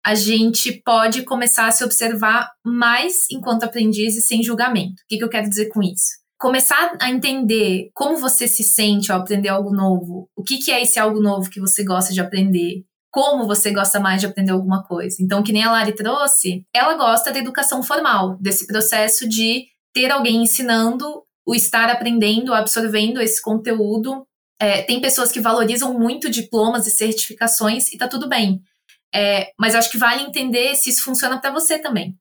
a 0.05 0.15
gente 0.15 0.81
pode 0.85 1.23
começar 1.23 1.67
a 1.67 1.71
se 1.71 1.83
observar 1.83 2.49
mais 2.63 3.29
enquanto 3.29 3.63
aprendiz 3.63 4.15
e 4.15 4.21
sem 4.21 4.41
julgamento. 4.41 5.01
O 5.03 5.07
que, 5.09 5.17
que 5.17 5.23
eu 5.23 5.29
quero 5.29 5.49
dizer 5.49 5.67
com 5.69 5.81
isso? 5.83 6.25
começar 6.37 6.95
a 7.01 7.09
entender 7.09 7.89
como 7.93 8.17
você 8.17 8.47
se 8.47 8.63
sente 8.63 9.11
ao 9.11 9.21
aprender 9.21 9.49
algo 9.49 9.73
novo, 9.73 10.29
o 10.35 10.43
que, 10.43 10.57
que 10.57 10.71
é 10.71 10.81
esse 10.81 10.99
algo 10.99 11.19
novo 11.19 11.49
que 11.49 11.59
você 11.59 11.83
gosta 11.83 12.13
de 12.13 12.19
aprender, 12.19 12.83
como 13.15 13.47
você 13.47 13.71
gosta 13.71 13.97
mais 13.97 14.19
de 14.19 14.27
aprender 14.27 14.51
alguma 14.51 14.83
coisa. 14.83 15.15
Então, 15.21 15.41
que 15.41 15.53
nem 15.53 15.63
a 15.63 15.71
Lari 15.71 15.95
trouxe, 15.95 16.65
ela 16.75 16.95
gosta 16.95 17.31
da 17.31 17.39
educação 17.39 17.81
formal, 17.81 18.37
desse 18.41 18.67
processo 18.67 19.25
de 19.25 19.67
ter 19.93 20.11
alguém 20.11 20.43
ensinando, 20.43 21.23
o 21.47 21.55
estar 21.55 21.89
aprendendo, 21.89 22.53
absorvendo 22.53 23.21
esse 23.21 23.41
conteúdo. 23.41 24.27
É, 24.59 24.81
tem 24.81 24.99
pessoas 24.99 25.31
que 25.31 25.39
valorizam 25.39 25.97
muito 25.97 26.29
diplomas 26.29 26.87
e 26.87 26.91
certificações 26.91 27.89
e 27.93 27.97
tá 27.97 28.05
tudo 28.05 28.27
bem. 28.27 28.59
É, 29.15 29.49
mas 29.57 29.75
acho 29.75 29.89
que 29.89 29.97
vale 29.97 30.23
entender 30.23 30.75
se 30.75 30.89
isso 30.89 31.01
funciona 31.01 31.39
para 31.39 31.53
você 31.53 31.79
também. 31.79 32.17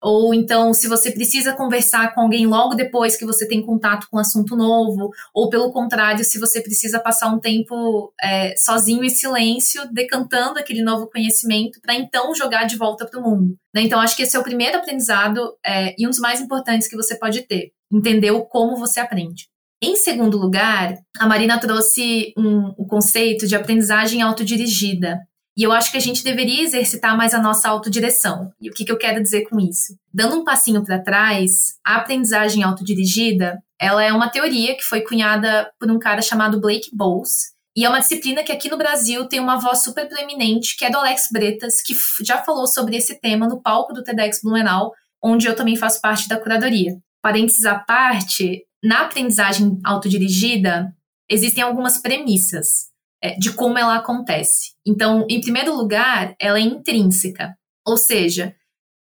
Ou 0.00 0.32
então, 0.32 0.72
se 0.72 0.86
você 0.86 1.10
precisa 1.10 1.54
conversar 1.54 2.14
com 2.14 2.20
alguém 2.20 2.46
logo 2.46 2.74
depois 2.74 3.16
que 3.16 3.24
você 3.24 3.46
tem 3.48 3.64
contato 3.64 4.06
com 4.10 4.16
um 4.16 4.20
assunto 4.20 4.54
novo, 4.56 5.10
ou 5.34 5.50
pelo 5.50 5.72
contrário, 5.72 6.24
se 6.24 6.38
você 6.38 6.60
precisa 6.62 7.00
passar 7.00 7.28
um 7.28 7.40
tempo 7.40 8.12
é, 8.22 8.54
sozinho 8.56 9.02
em 9.02 9.10
silêncio, 9.10 9.82
decantando 9.92 10.58
aquele 10.58 10.82
novo 10.82 11.08
conhecimento, 11.10 11.80
para 11.80 11.94
então 11.94 12.34
jogar 12.34 12.64
de 12.64 12.76
volta 12.76 13.06
para 13.06 13.18
o 13.18 13.22
mundo. 13.22 13.56
Né? 13.74 13.82
Então, 13.82 14.00
acho 14.00 14.16
que 14.16 14.22
esse 14.22 14.36
é 14.36 14.38
o 14.38 14.44
primeiro 14.44 14.78
aprendizado 14.78 15.56
é, 15.64 15.94
e 15.98 16.06
um 16.06 16.10
dos 16.10 16.20
mais 16.20 16.40
importantes 16.40 16.88
que 16.88 16.96
você 16.96 17.18
pode 17.18 17.42
ter: 17.42 17.72
entender 17.92 18.30
o 18.30 18.44
como 18.44 18.76
você 18.76 19.00
aprende. 19.00 19.48
Em 19.80 19.94
segundo 19.94 20.36
lugar, 20.36 20.96
a 21.18 21.26
Marina 21.26 21.58
trouxe 21.58 22.32
um, 22.36 22.74
o 22.76 22.86
conceito 22.86 23.46
de 23.46 23.54
aprendizagem 23.54 24.22
autodirigida. 24.22 25.20
E 25.58 25.64
eu 25.64 25.72
acho 25.72 25.90
que 25.90 25.96
a 25.96 26.00
gente 26.00 26.22
deveria 26.22 26.62
exercitar 26.62 27.16
mais 27.16 27.34
a 27.34 27.42
nossa 27.42 27.68
autodireção. 27.68 28.52
E 28.60 28.70
o 28.70 28.72
que, 28.72 28.84
que 28.84 28.92
eu 28.92 28.96
quero 28.96 29.20
dizer 29.20 29.48
com 29.48 29.58
isso? 29.58 29.92
Dando 30.14 30.36
um 30.36 30.44
passinho 30.44 30.84
para 30.84 31.02
trás, 31.02 31.74
a 31.84 31.96
aprendizagem 31.96 32.62
autodirigida, 32.62 33.58
ela 33.76 34.04
é 34.04 34.12
uma 34.12 34.30
teoria 34.30 34.76
que 34.76 34.84
foi 34.84 35.00
cunhada 35.00 35.68
por 35.76 35.90
um 35.90 35.98
cara 35.98 36.22
chamado 36.22 36.60
Blake 36.60 36.90
Bowles, 36.94 37.56
e 37.76 37.84
é 37.84 37.88
uma 37.88 37.98
disciplina 37.98 38.44
que 38.44 38.52
aqui 38.52 38.70
no 38.70 38.78
Brasil 38.78 39.26
tem 39.26 39.40
uma 39.40 39.58
voz 39.58 39.82
super 39.82 40.08
proeminente, 40.08 40.76
que 40.76 40.84
é 40.84 40.90
do 40.90 40.98
Alex 40.98 41.28
Bretas, 41.32 41.82
que 41.82 41.92
já 42.24 42.38
falou 42.38 42.68
sobre 42.68 42.96
esse 42.96 43.20
tema 43.20 43.48
no 43.48 43.60
palco 43.60 43.92
do 43.92 44.04
TEDx 44.04 44.40
Blumenau, 44.40 44.92
onde 45.20 45.48
eu 45.48 45.56
também 45.56 45.74
faço 45.74 46.00
parte 46.00 46.28
da 46.28 46.38
curadoria. 46.38 46.96
Parênteses 47.20 47.66
à 47.66 47.76
parte, 47.76 48.64
na 48.82 49.02
aprendizagem 49.02 49.80
autodirigida, 49.84 50.92
existem 51.28 51.64
algumas 51.64 51.98
premissas 51.98 52.88
de 53.38 53.52
como 53.52 53.78
ela 53.78 53.96
acontece. 53.96 54.72
Então, 54.86 55.26
em 55.28 55.40
primeiro 55.40 55.74
lugar, 55.74 56.34
ela 56.38 56.58
é 56.58 56.62
intrínseca, 56.62 57.56
ou 57.86 57.96
seja, 57.96 58.54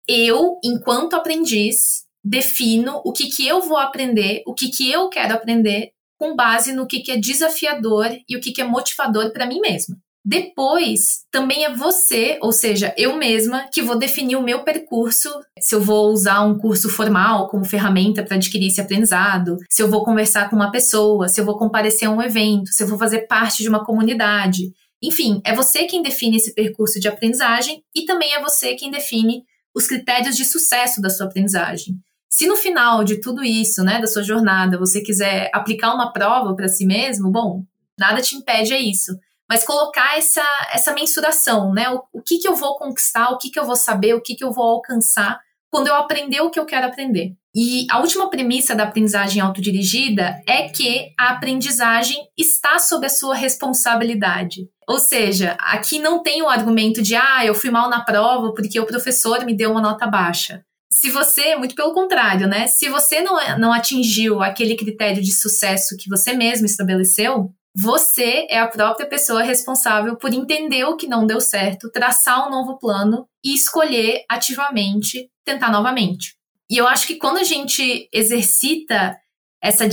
eu, 0.06 0.58
enquanto 0.62 1.14
aprendiz, 1.14 2.04
defino 2.22 3.00
o 3.04 3.12
que, 3.12 3.28
que 3.28 3.46
eu 3.46 3.60
vou 3.60 3.76
aprender, 3.76 4.42
o 4.46 4.54
que, 4.54 4.68
que 4.68 4.90
eu 4.90 5.08
quero 5.08 5.34
aprender, 5.34 5.92
com 6.16 6.34
base 6.34 6.72
no 6.72 6.86
que, 6.86 7.00
que 7.00 7.12
é 7.12 7.16
desafiador 7.16 8.06
e 8.28 8.36
o 8.36 8.40
que, 8.40 8.52
que 8.52 8.60
é 8.60 8.64
motivador 8.64 9.32
para 9.32 9.46
mim 9.46 9.60
mesma. 9.60 9.96
Depois, 10.26 11.26
também 11.30 11.66
é 11.66 11.74
você, 11.74 12.38
ou 12.40 12.50
seja, 12.50 12.94
eu 12.96 13.14
mesma, 13.18 13.68
que 13.70 13.82
vou 13.82 13.98
definir 13.98 14.36
o 14.36 14.42
meu 14.42 14.64
percurso, 14.64 15.28
se 15.60 15.74
eu 15.74 15.82
vou 15.82 16.10
usar 16.10 16.40
um 16.40 16.56
curso 16.56 16.88
formal 16.88 17.46
como 17.48 17.66
ferramenta 17.66 18.22
para 18.22 18.36
adquirir 18.36 18.68
esse 18.68 18.80
aprendizado, 18.80 19.58
se 19.68 19.82
eu 19.82 19.90
vou 19.90 20.02
conversar 20.02 20.48
com 20.48 20.56
uma 20.56 20.70
pessoa, 20.70 21.28
se 21.28 21.38
eu 21.38 21.44
vou 21.44 21.58
comparecer 21.58 22.08
a 22.08 22.10
um 22.10 22.22
evento, 22.22 22.72
se 22.72 22.82
eu 22.82 22.88
vou 22.88 22.98
fazer 22.98 23.26
parte 23.26 23.62
de 23.62 23.68
uma 23.68 23.84
comunidade. 23.84 24.72
Enfim, 25.02 25.42
é 25.44 25.54
você 25.54 25.84
quem 25.84 26.00
define 26.00 26.38
esse 26.38 26.54
percurso 26.54 26.98
de 26.98 27.06
aprendizagem 27.06 27.82
e 27.94 28.06
também 28.06 28.32
é 28.32 28.40
você 28.40 28.74
quem 28.76 28.90
define 28.90 29.42
os 29.74 29.86
critérios 29.86 30.36
de 30.36 30.46
sucesso 30.46 31.02
da 31.02 31.10
sua 31.10 31.26
aprendizagem. 31.26 31.96
Se 32.30 32.46
no 32.46 32.56
final 32.56 33.04
de 33.04 33.20
tudo 33.20 33.44
isso, 33.44 33.84
né, 33.84 34.00
da 34.00 34.06
sua 34.06 34.22
jornada, 34.22 34.78
você 34.78 35.02
quiser 35.02 35.50
aplicar 35.52 35.94
uma 35.94 36.12
prova 36.14 36.54
para 36.56 36.66
si 36.66 36.86
mesmo, 36.86 37.30
bom, 37.30 37.62
nada 37.98 38.22
te 38.22 38.36
impede 38.36 38.72
a 38.72 38.80
isso 38.80 39.12
mas 39.48 39.64
colocar 39.64 40.16
essa, 40.16 40.44
essa 40.72 40.92
mensuração, 40.92 41.72
né? 41.72 41.90
O, 41.90 42.02
o 42.12 42.22
que, 42.22 42.38
que 42.38 42.48
eu 42.48 42.54
vou 42.54 42.76
conquistar, 42.76 43.30
o 43.30 43.38
que, 43.38 43.50
que 43.50 43.58
eu 43.58 43.64
vou 43.64 43.76
saber, 43.76 44.14
o 44.14 44.20
que, 44.20 44.34
que 44.34 44.44
eu 44.44 44.52
vou 44.52 44.64
alcançar 44.64 45.40
quando 45.70 45.88
eu 45.88 45.96
aprender 45.96 46.40
o 46.40 46.50
que 46.50 46.60
eu 46.60 46.64
quero 46.64 46.86
aprender. 46.86 47.32
E 47.52 47.84
a 47.90 47.98
última 47.98 48.30
premissa 48.30 48.76
da 48.76 48.84
aprendizagem 48.84 49.42
autodirigida 49.42 50.40
é 50.46 50.68
que 50.68 51.12
a 51.18 51.30
aprendizagem 51.30 52.16
está 52.38 52.78
sob 52.78 53.06
a 53.06 53.10
sua 53.10 53.34
responsabilidade. 53.34 54.68
Ou 54.88 55.00
seja, 55.00 55.56
aqui 55.58 55.98
não 55.98 56.22
tem 56.22 56.42
o 56.42 56.48
argumento 56.48 57.02
de, 57.02 57.16
ah, 57.16 57.44
eu 57.44 57.56
fui 57.56 57.70
mal 57.70 57.90
na 57.90 58.04
prova 58.04 58.54
porque 58.54 58.78
o 58.78 58.86
professor 58.86 59.44
me 59.44 59.56
deu 59.56 59.72
uma 59.72 59.80
nota 59.80 60.06
baixa. 60.06 60.64
Se 60.92 61.10
você, 61.10 61.56
muito 61.56 61.74
pelo 61.74 61.92
contrário, 61.92 62.46
né? 62.46 62.68
Se 62.68 62.88
você 62.88 63.20
não, 63.20 63.36
não 63.58 63.72
atingiu 63.72 64.42
aquele 64.42 64.76
critério 64.76 65.20
de 65.20 65.32
sucesso 65.32 65.96
que 65.98 66.08
você 66.08 66.32
mesmo 66.34 66.66
estabeleceu, 66.66 67.50
você 67.74 68.46
é 68.48 68.58
a 68.58 68.68
própria 68.68 69.08
pessoa 69.08 69.42
responsável 69.42 70.16
por 70.16 70.32
entender 70.32 70.84
o 70.84 70.96
que 70.96 71.08
não 71.08 71.26
deu 71.26 71.40
certo, 71.40 71.90
traçar 71.90 72.46
um 72.46 72.50
novo 72.50 72.78
plano 72.78 73.26
e 73.44 73.52
escolher 73.54 74.24
ativamente 74.30 75.28
tentar 75.44 75.72
novamente. 75.72 76.36
E 76.70 76.76
eu 76.76 76.86
acho 76.86 77.06
que 77.06 77.16
quando 77.16 77.38
a 77.38 77.42
gente 77.42 78.08
exercita 78.12 79.16
essa 79.62 79.84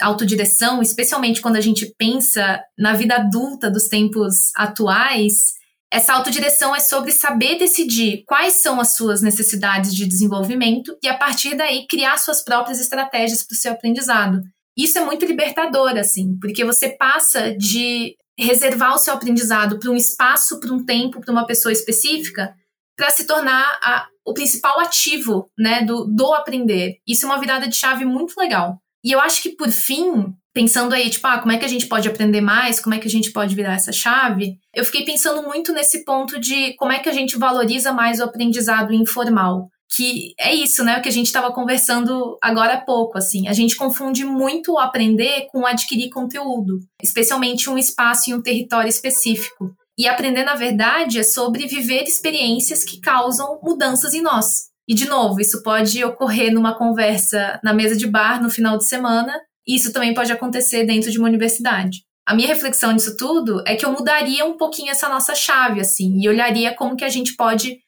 autodireção, 0.00 0.82
especialmente 0.82 1.40
quando 1.40 1.56
a 1.56 1.60
gente 1.60 1.94
pensa 1.98 2.60
na 2.76 2.94
vida 2.94 3.16
adulta 3.16 3.70
dos 3.70 3.86
tempos 3.86 4.50
atuais, 4.56 5.58
essa 5.92 6.14
autodireção 6.14 6.74
é 6.74 6.80
sobre 6.80 7.12
saber 7.12 7.58
decidir 7.58 8.24
quais 8.26 8.54
são 8.54 8.80
as 8.80 8.94
suas 8.94 9.22
necessidades 9.22 9.94
de 9.94 10.06
desenvolvimento 10.06 10.96
e, 11.02 11.08
a 11.08 11.16
partir 11.16 11.54
daí, 11.54 11.86
criar 11.86 12.18
suas 12.18 12.42
próprias 12.42 12.80
estratégias 12.80 13.42
para 13.42 13.54
o 13.54 13.58
seu 13.58 13.72
aprendizado. 13.72 14.42
Isso 14.78 14.96
é 14.96 15.04
muito 15.04 15.26
libertador, 15.26 15.98
assim, 15.98 16.38
porque 16.40 16.64
você 16.64 16.90
passa 16.90 17.52
de 17.56 18.14
reservar 18.38 18.94
o 18.94 18.98
seu 18.98 19.12
aprendizado 19.12 19.80
para 19.80 19.90
um 19.90 19.96
espaço, 19.96 20.60
para 20.60 20.72
um 20.72 20.84
tempo, 20.84 21.20
para 21.20 21.32
uma 21.32 21.44
pessoa 21.44 21.72
específica, 21.72 22.54
para 22.96 23.10
se 23.10 23.26
tornar 23.26 23.78
a, 23.82 24.06
o 24.24 24.32
principal 24.32 24.78
ativo 24.78 25.50
né, 25.58 25.82
do, 25.82 26.04
do 26.04 26.32
aprender. 26.32 26.98
Isso 27.06 27.26
é 27.26 27.28
uma 27.28 27.40
virada 27.40 27.66
de 27.66 27.74
chave 27.74 28.04
muito 28.04 28.38
legal. 28.38 28.78
E 29.04 29.10
eu 29.10 29.20
acho 29.20 29.42
que, 29.42 29.50
por 29.50 29.70
fim, 29.70 30.32
pensando 30.54 30.94
aí, 30.94 31.10
tipo, 31.10 31.26
ah, 31.26 31.38
como 31.38 31.52
é 31.52 31.58
que 31.58 31.64
a 31.64 31.68
gente 31.68 31.86
pode 31.86 32.08
aprender 32.08 32.40
mais, 32.40 32.78
como 32.78 32.94
é 32.94 32.98
que 32.98 33.08
a 33.08 33.10
gente 33.10 33.32
pode 33.32 33.54
virar 33.56 33.74
essa 33.74 33.92
chave, 33.92 34.58
eu 34.74 34.84
fiquei 34.84 35.04
pensando 35.04 35.42
muito 35.42 35.72
nesse 35.72 36.04
ponto 36.04 36.38
de 36.38 36.74
como 36.74 36.92
é 36.92 37.00
que 37.00 37.08
a 37.08 37.12
gente 37.12 37.36
valoriza 37.36 37.92
mais 37.92 38.20
o 38.20 38.24
aprendizado 38.24 38.92
informal 38.92 39.68
que 39.90 40.34
é 40.38 40.54
isso, 40.54 40.84
né? 40.84 40.98
O 40.98 41.02
que 41.02 41.08
a 41.08 41.12
gente 41.12 41.26
estava 41.26 41.52
conversando 41.52 42.36
agora 42.42 42.74
há 42.74 42.80
pouco, 42.80 43.16
assim. 43.16 43.48
A 43.48 43.52
gente 43.52 43.76
confunde 43.76 44.24
muito 44.24 44.72
o 44.72 44.78
aprender 44.78 45.46
com 45.50 45.66
adquirir 45.66 46.10
conteúdo, 46.10 46.80
especialmente 47.02 47.70
um 47.70 47.78
espaço 47.78 48.30
e 48.30 48.34
um 48.34 48.42
território 48.42 48.88
específico. 48.88 49.74
E 49.98 50.06
aprender, 50.06 50.44
na 50.44 50.54
verdade, 50.54 51.18
é 51.18 51.22
sobre 51.22 51.66
viver 51.66 52.04
experiências 52.04 52.84
que 52.84 53.00
causam 53.00 53.58
mudanças 53.62 54.14
em 54.14 54.22
nós. 54.22 54.68
E, 54.86 54.94
de 54.94 55.06
novo, 55.06 55.40
isso 55.40 55.62
pode 55.62 56.02
ocorrer 56.04 56.52
numa 56.52 56.76
conversa 56.76 57.58
na 57.64 57.74
mesa 57.74 57.96
de 57.96 58.06
bar 58.06 58.42
no 58.42 58.48
final 58.48 58.78
de 58.78 58.86
semana, 58.86 59.34
e 59.66 59.74
isso 59.74 59.92
também 59.92 60.14
pode 60.14 60.32
acontecer 60.32 60.84
dentro 60.84 61.10
de 61.10 61.18
uma 61.18 61.28
universidade. 61.28 62.02
A 62.26 62.34
minha 62.34 62.48
reflexão 62.48 62.92
nisso 62.92 63.16
tudo 63.16 63.62
é 63.66 63.74
que 63.74 63.84
eu 63.84 63.92
mudaria 63.92 64.44
um 64.44 64.56
pouquinho 64.56 64.90
essa 64.90 65.08
nossa 65.08 65.34
chave, 65.34 65.80
assim, 65.80 66.20
e 66.20 66.28
olharia 66.28 66.74
como 66.74 66.96
que 66.96 67.04
a 67.04 67.08
gente 67.08 67.34
pode 67.34 67.78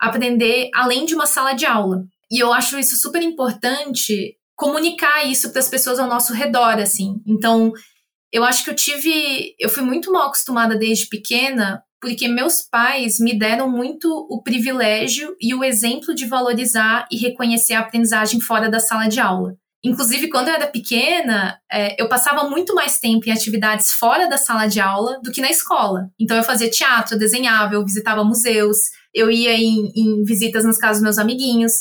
aprender 0.00 0.70
além 0.74 1.04
de 1.04 1.14
uma 1.14 1.26
sala 1.26 1.52
de 1.52 1.66
aula. 1.66 2.04
E 2.30 2.38
eu 2.38 2.52
acho 2.52 2.78
isso 2.78 2.96
super 2.96 3.22
importante 3.22 4.36
comunicar 4.56 5.24
isso 5.26 5.50
para 5.50 5.60
as 5.60 5.68
pessoas 5.68 5.98
ao 5.98 6.08
nosso 6.08 6.32
redor, 6.32 6.78
assim. 6.78 7.16
Então, 7.26 7.72
eu 8.32 8.44
acho 8.44 8.62
que 8.62 8.70
eu 8.70 8.76
tive, 8.76 9.54
eu 9.58 9.68
fui 9.68 9.82
muito 9.82 10.12
mal 10.12 10.26
acostumada 10.26 10.76
desde 10.76 11.08
pequena, 11.08 11.82
porque 12.00 12.28
meus 12.28 12.62
pais 12.62 13.18
me 13.18 13.38
deram 13.38 13.70
muito 13.70 14.08
o 14.30 14.42
privilégio 14.42 15.34
e 15.40 15.54
o 15.54 15.64
exemplo 15.64 16.14
de 16.14 16.26
valorizar 16.26 17.06
e 17.10 17.16
reconhecer 17.16 17.74
a 17.74 17.80
aprendizagem 17.80 18.40
fora 18.40 18.70
da 18.70 18.80
sala 18.80 19.08
de 19.08 19.18
aula. 19.18 19.54
Inclusive, 19.82 20.28
quando 20.28 20.48
eu 20.48 20.54
era 20.54 20.66
pequena, 20.66 21.58
é, 21.72 22.00
eu 22.00 22.06
passava 22.06 22.48
muito 22.48 22.74
mais 22.74 22.98
tempo 22.98 23.26
em 23.28 23.32
atividades 23.32 23.92
fora 23.92 24.28
da 24.28 24.36
sala 24.36 24.66
de 24.66 24.78
aula 24.78 25.18
do 25.22 25.32
que 25.32 25.40
na 25.40 25.50
escola. 25.50 26.10
Então, 26.20 26.36
eu 26.36 26.42
fazia 26.42 26.70
teatro, 26.70 27.14
eu 27.14 27.18
desenhava, 27.18 27.74
eu 27.74 27.84
visitava 27.84 28.22
museus, 28.22 28.76
eu 29.14 29.30
ia 29.30 29.54
em, 29.54 29.90
em 29.94 30.22
visitas 30.24 30.64
nas 30.64 30.78
casas 30.78 30.98
dos 30.98 31.04
meus 31.04 31.18
amiguinhos. 31.18 31.72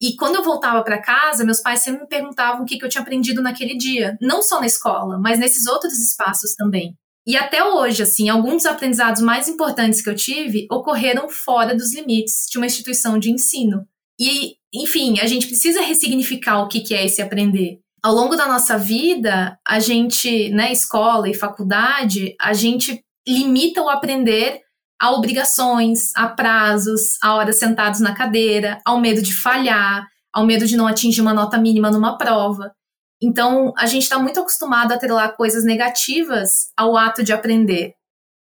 E 0.00 0.16
quando 0.16 0.36
eu 0.36 0.42
voltava 0.42 0.82
para 0.82 1.00
casa, 1.00 1.44
meus 1.44 1.60
pais 1.60 1.80
sempre 1.80 2.02
me 2.02 2.08
perguntavam 2.08 2.62
o 2.62 2.66
que, 2.66 2.78
que 2.78 2.84
eu 2.84 2.88
tinha 2.88 3.02
aprendido 3.02 3.40
naquele 3.40 3.76
dia. 3.76 4.16
Não 4.20 4.42
só 4.42 4.60
na 4.60 4.66
escola, 4.66 5.18
mas 5.18 5.38
nesses 5.38 5.66
outros 5.66 5.94
espaços 5.98 6.54
também. 6.56 6.96
E 7.24 7.36
até 7.36 7.62
hoje, 7.64 8.02
assim, 8.02 8.28
alguns 8.28 8.66
aprendizados 8.66 9.22
mais 9.22 9.48
importantes 9.48 10.02
que 10.02 10.10
eu 10.10 10.14
tive 10.14 10.66
ocorreram 10.70 11.28
fora 11.28 11.74
dos 11.74 11.94
limites 11.94 12.46
de 12.50 12.58
uma 12.58 12.66
instituição 12.66 13.18
de 13.18 13.30
ensino. 13.30 13.86
E, 14.20 14.54
enfim, 14.74 15.20
a 15.20 15.26
gente 15.26 15.46
precisa 15.46 15.80
ressignificar 15.80 16.60
o 16.60 16.68
que, 16.68 16.80
que 16.80 16.94
é 16.94 17.06
esse 17.06 17.22
aprender. 17.22 17.78
Ao 18.02 18.12
longo 18.12 18.34
da 18.34 18.48
nossa 18.48 18.76
vida, 18.76 19.56
a 19.66 19.78
gente, 19.78 20.50
né, 20.50 20.72
escola 20.72 21.28
e 21.28 21.34
faculdade, 21.34 22.34
a 22.40 22.52
gente 22.52 23.00
limita 23.26 23.80
o 23.80 23.88
aprender 23.88 24.60
a 25.02 25.10
obrigações, 25.10 26.14
a 26.14 26.28
prazos, 26.28 27.18
a 27.20 27.34
horas 27.34 27.58
sentados 27.58 27.98
na 27.98 28.14
cadeira, 28.14 28.80
ao 28.84 29.00
medo 29.00 29.20
de 29.20 29.34
falhar, 29.34 30.06
ao 30.32 30.46
medo 30.46 30.64
de 30.64 30.76
não 30.76 30.86
atingir 30.86 31.20
uma 31.20 31.34
nota 31.34 31.58
mínima 31.58 31.90
numa 31.90 32.16
prova. 32.16 32.72
Então, 33.20 33.72
a 33.76 33.84
gente 33.86 34.04
está 34.04 34.16
muito 34.16 34.38
acostumado 34.38 34.92
a 34.92 34.94
atrelar 34.94 35.36
coisas 35.36 35.64
negativas 35.64 36.70
ao 36.76 36.96
ato 36.96 37.24
de 37.24 37.32
aprender. 37.32 37.94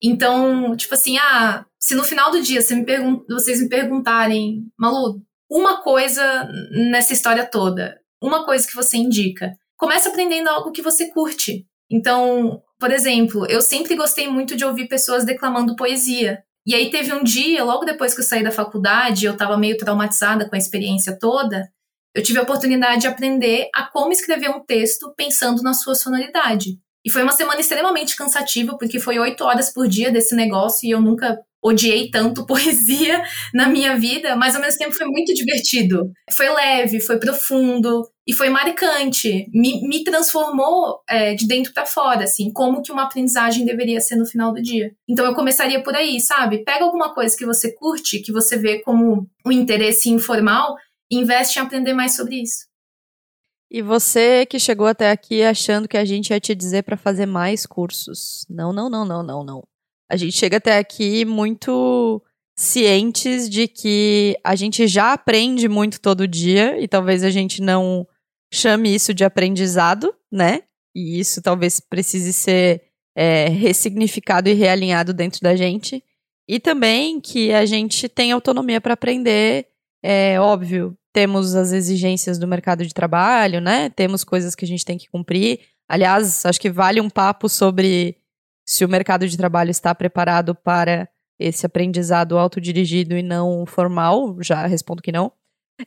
Então, 0.02 0.76
tipo 0.76 0.92
assim, 0.92 1.16
ah, 1.16 1.64
se 1.80 1.94
no 1.94 2.04
final 2.04 2.30
do 2.30 2.42
dia 2.42 2.60
você 2.60 2.74
me 2.74 2.84
vocês 3.26 3.62
me 3.62 3.68
perguntarem, 3.70 4.66
Malu, 4.78 5.22
uma 5.50 5.80
coisa 5.80 6.46
nessa 6.90 7.14
história 7.14 7.46
toda, 7.46 7.98
uma 8.22 8.44
coisa 8.44 8.68
que 8.68 8.74
você 8.74 8.98
indica, 8.98 9.56
comece 9.78 10.08
aprendendo 10.08 10.48
algo 10.48 10.72
que 10.72 10.82
você 10.82 11.10
curte. 11.10 11.66
Então, 11.90 12.62
por 12.84 12.92
exemplo, 12.92 13.46
eu 13.46 13.62
sempre 13.62 13.96
gostei 13.96 14.28
muito 14.28 14.54
de 14.54 14.62
ouvir 14.62 14.86
pessoas 14.88 15.24
declamando 15.24 15.74
poesia. 15.74 16.44
E 16.66 16.74
aí 16.74 16.90
teve 16.90 17.14
um 17.14 17.24
dia, 17.24 17.64
logo 17.64 17.82
depois 17.82 18.12
que 18.12 18.20
eu 18.20 18.24
saí 18.24 18.44
da 18.44 18.50
faculdade, 18.50 19.24
eu 19.24 19.32
estava 19.32 19.56
meio 19.56 19.78
traumatizada 19.78 20.46
com 20.46 20.54
a 20.54 20.58
experiência 20.58 21.18
toda, 21.18 21.66
eu 22.14 22.22
tive 22.22 22.38
a 22.38 22.42
oportunidade 22.42 23.00
de 23.00 23.06
aprender 23.06 23.70
a 23.74 23.84
como 23.84 24.12
escrever 24.12 24.50
um 24.50 24.60
texto 24.60 25.14
pensando 25.16 25.62
na 25.62 25.72
sua 25.72 25.94
sonoridade. 25.94 26.78
E 27.02 27.08
foi 27.08 27.22
uma 27.22 27.32
semana 27.32 27.58
extremamente 27.58 28.14
cansativa, 28.16 28.76
porque 28.76 29.00
foi 29.00 29.18
oito 29.18 29.44
horas 29.44 29.72
por 29.72 29.88
dia 29.88 30.12
desse 30.12 30.36
negócio 30.36 30.86
e 30.86 30.90
eu 30.90 31.00
nunca 31.00 31.40
odiei 31.64 32.10
tanto 32.10 32.44
poesia 32.46 33.22
na 33.54 33.68
minha 33.68 33.96
vida, 33.98 34.36
mas 34.36 34.54
ao 34.54 34.60
mesmo 34.60 34.78
tempo 34.78 34.94
foi 34.94 35.06
muito 35.06 35.32
divertido. 35.32 36.12
Foi 36.36 36.48
leve, 36.48 37.00
foi 37.00 37.18
profundo 37.18 38.06
e 38.26 38.32
foi 38.32 38.50
marcante. 38.50 39.46
Me, 39.52 39.80
me 39.86 40.04
transformou 40.04 41.00
é, 41.08 41.34
de 41.34 41.46
dentro 41.46 41.72
para 41.72 41.86
fora, 41.86 42.24
assim, 42.24 42.52
como 42.52 42.82
que 42.82 42.92
uma 42.92 43.04
aprendizagem 43.04 43.64
deveria 43.64 44.00
ser 44.00 44.16
no 44.16 44.26
final 44.26 44.52
do 44.52 44.60
dia. 44.60 44.92
Então 45.08 45.24
eu 45.24 45.34
começaria 45.34 45.82
por 45.82 45.94
aí, 45.94 46.20
sabe? 46.20 46.64
Pega 46.64 46.84
alguma 46.84 47.14
coisa 47.14 47.36
que 47.36 47.46
você 47.46 47.72
curte, 47.72 48.20
que 48.20 48.32
você 48.32 48.58
vê 48.58 48.80
como 48.80 49.26
um 49.46 49.52
interesse 49.52 50.10
informal, 50.10 50.76
e 51.10 51.16
investe 51.16 51.58
em 51.58 51.62
aprender 51.62 51.92
mais 51.92 52.16
sobre 52.16 52.42
isso. 52.42 52.66
E 53.70 53.82
você 53.82 54.46
que 54.46 54.58
chegou 54.58 54.86
até 54.86 55.10
aqui 55.10 55.42
achando 55.42 55.88
que 55.88 55.96
a 55.96 56.04
gente 56.04 56.30
ia 56.30 56.40
te 56.40 56.54
dizer 56.54 56.82
para 56.82 56.96
fazer 56.96 57.26
mais 57.26 57.66
cursos. 57.66 58.46
Não, 58.48 58.72
não, 58.72 58.88
não, 58.88 59.04
não, 59.04 59.22
não, 59.22 59.44
não. 59.44 59.64
A 60.14 60.16
gente 60.16 60.36
chega 60.36 60.58
até 60.58 60.78
aqui 60.78 61.24
muito 61.24 62.22
cientes 62.56 63.50
de 63.50 63.66
que 63.66 64.38
a 64.44 64.54
gente 64.54 64.86
já 64.86 65.12
aprende 65.12 65.68
muito 65.68 66.00
todo 66.00 66.28
dia 66.28 66.80
e 66.80 66.86
talvez 66.86 67.24
a 67.24 67.30
gente 67.30 67.60
não 67.60 68.06
chame 68.52 68.94
isso 68.94 69.12
de 69.12 69.24
aprendizado, 69.24 70.14
né? 70.30 70.62
E 70.94 71.18
isso 71.18 71.42
talvez 71.42 71.80
precise 71.80 72.32
ser 72.32 72.82
é, 73.16 73.48
ressignificado 73.48 74.48
e 74.48 74.52
realinhado 74.52 75.12
dentro 75.12 75.40
da 75.40 75.56
gente. 75.56 76.00
E 76.48 76.60
também 76.60 77.20
que 77.20 77.52
a 77.52 77.66
gente 77.66 78.08
tem 78.08 78.30
autonomia 78.30 78.80
para 78.80 78.94
aprender, 78.94 79.66
é 80.00 80.38
óbvio, 80.38 80.96
temos 81.12 81.56
as 81.56 81.72
exigências 81.72 82.38
do 82.38 82.46
mercado 82.46 82.86
de 82.86 82.94
trabalho, 82.94 83.60
né? 83.60 83.90
Temos 83.90 84.22
coisas 84.22 84.54
que 84.54 84.64
a 84.64 84.68
gente 84.68 84.84
tem 84.84 84.96
que 84.96 85.10
cumprir. 85.10 85.58
Aliás, 85.88 86.46
acho 86.46 86.60
que 86.60 86.70
vale 86.70 87.00
um 87.00 87.10
papo 87.10 87.48
sobre 87.48 88.16
se 88.64 88.84
o 88.84 88.88
mercado 88.88 89.28
de 89.28 89.36
trabalho 89.36 89.70
está 89.70 89.94
preparado 89.94 90.54
para 90.54 91.08
esse 91.38 91.66
aprendizado 91.66 92.38
autodirigido 92.38 93.16
e 93.16 93.22
não 93.22 93.66
formal. 93.66 94.36
Já 94.40 94.66
respondo 94.66 95.02
que 95.02 95.12
não. 95.12 95.32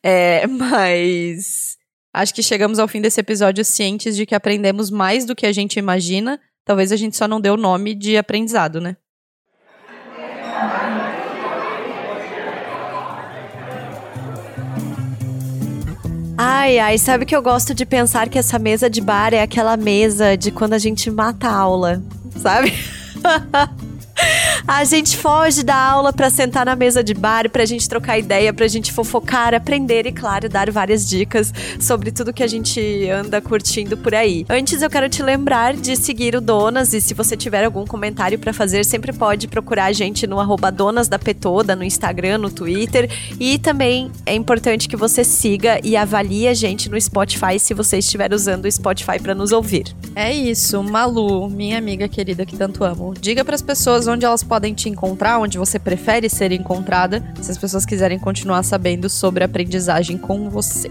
É, 0.03 0.45
mas 0.47 1.78
acho 2.13 2.34
que 2.34 2.43
chegamos 2.43 2.80
ao 2.80 2.88
fim 2.88 3.01
desse 3.01 3.19
episódio 3.19 3.63
cientes 3.63 4.15
de 4.15 4.25
que 4.25 4.36
aprendemos 4.36 4.89
mais 4.89 5.25
do 5.25 5.36
que 5.36 5.45
a 5.45 5.51
gente 5.51 5.80
imagina. 5.80 6.39
Talvez 6.65 6.91
a 6.91 6.95
gente 6.95 7.15
só 7.15 7.28
não 7.28 7.39
dê 7.39 7.49
o 7.49 7.57
nome 7.57 7.95
de 7.95 8.17
aprendizado, 8.17 8.82
né? 8.82 8.97
Ai, 16.39 16.78
ai, 16.78 16.99
sabe 16.99 17.25
que 17.25 17.36
eu 17.36 17.41
gosto 17.41 17.73
de 17.73 17.84
pensar 17.84 18.30
que 18.30 18.38
essa 18.38 18.59
mesa 18.59 18.88
de 18.88 19.01
bar 19.01 19.34
é 19.34 19.41
aquela 19.41 19.75
mesa 19.75 20.38
de 20.38 20.51
quando 20.51 20.73
a 20.73 20.78
gente 20.78 21.09
mata 21.09 21.47
a 21.47 21.55
aula, 21.55 22.03
sabe? 22.38 22.71
A 24.66 24.84
gente 24.84 25.18
foge 25.18 25.64
da 25.64 25.76
aula 25.76 26.12
para 26.12 26.30
sentar 26.30 26.66
na 26.66 26.76
mesa 26.76 27.03
de 27.03 27.14
bar, 27.14 27.49
pra 27.49 27.66
gente 27.66 27.88
trocar 27.88 28.18
ideia, 28.18 28.53
pra 28.53 28.68
gente 28.68 28.91
fofocar, 28.91 29.53
aprender 29.53 30.05
e, 30.05 30.12
claro, 30.12 30.49
dar 30.49 30.72
várias 30.72 31.08
dicas 31.08 31.53
sobre 31.80 32.12
tudo 32.12 32.34
que 32.34 32.43
a 32.43 32.47
gente 32.47 33.10
anda 33.10 33.41
curtindo 33.41 33.97
por 33.97 34.16
aí. 34.16 34.45
Antes, 34.49 34.82
eu 34.82 34.89
quero 34.89 35.10
te 35.10 35.22
lembrar 35.22 35.76
de 35.76 35.95
seguir 35.95 36.36
o 36.36 36.41
Donas 36.41 36.93
e 36.93 37.01
se 37.01 37.14
você 37.14 37.36
tiver 37.36 37.66
algum 37.66 37.86
comentário 37.86 38.39
para 38.39 38.53
fazer, 38.53 38.86
sempre 38.86 39.12
pode 39.14 39.47
procurar 39.47 39.86
a 39.86 39.91
gente 39.91 40.26
no 40.26 40.39
arroba 40.39 40.72
Donas 40.72 41.08
da 41.08 41.20
Petoda, 41.20 41.76
no 41.76 41.84
Instagram, 41.84 42.38
no 42.38 42.49
Twitter. 42.49 43.10
E 43.39 43.60
também 43.60 44.12
é 44.26 44.34
importante 44.34 44.88
que 44.88 44.95
você 44.95 45.24
siga 45.24 45.80
e 45.84 45.95
avalie 45.95 46.47
a 46.47 46.53
gente 46.53 46.89
no 46.89 46.99
Spotify 46.99 47.60
se 47.60 47.74
você 47.74 47.97
estiver 47.97 48.34
usando 48.34 48.66
o 48.66 48.72
Spotify 48.72 49.20
para 49.22 49.36
nos 49.36 49.51
ouvir. 49.51 49.95
É 50.16 50.34
isso, 50.34 50.82
Malu, 50.84 51.49
minha 51.49 51.78
amiga 51.78 52.08
querida 52.08 52.45
que 52.45 52.58
tanto 52.58 52.84
amo. 52.84 53.14
Diga 53.20 53.43
para 53.43 53.55
as 53.55 53.62
pessoas 53.62 54.08
onde 54.08 54.26
elas 54.26 54.43
podem 54.47 54.73
te 54.73 54.89
encontrar, 54.89 55.39
onde 55.39 55.57
você 55.57 55.77
prefere 55.77 56.29
ser 56.29 56.51
encontrada, 56.51 57.23
se 57.41 57.51
as 57.51 57.57
pessoas 57.57 57.85
quiserem 57.85 58.17
continuar 58.17 58.63
sabendo 58.63 59.09
sobre 59.09 59.43
aprendizagem 59.43 60.17
com 60.17 60.49
você. 60.49 60.89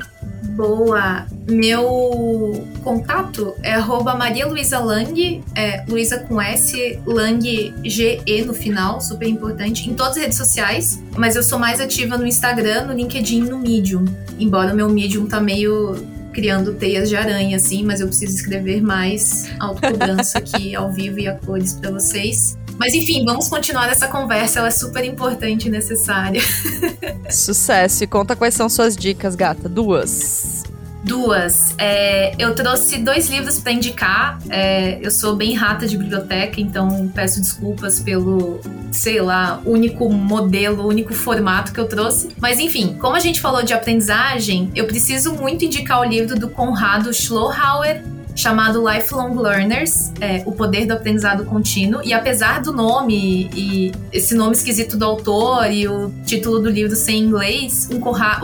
Boa! 0.56 1.26
Meu 1.46 2.66
contato 2.82 3.54
é 3.62 3.74
arroba 3.74 4.14
Maria 4.14 4.46
Luísa 4.46 4.78
Lang, 4.78 5.44
é 5.54 5.84
Luísa 5.86 6.20
com 6.20 6.40
S, 6.40 6.98
Lang 7.04 7.74
G-E 7.84 8.42
no 8.42 8.54
final, 8.54 9.00
super 9.00 9.28
importante, 9.28 9.88
em 9.88 9.94
todas 9.94 10.16
as 10.16 10.22
redes 10.22 10.38
sociais, 10.38 11.02
mas 11.16 11.36
eu 11.36 11.42
sou 11.42 11.58
mais 11.58 11.80
ativa 11.80 12.16
no 12.16 12.26
Instagram, 12.26 12.86
no 12.86 12.94
LinkedIn 12.94 13.42
no 13.42 13.58
Medium. 13.58 14.04
Embora 14.38 14.72
o 14.72 14.76
meu 14.76 14.88
Medium 14.88 15.26
tá 15.26 15.40
meio 15.40 15.94
criando 16.32 16.74
teias 16.74 17.08
de 17.08 17.16
aranha, 17.16 17.56
assim, 17.56 17.82
mas 17.82 18.00
eu 18.00 18.06
preciso 18.06 18.34
escrever 18.34 18.82
mais 18.82 19.48
autocobrança 19.58 20.38
aqui 20.38 20.74
ao 20.74 20.92
vivo 20.92 21.18
e 21.18 21.26
a 21.26 21.34
cores 21.34 21.72
para 21.72 21.90
vocês. 21.90 22.58
Mas 22.78 22.94
enfim, 22.94 23.24
vamos 23.24 23.48
continuar 23.48 23.88
essa 23.90 24.08
conversa, 24.08 24.58
ela 24.58 24.68
é 24.68 24.70
super 24.70 25.04
importante 25.04 25.68
e 25.68 25.70
necessária. 25.70 26.40
Sucesso! 27.30 28.04
E 28.04 28.06
conta 28.06 28.36
quais 28.36 28.54
são 28.54 28.68
suas 28.68 28.96
dicas, 28.96 29.34
gata. 29.34 29.68
Duas. 29.68 30.64
Duas. 31.06 31.72
É, 31.78 32.34
eu 32.36 32.52
trouxe 32.52 32.98
dois 32.98 33.28
livros 33.30 33.60
para 33.60 33.70
indicar. 33.70 34.38
É, 34.50 34.98
eu 35.00 35.10
sou 35.10 35.36
bem 35.36 35.54
rata 35.54 35.86
de 35.86 35.96
biblioteca, 35.96 36.60
então 36.60 37.08
peço 37.14 37.40
desculpas 37.40 38.00
pelo, 38.00 38.60
sei 38.90 39.20
lá, 39.20 39.62
único 39.64 40.10
modelo, 40.10 40.84
único 40.84 41.14
formato 41.14 41.72
que 41.72 41.78
eu 41.78 41.86
trouxe. 41.86 42.30
Mas 42.40 42.58
enfim, 42.58 42.96
como 43.00 43.14
a 43.14 43.20
gente 43.20 43.40
falou 43.40 43.62
de 43.62 43.72
aprendizagem, 43.72 44.68
eu 44.74 44.86
preciso 44.86 45.32
muito 45.34 45.64
indicar 45.64 46.00
o 46.00 46.04
livro 46.04 46.36
do 46.36 46.50
Conrado 46.50 47.14
Schlohauer, 47.14 48.02
chamado 48.36 48.84
Lifelong 48.88 49.34
Learners, 49.34 50.12
é, 50.20 50.42
O 50.46 50.52
Poder 50.52 50.86
do 50.86 50.92
Aprendizado 50.92 51.44
Contínuo. 51.44 52.00
E 52.04 52.12
apesar 52.12 52.60
do 52.60 52.72
nome 52.72 53.50
e 53.54 53.92
esse 54.12 54.34
nome 54.34 54.54
esquisito 54.54 54.96
do 54.96 55.04
autor 55.04 55.72
e 55.72 55.88
o 55.88 56.12
título 56.24 56.60
do 56.60 56.68
livro 56.68 56.94
ser 56.94 57.12
em 57.12 57.24
inglês, 57.24 57.88
o 57.90 57.98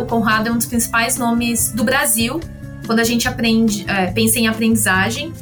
Conrado 0.07 0.49
é 0.49 0.51
um 0.51 0.57
dos 0.57 0.67
principais 0.67 1.17
nomes 1.17 1.71
do 1.73 1.85
Brasil 1.85 2.41
quando 2.87 2.99
a 2.99 3.05
gente 3.05 3.29
aprende, 3.29 3.85
é, 3.89 4.07
pensa 4.07 4.39
em 4.39 4.47
aprendizagem. 4.47 5.33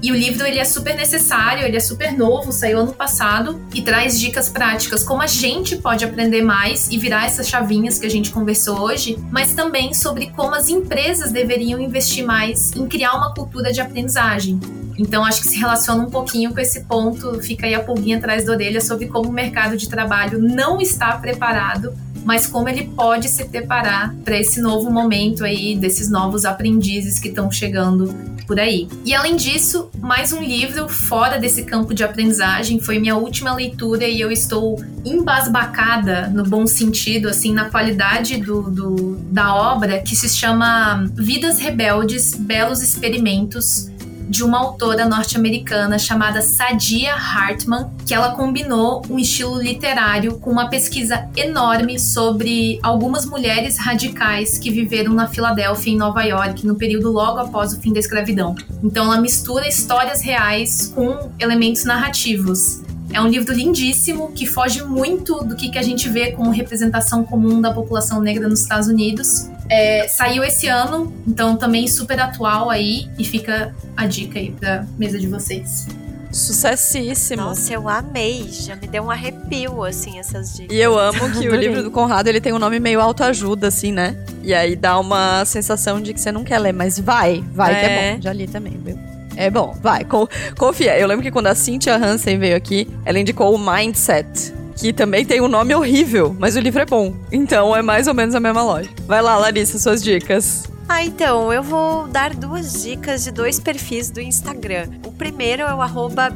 E 0.00 0.12
o 0.12 0.14
livro 0.14 0.46
ele 0.46 0.58
é 0.58 0.64
super 0.64 0.94
necessário, 0.94 1.64
ele 1.66 1.76
é 1.76 1.80
super 1.80 2.16
novo, 2.16 2.52
saiu 2.52 2.78
ano 2.78 2.92
passado 2.92 3.60
e 3.74 3.82
traz 3.82 4.18
dicas 4.18 4.48
práticas 4.48 5.02
como 5.02 5.22
a 5.22 5.26
gente 5.26 5.76
pode 5.76 6.04
aprender 6.04 6.42
mais 6.42 6.88
e 6.88 6.98
virar 6.98 7.26
essas 7.26 7.48
chavinhas 7.48 7.98
que 7.98 8.06
a 8.06 8.10
gente 8.10 8.30
conversou 8.30 8.80
hoje, 8.80 9.18
mas 9.30 9.54
também 9.54 9.92
sobre 9.92 10.30
como 10.30 10.54
as 10.54 10.68
empresas 10.68 11.32
deveriam 11.32 11.80
investir 11.80 12.24
mais 12.24 12.72
em 12.76 12.86
criar 12.86 13.14
uma 13.14 13.34
cultura 13.34 13.72
de 13.72 13.80
aprendizagem. 13.80 14.60
Então 14.98 15.24
acho 15.24 15.42
que 15.42 15.48
se 15.48 15.56
relaciona 15.56 16.02
um 16.02 16.10
pouquinho 16.10 16.52
com 16.52 16.58
esse 16.58 16.80
ponto, 16.84 17.40
fica 17.40 17.66
aí 17.66 17.74
a 17.74 17.82
pulguinha 17.82 18.18
atrás 18.18 18.44
da 18.44 18.52
orelha 18.52 18.80
sobre 18.80 19.06
como 19.06 19.28
o 19.28 19.32
mercado 19.32 19.76
de 19.76 19.88
trabalho 19.88 20.40
não 20.40 20.80
está 20.80 21.16
preparado 21.16 21.94
mas 22.28 22.46
como 22.46 22.68
ele 22.68 22.84
pode 22.94 23.26
se 23.26 23.46
preparar 23.46 24.14
para 24.22 24.38
esse 24.38 24.60
novo 24.60 24.90
momento 24.90 25.46
aí 25.46 25.74
desses 25.74 26.10
novos 26.10 26.44
aprendizes 26.44 27.18
que 27.18 27.28
estão 27.28 27.50
chegando 27.50 28.14
por 28.46 28.60
aí. 28.60 28.86
E 29.02 29.14
além 29.14 29.34
disso, 29.34 29.88
mais 29.98 30.30
um 30.30 30.42
livro 30.42 30.90
fora 30.90 31.38
desse 31.38 31.62
campo 31.62 31.94
de 31.94 32.04
aprendizagem 32.04 32.80
foi 32.80 32.98
minha 32.98 33.16
última 33.16 33.54
leitura 33.54 34.04
e 34.04 34.20
eu 34.20 34.30
estou 34.30 34.78
embasbacada 35.06 36.28
no 36.28 36.44
bom 36.44 36.66
sentido, 36.66 37.30
assim, 37.30 37.54
na 37.54 37.70
qualidade 37.70 38.36
do, 38.36 38.60
do 38.70 39.16
da 39.30 39.54
obra 39.54 40.02
que 40.02 40.14
se 40.14 40.28
chama 40.28 41.08
Vidas 41.14 41.58
Rebeldes, 41.58 42.34
Belos 42.34 42.82
Experimentos 42.82 43.88
de 44.28 44.44
uma 44.44 44.58
autora 44.58 45.06
norte-americana 45.08 45.98
chamada 45.98 46.42
Sadia 46.42 47.14
Hartman, 47.14 47.90
que 48.06 48.14
ela 48.14 48.32
combinou 48.32 49.02
um 49.08 49.18
estilo 49.18 49.60
literário 49.60 50.38
com 50.38 50.50
uma 50.50 50.68
pesquisa 50.68 51.28
enorme 51.36 51.98
sobre 51.98 52.78
algumas 52.82 53.24
mulheres 53.24 53.78
radicais 53.78 54.58
que 54.58 54.70
viveram 54.70 55.12
na 55.12 55.26
Filadélfia, 55.26 55.92
em 55.92 55.96
Nova 55.96 56.22
York, 56.22 56.66
no 56.66 56.76
período 56.76 57.10
logo 57.10 57.38
após 57.38 57.72
o 57.72 57.80
fim 57.80 57.92
da 57.92 58.00
escravidão. 58.00 58.54
Então 58.82 59.04
ela 59.06 59.20
mistura 59.20 59.66
histórias 59.66 60.20
reais 60.20 60.92
com 60.94 61.30
elementos 61.38 61.84
narrativos. 61.84 62.82
É 63.18 63.20
um 63.20 63.26
livro 63.26 63.52
lindíssimo 63.52 64.30
que 64.32 64.46
foge 64.46 64.80
muito 64.84 65.42
do 65.42 65.56
que, 65.56 65.70
que 65.70 65.76
a 65.76 65.82
gente 65.82 66.08
vê 66.08 66.30
como 66.30 66.50
representação 66.50 67.24
comum 67.24 67.60
da 67.60 67.72
população 67.72 68.20
negra 68.20 68.46
nos 68.48 68.60
Estados 68.62 68.86
Unidos 68.86 69.50
É, 69.68 70.06
saiu 70.06 70.44
esse 70.44 70.68
ano, 70.68 71.12
então 71.26 71.56
também 71.56 71.88
super 71.88 72.18
atual 72.20 72.70
aí. 72.70 73.08
E 73.18 73.24
fica 73.24 73.74
a 73.96 74.06
dica 74.06 74.38
aí 74.38 74.52
pra 74.52 74.86
mesa 74.96 75.18
de 75.18 75.26
vocês. 75.26 75.88
Sucessíssimo. 76.30 77.42
Nossa, 77.42 77.72
eu 77.74 77.88
amei. 77.88 78.46
Já 78.50 78.76
me 78.76 78.86
deu 78.86 79.02
um 79.02 79.10
arrepio, 79.10 79.82
assim, 79.82 80.18
essas 80.20 80.54
dicas. 80.54 80.76
E 80.76 80.80
eu 80.80 80.96
amo 80.96 81.30
que 81.32 81.48
o 81.48 81.56
livro 81.56 81.82
do 81.82 81.90
Conrado, 81.90 82.28
ele 82.28 82.40
tem 82.40 82.52
um 82.52 82.58
nome 82.58 82.78
meio 82.78 83.00
autoajuda, 83.00 83.66
assim, 83.66 83.90
né? 83.90 84.16
E 84.44 84.54
aí 84.54 84.76
dá 84.76 84.96
uma 84.98 85.44
sensação 85.44 86.00
de 86.00 86.14
que 86.14 86.20
você 86.20 86.30
não 86.30 86.44
quer 86.44 86.60
ler, 86.60 86.72
mas 86.72 87.00
vai, 87.00 87.44
vai 87.52 87.74
que 87.74 87.84
é 87.86 87.90
É. 87.90 88.14
bom. 88.14 88.22
Já 88.22 88.32
li 88.32 88.46
também, 88.46 88.78
viu? 88.82 89.17
É 89.40 89.48
bom, 89.48 89.72
vai, 89.80 90.04
co- 90.04 90.28
confia. 90.58 90.98
Eu 90.98 91.06
lembro 91.06 91.22
que 91.22 91.30
quando 91.30 91.46
a 91.46 91.54
Cynthia 91.54 91.94
Hansen 91.96 92.38
veio 92.40 92.56
aqui, 92.56 92.88
ela 93.04 93.20
indicou 93.20 93.54
o 93.54 93.58
Mindset, 93.58 94.52
que 94.74 94.92
também 94.92 95.24
tem 95.24 95.40
um 95.40 95.46
nome 95.46 95.72
horrível, 95.76 96.34
mas 96.40 96.56
o 96.56 96.60
livro 96.60 96.82
é 96.82 96.84
bom. 96.84 97.14
Então 97.30 97.74
é 97.74 97.80
mais 97.80 98.08
ou 98.08 98.14
menos 98.14 98.34
a 98.34 98.40
mesma 98.40 98.62
lógica. 98.64 98.94
Vai 99.06 99.22
lá, 99.22 99.36
Larissa, 99.38 99.78
suas 99.78 100.02
dicas. 100.02 100.64
Ah, 100.90 101.04
então, 101.04 101.52
eu 101.52 101.62
vou 101.62 102.08
dar 102.08 102.34
duas 102.34 102.82
dicas 102.82 103.22
de 103.22 103.30
dois 103.30 103.60
perfis 103.60 104.08
do 104.08 104.22
Instagram. 104.22 104.88
O 105.06 105.12
primeiro 105.12 105.62
é 105.62 105.74
o 105.74 105.82
arroba 105.82 106.34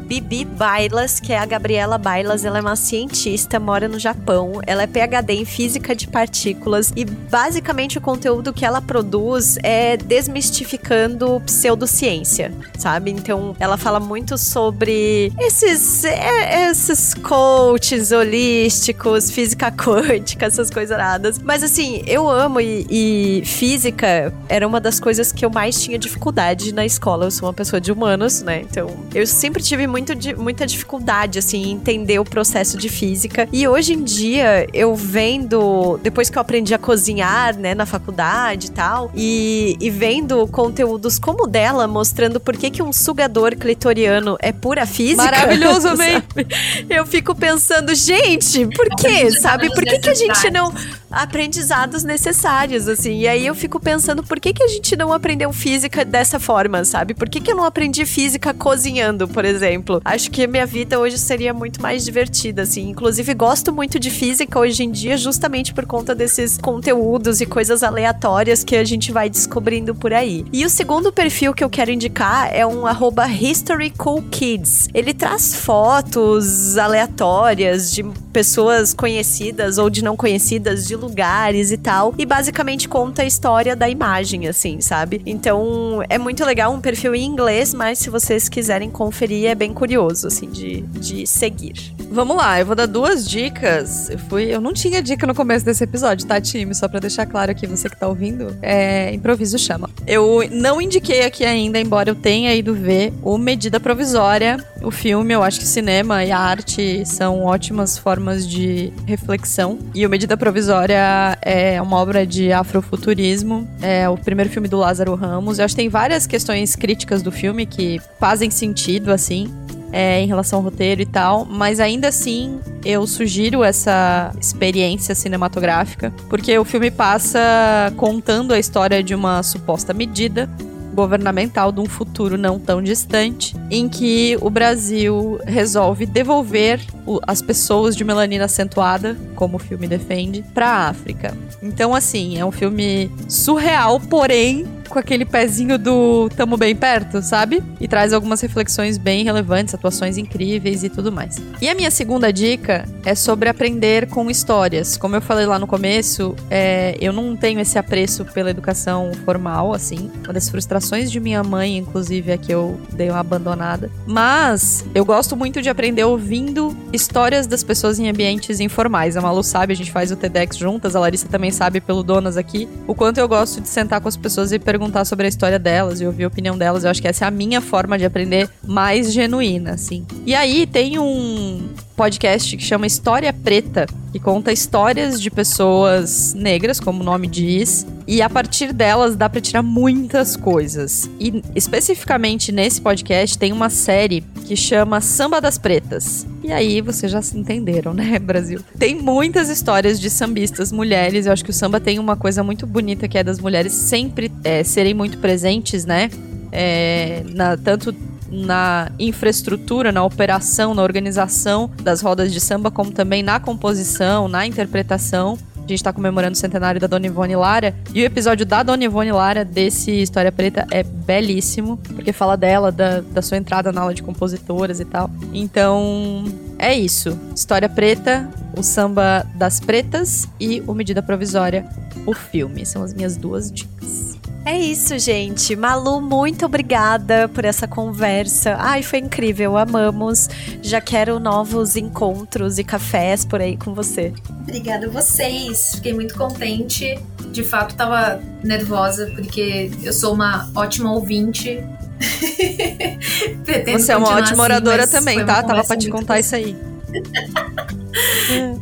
que 1.22 1.32
é 1.32 1.38
a 1.38 1.46
Gabriela 1.46 1.96
Bailas. 1.96 2.44
Ela 2.44 2.58
é 2.58 2.60
uma 2.60 2.76
cientista, 2.76 3.58
mora 3.58 3.88
no 3.88 3.98
Japão. 3.98 4.60
Ela 4.66 4.82
é 4.82 4.86
PhD 4.86 5.32
em 5.32 5.44
física 5.46 5.96
de 5.96 6.06
partículas 6.06 6.92
e 6.94 7.04
basicamente 7.04 7.96
o 7.96 8.00
conteúdo 8.00 8.52
que 8.52 8.64
ela 8.64 8.82
produz 8.82 9.56
é 9.62 9.96
desmistificando 9.96 11.40
pseudociência, 11.46 12.52
sabe? 12.78 13.10
Então, 13.10 13.56
ela 13.58 13.78
fala 13.78 13.98
muito 13.98 14.36
sobre 14.36 15.32
esses, 15.40 16.04
é, 16.04 16.68
esses 16.70 17.14
coaches 17.14 18.12
holísticos, 18.12 19.30
física 19.30 19.72
quântica, 19.72 20.44
essas 20.44 20.70
coisas 20.70 20.92
aradas. 20.92 21.38
Mas 21.38 21.62
assim, 21.62 22.02
eu 22.06 22.28
amo 22.28 22.60
e, 22.60 22.86
e 22.90 23.42
física 23.46 24.30
era 24.48 24.66
uma 24.66 24.80
das 24.80 24.98
coisas 25.00 25.32
que 25.32 25.44
eu 25.44 25.50
mais 25.50 25.80
tinha 25.80 25.98
dificuldade 25.98 26.72
na 26.72 26.84
escola. 26.84 27.26
Eu 27.26 27.30
sou 27.30 27.46
uma 27.48 27.54
pessoa 27.54 27.80
de 27.80 27.92
humanos, 27.92 28.42
né? 28.42 28.60
Então, 28.60 28.88
eu 29.14 29.26
sempre 29.26 29.62
tive 29.62 29.86
muito 29.86 30.12
muita 30.36 30.66
dificuldade, 30.66 31.38
assim, 31.38 31.62
em 31.62 31.72
entender 31.72 32.18
o 32.18 32.24
processo 32.24 32.76
de 32.76 32.88
física. 32.88 33.48
E 33.52 33.66
hoje 33.66 33.94
em 33.94 34.02
dia, 34.02 34.66
eu 34.72 34.94
vendo, 34.94 35.98
depois 36.02 36.28
que 36.28 36.36
eu 36.36 36.42
aprendi 36.42 36.74
a 36.74 36.78
cozinhar, 36.78 37.56
né, 37.56 37.74
na 37.74 37.86
faculdade 37.86 38.68
e 38.68 38.70
tal, 38.70 39.10
e, 39.14 39.76
e 39.80 39.90
vendo 39.90 40.46
conteúdos 40.48 41.18
como 41.18 41.44
o 41.44 41.46
dela, 41.46 41.86
mostrando 41.86 42.38
por 42.40 42.56
que, 42.56 42.70
que 42.70 42.82
um 42.82 42.92
sugador 42.92 43.56
clitoriano 43.56 44.36
é 44.40 44.52
pura 44.52 44.86
física. 44.86 45.22
Maravilhoso, 45.24 45.88
amei. 45.88 46.22
sabe? 46.32 46.46
Eu 46.88 47.06
fico 47.06 47.34
pensando, 47.34 47.94
gente, 47.94 48.66
por 48.66 48.88
quê? 48.96 49.30
Sabe? 49.30 49.68
Por 49.74 49.84
que, 49.84 49.98
que 49.98 50.10
a 50.10 50.14
gente 50.14 50.50
não. 50.50 50.72
Aprendizados 51.12 52.02
necessários, 52.02 52.88
assim. 52.88 53.18
E 53.18 53.28
aí 53.28 53.46
eu 53.46 53.54
fico 53.54 53.78
pensando, 53.78 54.22
por 54.22 54.40
que, 54.40 54.52
que 54.52 54.62
a 54.62 54.68
gente 54.68 54.96
não 54.96 55.12
aprendeu 55.12 55.52
física 55.52 56.04
dessa 56.04 56.40
forma, 56.40 56.84
sabe? 56.84 57.14
Por 57.14 57.28
que, 57.28 57.40
que 57.40 57.52
eu 57.52 57.56
não 57.56 57.64
aprendi 57.64 58.06
física 58.06 58.54
cozinhando, 58.54 59.28
por 59.28 59.44
exemplo? 59.44 60.00
Acho 60.04 60.30
que 60.30 60.46
minha 60.46 60.66
vida 60.66 60.98
hoje 60.98 61.18
seria 61.18 61.52
muito 61.52 61.80
mais 61.82 62.04
divertida, 62.04 62.62
assim. 62.62 62.88
Inclusive, 62.88 63.34
gosto 63.34 63.72
muito 63.72 64.00
de 64.00 64.10
física 64.10 64.58
hoje 64.58 64.84
em 64.84 64.90
dia, 64.90 65.16
justamente 65.16 65.74
por 65.74 65.86
conta 65.86 66.14
desses 66.14 66.56
conteúdos 66.56 67.40
e 67.40 67.46
coisas 67.46 67.82
aleatórias 67.82 68.64
que 68.64 68.74
a 68.74 68.84
gente 68.84 69.12
vai 69.12 69.28
descobrindo 69.28 69.94
por 69.94 70.12
aí. 70.12 70.44
E 70.52 70.64
o 70.64 70.70
segundo 70.70 71.12
perfil 71.12 71.52
que 71.52 71.62
eu 71.62 71.70
quero 71.70 71.90
indicar 71.90 72.48
é 72.52 72.66
um 72.66 72.86
arroba 72.86 73.26
HistoryCoolKids. 73.26 74.88
Ele 74.94 75.12
traz 75.12 75.54
fotos 75.54 76.78
aleatórias 76.78 77.92
de 77.92 78.02
pessoas 78.32 78.94
conhecidas 78.94 79.78
ou 79.78 79.90
de 79.90 80.02
não 80.02 80.16
conhecidas, 80.16 80.86
de 80.86 80.96
lugares 81.02 81.70
e 81.70 81.76
tal. 81.76 82.14
E 82.16 82.24
basicamente 82.24 82.88
conta 82.88 83.22
a 83.22 83.24
história 83.24 83.76
da 83.76 83.88
imagem, 83.88 84.48
assim, 84.48 84.80
sabe? 84.80 85.20
Então 85.26 86.02
é 86.08 86.18
muito 86.18 86.44
legal, 86.44 86.72
um 86.72 86.80
perfil 86.80 87.14
em 87.14 87.24
inglês, 87.24 87.74
mas 87.74 87.98
se 87.98 88.08
vocês 88.08 88.48
quiserem 88.48 88.90
conferir, 88.90 89.46
é 89.46 89.54
bem 89.54 89.72
curioso, 89.74 90.28
assim, 90.28 90.48
de, 90.48 90.82
de 90.82 91.26
seguir. 91.26 91.92
Vamos 92.10 92.36
lá, 92.36 92.60
eu 92.60 92.66
vou 92.66 92.76
dar 92.76 92.86
duas 92.86 93.26
dicas. 93.26 94.10
Eu 94.10 94.18
fui, 94.18 94.44
eu 94.44 94.60
não 94.60 94.72
tinha 94.72 95.02
dica 95.02 95.26
no 95.26 95.34
começo 95.34 95.64
desse 95.64 95.82
episódio, 95.82 96.26
tá, 96.26 96.40
time? 96.40 96.74
Só 96.74 96.86
pra 96.86 97.00
deixar 97.00 97.26
claro 97.26 97.50
aqui, 97.50 97.66
você 97.66 97.88
que 97.88 97.96
tá 97.96 98.06
ouvindo, 98.06 98.56
é 98.60 99.12
improviso 99.14 99.58
chama. 99.58 99.88
Eu 100.06 100.40
não 100.50 100.80
indiquei 100.80 101.24
aqui 101.24 101.44
ainda, 101.44 101.80
embora 101.80 102.10
eu 102.10 102.14
tenha 102.14 102.54
ido 102.54 102.74
ver 102.74 103.12
o 103.22 103.38
Medida 103.38 103.80
Provisória, 103.80 104.62
o 104.82 104.90
filme. 104.90 105.32
Eu 105.32 105.42
acho 105.42 105.58
que 105.58 105.66
cinema 105.66 106.24
e 106.24 106.30
a 106.30 106.38
arte 106.38 107.04
são 107.06 107.44
ótimas 107.44 107.96
formas 107.96 108.46
de 108.46 108.92
reflexão. 109.06 109.78
E 109.94 110.06
o 110.06 110.10
Medida 110.10 110.36
Provisória 110.36 110.91
é 110.92 111.80
uma 111.82 111.96
obra 111.96 112.26
de 112.26 112.52
afrofuturismo. 112.52 113.68
É 113.80 114.08
o 114.08 114.16
primeiro 114.16 114.50
filme 114.50 114.68
do 114.68 114.76
Lázaro 114.76 115.14
Ramos. 115.14 115.58
Eu 115.58 115.64
acho 115.64 115.74
que 115.74 115.82
tem 115.82 115.88
várias 115.88 116.26
questões 116.26 116.76
críticas 116.76 117.22
do 117.22 117.32
filme 117.32 117.66
que 117.66 118.00
fazem 118.18 118.50
sentido, 118.50 119.12
assim 119.12 119.50
é, 119.92 120.20
em 120.20 120.26
relação 120.26 120.60
ao 120.60 120.64
roteiro 120.64 121.02
e 121.02 121.06
tal, 121.06 121.44
mas 121.44 121.78
ainda 121.78 122.08
assim 122.08 122.58
eu 122.82 123.06
sugiro 123.06 123.62
essa 123.62 124.32
experiência 124.40 125.14
cinematográfica, 125.14 126.12
porque 126.28 126.58
o 126.58 126.64
filme 126.64 126.90
passa 126.90 127.92
contando 127.96 128.54
a 128.54 128.58
história 128.58 129.02
de 129.02 129.14
uma 129.14 129.42
suposta 129.42 129.92
medida 129.92 130.48
governamental 130.92 131.72
de 131.72 131.80
um 131.80 131.86
futuro 131.86 132.36
não 132.36 132.58
tão 132.58 132.82
distante, 132.82 133.56
em 133.70 133.88
que 133.88 134.36
o 134.40 134.50
Brasil 134.50 135.40
resolve 135.44 136.06
devolver 136.06 136.80
as 137.26 137.42
pessoas 137.42 137.96
de 137.96 138.04
melanina 138.04 138.44
acentuada, 138.44 139.16
como 139.34 139.56
o 139.56 139.60
filme 139.60 139.88
defende, 139.88 140.44
para 140.54 140.68
a 140.68 140.88
África. 140.88 141.36
Então, 141.62 141.94
assim, 141.94 142.38
é 142.38 142.44
um 142.44 142.52
filme 142.52 143.10
surreal, 143.28 143.98
porém 144.00 144.66
com 144.92 144.98
aquele 144.98 145.24
pezinho 145.24 145.78
do 145.78 146.28
tamo 146.36 146.58
bem 146.58 146.76
perto, 146.76 147.22
sabe? 147.22 147.62
E 147.80 147.88
traz 147.88 148.12
algumas 148.12 148.42
reflexões 148.42 148.98
bem 148.98 149.24
relevantes, 149.24 149.74
atuações 149.74 150.18
incríveis 150.18 150.84
e 150.84 150.90
tudo 150.90 151.10
mais. 151.10 151.40
E 151.62 151.68
a 151.68 151.74
minha 151.74 151.90
segunda 151.90 152.30
dica 152.30 152.84
é 153.02 153.14
sobre 153.14 153.48
aprender 153.48 154.06
com 154.08 154.30
histórias. 154.30 154.98
Como 154.98 155.16
eu 155.16 155.22
falei 155.22 155.46
lá 155.46 155.58
no 155.58 155.66
começo, 155.66 156.36
é, 156.50 156.94
eu 157.00 157.12
não 157.12 157.34
tenho 157.34 157.58
esse 157.58 157.78
apreço 157.78 158.24
pela 158.26 158.50
educação 158.50 159.12
formal, 159.24 159.72
assim. 159.72 160.10
Uma 160.24 160.34
das 160.34 160.50
frustrações 160.50 161.10
de 161.10 161.18
minha 161.18 161.42
mãe, 161.42 161.78
inclusive, 161.78 162.30
é 162.30 162.36
que 162.36 162.52
eu 162.52 162.78
dei 162.92 163.08
uma 163.08 163.20
abandonada. 163.20 163.90
Mas 164.06 164.84
eu 164.94 165.06
gosto 165.06 165.34
muito 165.34 165.62
de 165.62 165.70
aprender 165.70 166.04
ouvindo 166.04 166.76
histórias 166.92 167.46
das 167.46 167.64
pessoas 167.64 167.98
em 167.98 168.10
ambientes 168.10 168.60
informais. 168.60 169.16
A 169.16 169.22
Malu 169.22 169.42
sabe, 169.42 169.72
a 169.72 169.76
gente 169.76 169.90
faz 169.90 170.12
o 170.12 170.16
TEDx 170.16 170.58
juntas, 170.58 170.94
a 170.94 171.00
Larissa 171.00 171.28
também 171.28 171.50
sabe 171.50 171.80
pelo 171.80 172.02
Donas 172.02 172.36
aqui, 172.36 172.68
o 172.86 172.94
quanto 172.94 173.18
eu 173.18 173.26
gosto 173.26 173.58
de 173.58 173.68
sentar 173.68 173.98
com 173.98 174.08
as 174.08 174.18
pessoas 174.18 174.52
e 174.52 174.58
perguntar 174.58 174.81
sobre 175.04 175.26
a 175.26 175.28
história 175.28 175.58
delas 175.58 176.00
e 176.00 176.06
ouvir 176.06 176.24
a 176.24 176.28
opinião 176.28 176.56
delas. 176.56 176.84
Eu 176.84 176.90
acho 176.90 177.02
que 177.02 177.08
essa 177.08 177.24
é 177.24 177.28
a 177.28 177.30
minha 177.30 177.60
forma 177.60 177.98
de 177.98 178.04
aprender 178.04 178.48
mais 178.66 179.12
genuína, 179.12 179.72
assim. 179.72 180.06
E 180.24 180.34
aí 180.34 180.66
tem 180.66 180.98
um 180.98 181.68
podcast 181.96 182.56
que 182.56 182.62
chama 182.62 182.86
História 182.86 183.32
Preta, 183.32 183.86
que 184.12 184.18
conta 184.18 184.52
histórias 184.52 185.20
de 185.20 185.30
pessoas 185.30 186.34
negras, 186.34 186.80
como 186.80 187.02
o 187.02 187.04
nome 187.04 187.26
diz, 187.26 187.86
e 188.06 188.20
a 188.22 188.28
partir 188.28 188.72
delas 188.72 189.14
dá 189.14 189.28
pra 189.28 189.40
tirar 189.40 189.62
muitas 189.62 190.36
coisas. 190.36 191.08
E 191.20 191.42
especificamente 191.54 192.50
nesse 192.50 192.80
podcast 192.80 193.38
tem 193.38 193.52
uma 193.52 193.70
série 193.70 194.22
que 194.46 194.56
chama 194.56 195.00
Samba 195.00 195.40
das 195.40 195.58
Pretas. 195.58 196.26
E 196.42 196.52
aí 196.52 196.80
vocês 196.80 197.10
já 197.10 197.22
se 197.22 197.38
entenderam, 197.38 197.94
né, 197.94 198.18
Brasil? 198.20 198.60
Tem 198.78 198.94
muitas 198.94 199.48
histórias 199.48 200.00
de 200.00 200.10
sambistas 200.10 200.72
mulheres. 200.72 201.26
Eu 201.26 201.32
acho 201.32 201.44
que 201.44 201.50
o 201.50 201.54
samba 201.54 201.80
tem 201.80 201.98
uma 201.98 202.16
coisa 202.16 202.42
muito 202.42 202.66
bonita 202.66 203.06
que 203.06 203.16
é 203.16 203.22
das 203.22 203.38
mulheres 203.38 203.72
sempre 203.72 204.30
é, 204.42 204.64
serem 204.64 204.94
muito 204.94 205.18
presentes, 205.18 205.84
né? 205.84 206.10
É, 206.50 207.22
na, 207.32 207.56
tanto 207.56 207.94
na 208.30 208.90
infraestrutura, 208.98 209.92
na 209.92 210.02
operação, 210.02 210.74
na 210.74 210.82
organização 210.82 211.70
das 211.82 212.00
rodas 212.00 212.32
de 212.32 212.40
samba, 212.40 212.70
como 212.70 212.90
também 212.90 213.22
na 213.22 213.38
composição, 213.38 214.26
na 214.26 214.46
interpretação. 214.46 215.38
A 215.64 215.68
gente 215.68 215.82
tá 215.82 215.92
comemorando 215.92 216.32
o 216.32 216.36
centenário 216.36 216.80
da 216.80 216.86
Dona 216.86 217.06
Ivone 217.06 217.36
Lara. 217.36 217.74
E 217.94 218.02
o 218.02 218.04
episódio 218.04 218.44
da 218.44 218.62
Dona 218.62 218.84
Ivone 218.84 219.12
Lara 219.12 219.44
desse 219.44 219.90
História 220.02 220.32
Preta 220.32 220.66
é 220.70 220.82
belíssimo, 220.82 221.76
porque 221.78 222.12
fala 222.12 222.36
dela, 222.36 222.72
da, 222.72 223.00
da 223.00 223.22
sua 223.22 223.36
entrada 223.36 223.72
na 223.72 223.80
aula 223.80 223.94
de 223.94 224.02
compositoras 224.02 224.80
e 224.80 224.84
tal. 224.84 225.10
Então, 225.32 226.24
é 226.58 226.74
isso. 226.74 227.18
História 227.34 227.68
Preta, 227.68 228.28
o 228.56 228.62
samba 228.62 229.26
das 229.34 229.60
pretas 229.60 230.28
e 230.38 230.60
o 230.66 230.74
Medida 230.74 231.02
Provisória, 231.02 231.64
o 232.06 232.12
filme. 232.12 232.66
São 232.66 232.82
as 232.82 232.92
minhas 232.92 233.16
duas 233.16 233.50
dicas. 233.50 234.11
É 234.44 234.58
isso, 234.58 234.98
gente. 234.98 235.54
Malu, 235.54 236.00
muito 236.00 236.44
obrigada 236.44 237.28
por 237.28 237.44
essa 237.44 237.68
conversa. 237.68 238.56
Ai, 238.58 238.82
foi 238.82 238.98
incrível, 238.98 239.56
amamos. 239.56 240.28
Já 240.60 240.80
quero 240.80 241.20
novos 241.20 241.76
encontros 241.76 242.58
e 242.58 242.64
cafés 242.64 243.24
por 243.24 243.40
aí 243.40 243.56
com 243.56 243.72
você. 243.72 244.12
Obrigada 244.40 244.86
a 244.86 244.90
vocês. 244.90 245.76
Fiquei 245.76 245.94
muito 245.94 246.14
contente. 246.16 246.98
De 247.30 247.44
fato, 247.44 247.76
tava 247.76 248.20
nervosa, 248.42 249.10
porque 249.14 249.70
eu 249.82 249.92
sou 249.92 250.12
uma 250.12 250.50
ótima 250.54 250.92
ouvinte. 250.92 251.62
Você 253.72 253.92
é 253.92 253.96
uma 253.96 254.08
ótima 254.08 254.22
assim, 254.22 254.40
oradora 254.40 254.88
também, 254.88 255.24
tá? 255.24 255.40
Tava 255.40 255.62
pra 255.62 255.76
te 255.76 255.88
contar 255.88 256.18
isso 256.18 256.34
aí. 256.34 256.56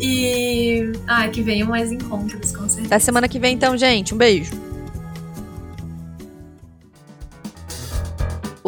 E. 0.00 0.90
Ah, 1.06 1.28
que 1.28 1.40
venham 1.40 1.68
mais 1.68 1.92
encontros, 1.92 2.50
com 2.50 2.68
certeza. 2.68 2.86
Até 2.86 2.98
semana 2.98 3.28
que 3.28 3.38
vem, 3.38 3.54
então, 3.54 3.76
gente. 3.76 4.12
Um 4.12 4.18
beijo. 4.18 4.50